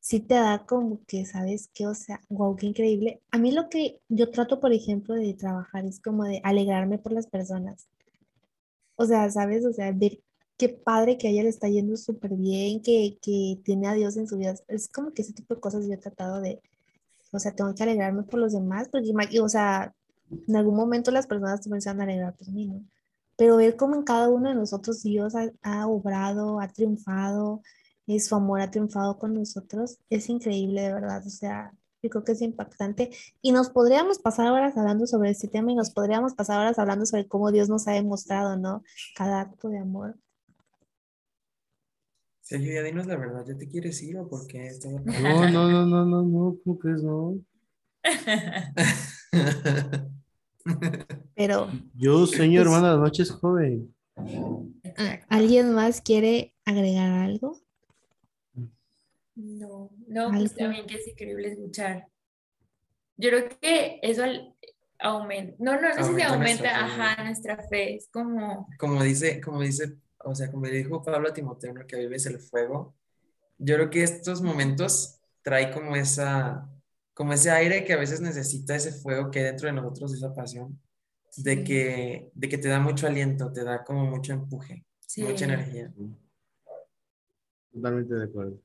sí 0.00 0.20
te 0.20 0.34
da 0.34 0.66
como 0.66 1.04
que, 1.06 1.24
¿sabes 1.26 1.70
qué? 1.74 1.86
O 1.86 1.94
sea, 1.94 2.20
wow, 2.28 2.56
qué 2.56 2.66
increíble. 2.66 3.22
A 3.30 3.38
mí 3.38 3.52
lo 3.52 3.68
que 3.70 4.00
yo 4.08 4.30
trato, 4.30 4.60
por 4.60 4.72
ejemplo, 4.72 5.14
de 5.14 5.34
trabajar 5.34 5.86
es 5.86 6.00
como 6.00 6.24
de 6.24 6.40
alegrarme 6.44 6.98
por 6.98 7.12
las 7.12 7.26
personas. 7.26 7.88
O 8.96 9.06
sea, 9.06 9.30
¿sabes? 9.30 9.64
O 9.64 9.72
sea, 9.72 9.92
ver 9.92 10.20
qué 10.58 10.68
padre 10.68 11.18
que 11.18 11.28
a 11.28 11.30
ella 11.30 11.44
le 11.44 11.48
está 11.48 11.68
yendo 11.68 11.96
súper 11.96 12.32
bien, 12.34 12.82
que, 12.82 13.18
que 13.22 13.60
tiene 13.64 13.88
a 13.88 13.94
Dios 13.94 14.16
en 14.16 14.28
su 14.28 14.36
vida. 14.36 14.54
Es 14.68 14.88
como 14.88 15.12
que 15.12 15.22
ese 15.22 15.32
tipo 15.32 15.54
de 15.54 15.60
cosas 15.60 15.86
yo 15.86 15.94
he 15.94 15.98
tratado 15.98 16.40
de, 16.40 16.60
o 17.36 17.40
sea, 17.40 17.54
tengo 17.54 17.74
que 17.74 17.82
alegrarme 17.82 18.22
por 18.24 18.40
los 18.40 18.52
demás, 18.52 18.88
porque, 18.90 19.12
o 19.40 19.48
sea, 19.48 19.94
en 20.48 20.56
algún 20.56 20.76
momento 20.76 21.10
las 21.10 21.26
personas 21.26 21.60
van 21.86 22.00
a 22.00 22.04
alegrar 22.04 22.34
por 22.36 22.48
mí, 22.50 22.66
¿no? 22.66 22.82
Pero 23.36 23.56
ver 23.56 23.76
cómo 23.76 23.96
en 23.96 24.04
cada 24.04 24.28
uno 24.28 24.48
de 24.48 24.54
nosotros 24.54 25.02
Dios 25.02 25.34
ha, 25.34 25.50
ha 25.62 25.86
obrado, 25.88 26.60
ha 26.60 26.68
triunfado, 26.68 27.62
y 28.06 28.20
su 28.20 28.34
amor 28.34 28.60
ha 28.60 28.70
triunfado 28.70 29.18
con 29.18 29.34
nosotros, 29.34 29.98
es 30.10 30.28
increíble 30.28 30.82
de 30.82 30.92
verdad, 30.92 31.26
o 31.26 31.30
sea, 31.30 31.72
yo 32.02 32.10
creo 32.10 32.24
que 32.24 32.32
es 32.32 32.42
impactante 32.42 33.10
y 33.40 33.52
nos 33.52 33.70
podríamos 33.70 34.18
pasar 34.18 34.50
horas 34.50 34.76
hablando 34.76 35.06
sobre 35.06 35.30
este 35.30 35.48
tema 35.48 35.72
y 35.72 35.74
nos 35.74 35.90
podríamos 35.90 36.34
pasar 36.34 36.60
horas 36.60 36.78
hablando 36.78 37.06
sobre 37.06 37.26
cómo 37.26 37.50
Dios 37.50 37.70
nos 37.70 37.88
ha 37.88 37.92
demostrado, 37.92 38.58
¿no? 38.58 38.82
Cada 39.16 39.40
acto 39.40 39.70
de 39.70 39.78
amor. 39.78 40.16
Sergio, 42.44 42.72
ya 42.74 42.82
dinos 42.82 43.06
la 43.06 43.16
verdad, 43.16 43.42
¿ya 43.46 43.56
te 43.56 43.66
quieres 43.66 44.02
ir 44.02 44.18
o 44.18 44.28
por 44.28 44.46
qué? 44.46 44.70
No, 45.22 45.50
no, 45.50 45.66
no, 45.66 45.86
no, 45.86 46.04
no, 46.04 46.22
no, 46.22 46.58
¿cómo 46.62 46.78
crees, 46.78 47.02
no? 47.02 47.40
Pero. 51.34 51.70
Yo, 51.94 52.26
señor 52.26 52.66
pues, 52.66 52.76
hermana, 52.76 52.98
noches 52.98 53.30
joven. 53.30 53.94
¿Alguien 55.30 55.72
más 55.72 56.02
quiere 56.02 56.54
agregar 56.66 57.12
algo? 57.12 57.58
No, 59.34 59.90
no, 60.06 60.30
pues 60.30 60.54
también 60.54 60.86
que 60.86 60.96
es 60.96 61.08
increíble 61.08 61.48
escuchar. 61.48 62.08
Yo 63.16 63.30
creo 63.30 63.48
que 63.58 64.00
eso 64.02 64.22
aumenta, 64.98 65.56
no, 65.60 65.80
no, 65.80 65.94
no 65.94 66.04
sé 66.04 66.14
si 66.14 66.22
aumenta, 66.22 66.84
ajá, 66.84 67.24
nuestra 67.24 67.56
fe, 67.68 67.94
es 67.96 68.10
como... 68.10 68.68
Como 68.78 69.02
dice, 69.02 69.40
como 69.40 69.62
dice, 69.62 69.96
o 70.24 70.34
sea, 70.34 70.50
como 70.50 70.66
le 70.66 70.76
dijo 70.76 71.02
Pablo 71.02 71.28
a 71.28 71.34
Timoteo, 71.34 71.74
que 71.86 71.96
vives 71.96 72.26
el 72.26 72.38
fuego, 72.38 72.94
yo 73.58 73.76
creo 73.76 73.90
que 73.90 74.02
estos 74.02 74.42
momentos 74.42 75.20
trae 75.42 75.70
como 75.70 75.96
esa, 75.96 76.68
como 77.12 77.32
ese 77.32 77.50
aire 77.50 77.84
que 77.84 77.92
a 77.92 77.98
veces 77.98 78.20
necesita 78.20 78.74
ese 78.74 78.92
fuego 78.92 79.30
que 79.30 79.40
hay 79.40 79.44
dentro 79.46 79.68
de 79.68 79.74
nosotros, 79.74 80.12
esa 80.14 80.34
pasión, 80.34 80.80
de, 81.36 81.64
que, 81.64 82.30
de 82.34 82.48
que 82.48 82.58
te 82.58 82.68
da 82.68 82.80
mucho 82.80 83.06
aliento, 83.06 83.52
te 83.52 83.64
da 83.64 83.84
como 83.84 84.06
mucho 84.06 84.32
empuje, 84.32 84.84
mucha 85.18 85.44
energía. 85.44 85.92
Totalmente 87.72 88.14
de 88.14 88.24
acuerdo. 88.24 88.60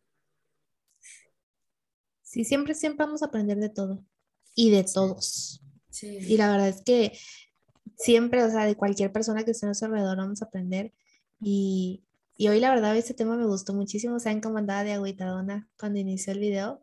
Sí, 2.21 2.43
siempre, 2.43 2.75
siempre 2.75 3.05
vamos 3.05 3.23
a 3.23 3.25
aprender 3.25 3.57
de 3.57 3.69
todo 3.69 4.05
y 4.55 4.69
de 4.69 4.83
todos. 4.83 5.63
Y 6.01 6.37
la 6.37 6.51
verdad 6.51 6.67
es 6.69 6.81
que 6.83 7.17
siempre, 7.97 8.43
o 8.43 8.49
sea, 8.49 8.65
de 8.65 8.75
cualquier 8.75 9.11
persona 9.11 9.43
que 9.43 9.51
esté 9.51 9.65
a 9.65 9.69
nuestro 9.69 9.87
alrededor 9.87 10.17
vamos 10.17 10.41
a 10.41 10.45
aprender. 10.45 10.93
Y, 11.41 12.03
y 12.35 12.47
hoy 12.47 12.59
la 12.59 12.69
verdad 12.69 12.95
este 12.97 13.13
tema 13.13 13.37
me 13.37 13.45
gustó 13.45 13.73
muchísimo. 13.73 14.19
Saben 14.19 14.41
cómo 14.41 14.57
andaba 14.57 14.83
de 14.83 14.93
agüitadona 14.93 15.69
cuando 15.77 15.99
inició 15.99 16.33
el 16.33 16.39
video, 16.39 16.81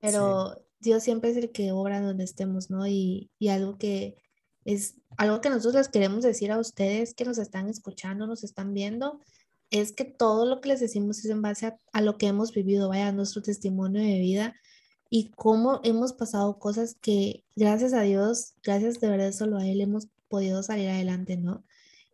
pero 0.00 0.64
Dios 0.80 1.02
siempre 1.02 1.30
es 1.30 1.36
el 1.36 1.50
que 1.50 1.72
obra 1.72 2.00
donde 2.00 2.24
estemos, 2.24 2.70
¿no? 2.70 2.86
Y, 2.86 3.30
y 3.38 3.48
algo 3.48 3.78
que 3.78 4.16
es 4.64 4.96
algo 5.16 5.40
que 5.40 5.50
nosotros 5.50 5.74
les 5.74 5.88
queremos 5.88 6.22
decir 6.24 6.50
a 6.50 6.58
ustedes 6.58 7.14
que 7.14 7.24
nos 7.24 7.38
están 7.38 7.68
escuchando, 7.68 8.26
nos 8.26 8.44
están 8.44 8.74
viendo, 8.74 9.20
es 9.70 9.92
que 9.92 10.04
todo 10.04 10.46
lo 10.46 10.60
que 10.60 10.70
les 10.70 10.80
decimos 10.80 11.18
es 11.18 11.26
en 11.26 11.42
base 11.42 11.66
a, 11.66 11.78
a 11.92 12.00
lo 12.00 12.16
que 12.18 12.26
hemos 12.26 12.52
vivido, 12.52 12.88
vaya, 12.88 13.12
nuestro 13.12 13.42
testimonio 13.42 14.02
de 14.02 14.18
vida 14.18 14.54
y 15.10 15.30
cómo 15.30 15.80
hemos 15.84 16.12
pasado 16.12 16.58
cosas 16.58 16.96
que 17.00 17.44
gracias 17.54 17.92
a 17.92 18.02
Dios, 18.02 18.54
gracias 18.62 19.00
de 19.00 19.08
verdad 19.08 19.32
solo 19.32 19.58
a 19.58 19.66
Él 19.66 19.80
hemos 19.80 20.08
podido 20.28 20.62
salir 20.62 20.88
adelante, 20.88 21.36
¿no? 21.36 21.64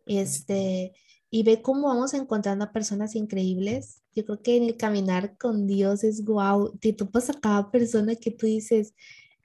Este, 0.05 0.93
y 1.33 1.43
ve 1.43 1.61
cómo 1.61 1.87
vamos 1.87 2.13
encontrando 2.13 2.65
a 2.65 2.73
personas 2.73 3.15
increíbles. 3.15 4.03
Yo 4.13 4.25
creo 4.25 4.41
que 4.41 4.57
en 4.57 4.63
el 4.63 4.75
caminar 4.75 5.37
con 5.37 5.65
Dios 5.65 6.03
es 6.03 6.25
wow, 6.25 6.77
te 6.77 6.91
topas 6.91 7.29
a 7.29 7.39
cada 7.39 7.71
persona 7.71 8.15
que 8.15 8.31
tú 8.31 8.45
dices, 8.45 8.93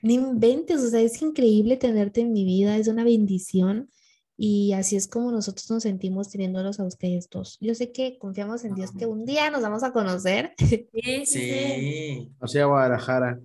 ni 0.03 0.15
inventes, 0.15 0.83
o 0.83 0.91
sea, 0.91 1.01
es 1.01 1.23
increíble 1.23 1.77
tenerte 1.77 2.23
en 2.23 2.33
mi 2.33 2.45
vida, 2.45 2.77
es 2.77 2.89
una 2.89 3.05
bendición. 3.05 3.89
Y 4.37 4.73
así 4.73 4.97
es 4.97 5.07
como 5.07 5.31
nosotros 5.31 5.71
nos 5.71 5.85
sentimos 5.85 6.29
teniéndolos 6.29 6.79
a 6.81 6.85
ustedes 6.85 7.31
dos. 7.31 7.57
Yo 7.61 7.75
sé 7.75 7.93
que 7.93 8.19
confiamos 8.19 8.65
en 8.65 8.75
Dios 8.75 8.91
que 8.91 9.07
un 9.07 9.25
día 9.25 9.51
nos 9.51 9.63
vamos 9.63 9.83
a 9.83 9.93
conocer. 9.93 10.55
Sí, 10.59 11.25
sí. 11.25 12.33
O 12.41 12.49
sea, 12.49 12.67
Guadalajara. 12.67 13.41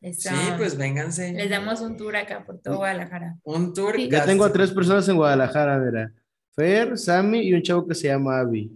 Eso. 0.00 0.28
Sí, 0.28 0.36
pues 0.58 0.76
vénganse. 0.76 1.32
Les 1.32 1.48
damos 1.48 1.80
un 1.80 1.96
tour 1.96 2.16
acá 2.16 2.44
por 2.44 2.58
todo 2.58 2.76
Guadalajara. 2.78 3.38
Un 3.44 3.72
tour. 3.72 3.94
Sí. 3.96 4.10
Ya 4.10 4.26
tengo 4.26 4.44
a 4.44 4.52
tres 4.52 4.72
personas 4.72 5.08
en 5.08 5.16
Guadalajara, 5.16 5.78
mira. 5.78 6.12
Fer, 6.56 6.96
Sammy 6.98 7.40
y 7.40 7.52
un 7.54 7.62
chavo 7.62 7.86
que 7.86 7.94
se 7.94 8.08
llama 8.08 8.38
Avi. 8.40 8.70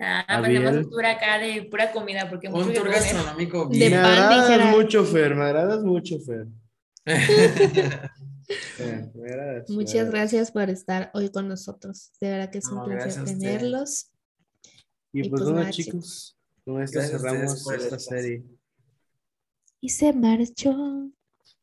Ah, 0.00 0.20
Abiel. 0.28 0.66
hacemos 0.66 0.84
un 0.84 0.90
tour 0.90 1.04
acá 1.06 1.38
de 1.38 1.62
pura 1.70 1.90
comida, 1.90 2.28
porque 2.28 2.48
mucho 2.48 2.68
Un 2.68 2.74
tour 2.74 2.88
gastronómico 2.90 3.66
De 3.66 3.78
Me 3.78 3.96
pan, 3.96 4.04
agradas 4.04 4.48
dijera. 4.48 4.66
mucho, 4.70 5.04
Fer, 5.04 5.34
me 5.34 5.44
agradas 5.44 5.82
mucho, 5.84 6.20
Fer. 6.20 6.46
Fer, 8.76 9.10
me 9.14 9.28
agradas, 9.30 9.68
me 9.70 9.74
Muchas 9.74 9.94
agradas. 9.94 10.12
gracias 10.12 10.50
por 10.52 10.70
estar 10.70 11.10
hoy 11.14 11.30
con 11.30 11.48
nosotros. 11.48 12.12
De 12.20 12.28
verdad 12.30 12.50
que 12.50 12.58
es 12.58 12.68
un 12.68 12.76
No, 12.78 12.84
placer 12.84 13.24
tenerlos. 13.24 14.10
Y 15.12 15.26
Y 15.26 15.30
pues 15.30 15.42
pues 15.42 15.52
bueno, 15.52 15.70
chicos, 15.70 16.36
con 16.64 16.82
esto 16.82 16.98
Gracias 16.98 17.20
cerramos 17.22 17.54
esta 17.54 17.74
espacio. 17.76 17.98
serie. 17.98 18.44
Y 19.80 19.88
se 19.88 20.12
marchó. 20.12 21.10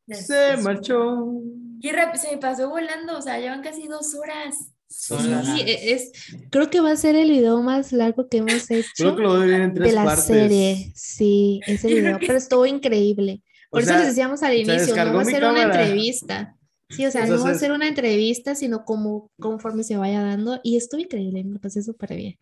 Se 0.09 0.57
marchó. 0.57 1.41
Qué 1.81 1.91
rápido, 1.91 2.21
se 2.23 2.31
me 2.31 2.37
pasó 2.37 2.69
volando, 2.69 3.17
o 3.17 3.21
sea, 3.21 3.39
llevan 3.39 3.61
casi 3.61 3.87
dos 3.87 4.13
horas. 4.15 4.71
Son 4.87 5.19
Sí, 5.45 5.61
e- 5.65 5.93
es, 5.93 6.11
creo 6.51 6.69
que 6.69 6.79
va 6.79 6.91
a 6.91 6.95
ser 6.95 7.15
el 7.15 7.29
video 7.31 7.61
más 7.61 7.91
largo 7.91 8.27
que 8.29 8.37
hemos 8.37 8.69
hecho 8.69 8.87
Creo 8.95 9.15
que 9.15 9.21
lo 9.23 9.43
en 9.43 9.73
de 9.73 9.79
tres 9.81 9.93
la 9.93 10.05
partes. 10.05 10.25
serie. 10.25 10.91
Sí, 10.95 11.59
ese 11.65 11.87
video, 11.87 12.17
pero 12.19 12.37
estuvo 12.37 12.65
increíble. 12.65 13.41
O 13.69 13.71
Por 13.71 13.81
eso 13.81 13.89
sea, 13.89 13.99
les 13.99 14.07
decíamos 14.09 14.43
al 14.43 14.53
inicio, 14.55 14.95
no 15.05 15.13
va 15.15 15.21
a 15.21 15.25
ser 15.25 15.43
una 15.43 15.61
cámara. 15.61 15.81
entrevista. 15.83 16.55
Sí, 16.89 17.05
o 17.07 17.11
sea, 17.11 17.23
O 17.23 17.25
sea, 17.27 17.35
no 17.37 17.43
va 17.43 17.49
a 17.49 17.53
se- 17.53 17.59
ser 17.61 17.71
una 17.71 17.87
entrevista, 17.87 18.53
sino 18.53 18.85
como 18.85 19.31
conforme 19.39 19.83
se 19.83 19.97
vaya 19.97 20.21
dando. 20.21 20.59
Y 20.63 20.77
estuvo 20.77 21.01
increíble, 21.01 21.43
me 21.43 21.57
pasé 21.59 21.81
súper 21.81 22.15
bien. 22.15 22.37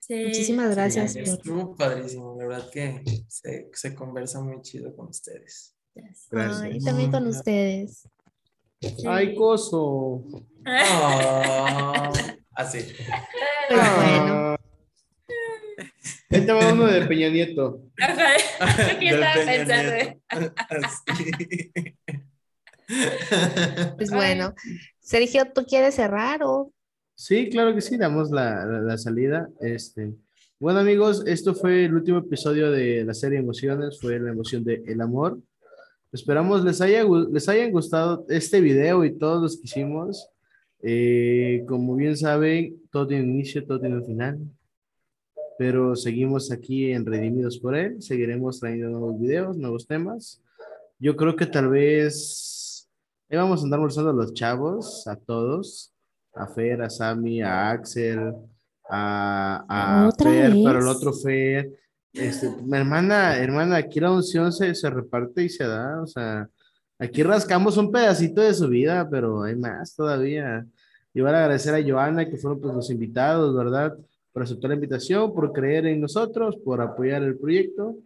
Sí. 0.00 0.14
Muchísimas 0.26 0.70
gracias 0.74 1.12
Sí, 1.14 1.20
por... 1.20 1.28
estuvo 1.28 1.74
padrísimo. 1.76 2.36
La 2.38 2.46
verdad 2.46 2.68
que 2.70 3.02
se, 3.28 3.70
se 3.72 3.94
conversa 3.94 4.42
muy 4.42 4.60
chido 4.60 4.94
con 4.94 5.08
ustedes. 5.08 5.74
Gracias. 6.30 6.60
Ay, 6.60 6.78
también 6.80 7.10
con 7.10 7.26
ustedes. 7.28 8.06
Sí. 8.82 8.94
Ay, 9.08 9.34
coso. 9.34 10.22
Oh, 10.66 12.12
así. 12.54 12.78
Ah. 13.70 13.94
bueno, 13.96 14.56
Este 16.30 16.52
va 16.52 16.72
uno 16.72 16.86
de 16.86 17.02
Peña 17.06 17.28
Nieto. 17.28 17.82
Ajá, 18.00 18.98
que 18.98 19.06
yo 19.08 19.14
estaba 19.16 19.44
pensando. 19.44 20.20
Así. 20.82 21.92
pues 23.96 24.10
bueno. 24.10 24.54
Sergio, 25.00 25.46
¿tú 25.54 25.64
quieres 25.64 25.94
cerrar 25.94 26.40
o...? 26.42 26.72
Sí, 27.16 27.48
claro 27.50 27.74
que 27.74 27.80
sí, 27.80 27.96
damos 27.96 28.30
la, 28.30 28.64
la- 28.66 28.80
la 28.80 28.98
salida. 28.98 29.48
Este. 29.60 30.12
Bueno, 30.58 30.80
amigos, 30.80 31.22
esto 31.26 31.54
fue 31.54 31.84
el 31.84 31.94
último 31.94 32.18
episodio 32.18 32.70
de 32.70 33.04
la 33.04 33.14
serie 33.14 33.38
Emociones, 33.38 34.00
fue 34.00 34.18
la 34.18 34.30
emoción 34.30 34.64
de 34.64 34.82
el 34.86 35.00
amor. 35.00 35.38
Esperamos 36.12 36.64
les 36.64 36.80
haya, 36.80 37.04
les 37.30 37.48
hayan 37.48 37.70
gustado 37.72 38.24
este 38.28 38.60
video 38.60 39.04
y 39.04 39.16
todos 39.18 39.42
los 39.42 39.56
que 39.56 39.62
hicimos. 39.64 40.28
Eh, 40.86 41.64
como 41.66 41.96
bien 41.96 42.16
saben, 42.16 42.76
todo 42.92 43.06
tiene 43.06 43.24
un 43.24 43.30
inicio, 43.30 43.64
todo 43.64 43.80
tiene 43.80 43.96
un 43.96 44.04
final. 44.04 44.38
Pero 45.58 45.96
seguimos 45.96 46.50
aquí 46.52 46.90
en 46.92 47.06
Redimidos 47.06 47.58
por 47.58 47.74
él. 47.76 48.02
Seguiremos 48.02 48.60
trayendo 48.60 48.90
nuevos 48.90 49.20
videos, 49.20 49.56
nuevos 49.56 49.86
temas. 49.86 50.42
Yo 50.98 51.16
creo 51.16 51.34
que 51.36 51.46
tal 51.46 51.68
vez 51.70 52.88
ahí 53.28 53.38
vamos 53.38 53.60
a 53.60 53.64
andar 53.64 53.80
mostrando 53.80 54.10
a 54.10 54.14
los 54.14 54.34
chavos, 54.34 55.06
a 55.06 55.16
todos 55.16 55.94
a 56.34 56.46
Fer, 56.48 56.82
a 56.82 56.90
Sammy, 56.90 57.40
a 57.42 57.70
Axel, 57.70 58.34
a, 58.90 59.64
a 59.68 60.08
¿Otra 60.08 60.30
Fer, 60.30 60.50
vez? 60.52 60.62
pero 60.64 60.78
el 60.80 60.88
otro 60.88 61.12
Fer. 61.12 61.70
Este, 62.12 62.50
mi 62.62 62.76
hermana, 62.76 63.36
hermana, 63.38 63.76
aquí 63.76 63.98
la 64.00 64.12
unción 64.12 64.52
se, 64.52 64.74
se 64.74 64.90
reparte 64.90 65.42
y 65.42 65.48
se 65.48 65.64
da, 65.66 66.00
o 66.00 66.06
sea, 66.06 66.48
aquí 66.98 67.24
rascamos 67.24 67.76
un 67.76 67.90
pedacito 67.90 68.40
de 68.40 68.54
su 68.54 68.68
vida, 68.68 69.08
pero 69.10 69.42
hay 69.42 69.56
más 69.56 69.94
todavía. 69.96 70.64
A 71.16 71.28
agradecer 71.28 71.74
a 71.74 71.82
Joana, 71.82 72.28
que 72.28 72.36
fueron 72.36 72.60
pues, 72.60 72.74
los 72.74 72.90
invitados, 72.90 73.54
¿verdad? 73.54 73.96
Por 74.32 74.42
aceptar 74.42 74.70
la 74.70 74.74
invitación, 74.74 75.32
por 75.32 75.52
creer 75.52 75.86
en 75.86 76.00
nosotros, 76.00 76.56
por 76.56 76.80
apoyar 76.80 77.22
el 77.22 77.36
proyecto. 77.36 77.96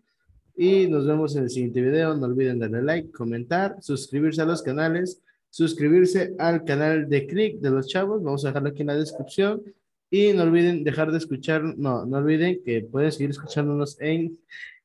Y 0.57 0.87
nos 0.89 1.07
vemos 1.07 1.37
en 1.37 1.45
el 1.45 1.51
siguiente 1.51 1.81
video. 1.81 2.15
No 2.15 2.27
olviden 2.27 2.59
darle 2.59 2.83
like, 2.83 3.13
comentar, 3.13 3.77
suscribirse 3.81 4.43
a 4.43 4.45
los 4.45 4.63
canales 4.63 5.23
suscribirse 5.51 6.35
al 6.39 6.65
canal 6.65 7.09
de 7.09 7.27
Click 7.27 7.61
de 7.61 7.71
los 7.71 7.89
chavos. 7.89 8.23
Vamos 8.23 8.45
a 8.45 8.49
dejarlo 8.49 8.71
aquí 8.71 8.83
en 8.83 8.89
la 8.89 8.97
descripción. 8.97 9.63
Y 10.11 10.33
no 10.33 10.45
olviden 10.45 10.85
dejar 10.85 11.11
de 11.11 11.19
escuchar, 11.19 11.63
no, 11.63 12.07
no 12.07 12.17
olviden 12.17 12.63
que 12.65 12.81
pueden 12.83 13.13
seguir 13.13 13.31
escuchándonos 13.31 14.01
en 14.01 14.39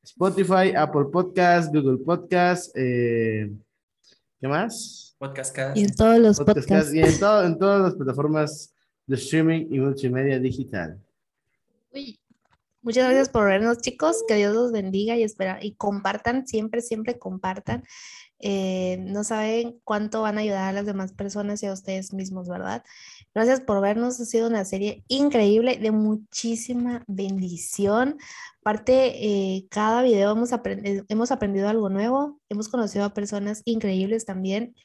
Spotify, 0.04 0.74
Apple 0.76 1.06
Podcast, 1.12 1.74
Google 1.74 2.04
Podcast, 2.04 2.76
eh, 2.76 3.50
¿qué 4.44 4.50
más? 4.50 5.16
Podcast 5.20 5.56
Cast. 5.56 5.78
Y 5.78 5.84
en 5.84 5.96
todos 5.96 6.20
los 6.20 6.38
Podcast 6.38 6.68
podcasts. 6.68 6.94
y 6.94 7.00
en, 7.00 7.18
todo- 7.18 7.46
en 7.46 7.58
todas 7.58 7.82
las 7.82 7.96
plataformas 7.96 8.74
de 9.08 9.16
streaming 9.16 9.68
y 9.72 9.80
multimedia 9.80 10.38
digital. 10.38 11.00
Uy. 11.94 12.20
Muchas 12.82 13.06
gracias 13.06 13.30
por 13.30 13.46
vernos, 13.46 13.78
chicos. 13.78 14.22
Que 14.28 14.36
Dios 14.36 14.54
los 14.54 14.74
bendiga 14.74 15.16
y 15.16 15.24
espera 15.24 15.60
y 15.62 15.76
compartan 15.76 16.46
siempre, 16.46 16.82
siempre 16.82 17.18
compartan. 17.18 17.86
Eh, 18.46 18.98
no 19.00 19.24
saben 19.24 19.80
cuánto 19.86 20.22
van 20.22 20.38
a 20.38 20.42
ayudar 20.42 20.68
a 20.68 20.74
las 20.74 20.86
demás 20.86 21.14
personas 21.14 21.64
y 21.64 21.68
a 21.68 21.72
ustedes 21.72 22.12
mismos, 22.12 22.50
¿verdad? 22.50 22.84
Gracias 23.34 23.62
por 23.62 23.80
vernos. 23.80 24.20
Ha 24.20 24.26
sido 24.26 24.50
una 24.50 24.66
serie 24.66 25.04
increíble 25.08 25.78
de 25.78 25.92
muchísima 25.92 27.04
bendición. 27.08 28.18
Aparte, 28.60 29.26
eh, 29.26 29.66
cada 29.70 30.02
video 30.04 30.32
hemos, 30.32 30.52
aprend- 30.52 31.06
hemos 31.08 31.32
aprendido 31.32 31.70
algo 31.70 31.90
nuevo, 31.90 32.42
hemos 32.50 32.68
conocido 32.68 33.06
a 33.06 33.14
personas 33.14 33.62
increíbles 33.64 34.26
también. 34.26 34.76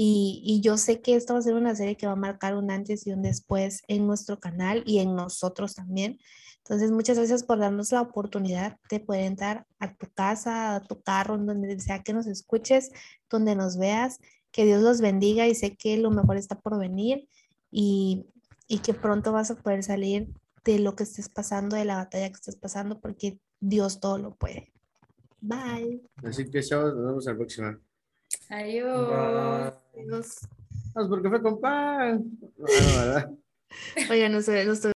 Y, 0.00 0.60
yo 0.62 0.76
sé 0.78 1.00
que 1.00 1.16
esta 1.16 1.32
va 1.32 1.40
a 1.40 1.42
ser 1.42 1.54
una 1.54 1.74
serie 1.74 1.96
que 1.96 2.06
va 2.06 2.12
a 2.12 2.16
marcar 2.16 2.54
un 2.54 2.70
antes 2.70 3.04
y 3.04 3.10
un 3.10 3.22
después 3.22 3.82
en 3.88 4.06
nuestro 4.06 4.38
canal 4.38 4.84
y 4.86 5.00
en 5.00 5.16
nosotros 5.16 5.74
también. 5.74 6.20
Entonces, 6.68 6.90
muchas 6.90 7.16
gracias 7.16 7.44
por 7.44 7.58
darnos 7.58 7.92
la 7.92 8.02
oportunidad 8.02 8.76
de 8.90 9.00
poder 9.00 9.24
entrar 9.24 9.66
a 9.78 9.94
tu 9.94 10.06
casa, 10.12 10.76
a 10.76 10.82
tu 10.82 11.00
carro, 11.00 11.38
donde 11.38 11.80
sea 11.80 12.02
que 12.02 12.12
nos 12.12 12.26
escuches, 12.26 12.90
donde 13.30 13.56
nos 13.56 13.78
veas. 13.78 14.18
Que 14.50 14.66
Dios 14.66 14.82
los 14.82 15.00
bendiga 15.00 15.46
y 15.46 15.54
sé 15.54 15.76
que 15.76 15.96
lo 15.96 16.10
mejor 16.10 16.36
está 16.36 16.60
por 16.60 16.78
venir 16.78 17.26
y, 17.70 18.26
y 18.66 18.80
que 18.80 18.92
pronto 18.92 19.32
vas 19.32 19.50
a 19.50 19.54
poder 19.54 19.82
salir 19.82 20.28
de 20.62 20.78
lo 20.78 20.94
que 20.94 21.04
estés 21.04 21.30
pasando, 21.30 21.74
de 21.74 21.86
la 21.86 21.96
batalla 21.96 22.28
que 22.28 22.34
estés 22.34 22.56
pasando, 22.56 23.00
porque 23.00 23.38
Dios 23.60 23.98
todo 23.98 24.18
lo 24.18 24.34
puede. 24.34 24.70
Bye. 25.40 26.02
Así 26.22 26.50
que, 26.50 26.62
chavos, 26.62 26.94
nos 26.94 27.06
vemos 27.06 27.24
la 27.24 27.34
próxima. 27.34 27.80
Adiós. 28.50 29.08
Bye. 29.08 30.02
Adiós. 30.02 30.36
Vamos 30.92 31.08
por 31.08 31.22
café 31.22 31.40
con 31.40 31.60
pan. 31.62 32.24
No, 32.58 32.66
¿verdad? 32.66 33.30
Oigan, 34.10 34.32
no 34.32 34.42
sé, 34.42 34.66
no 34.66 34.72
estoy 34.72 34.92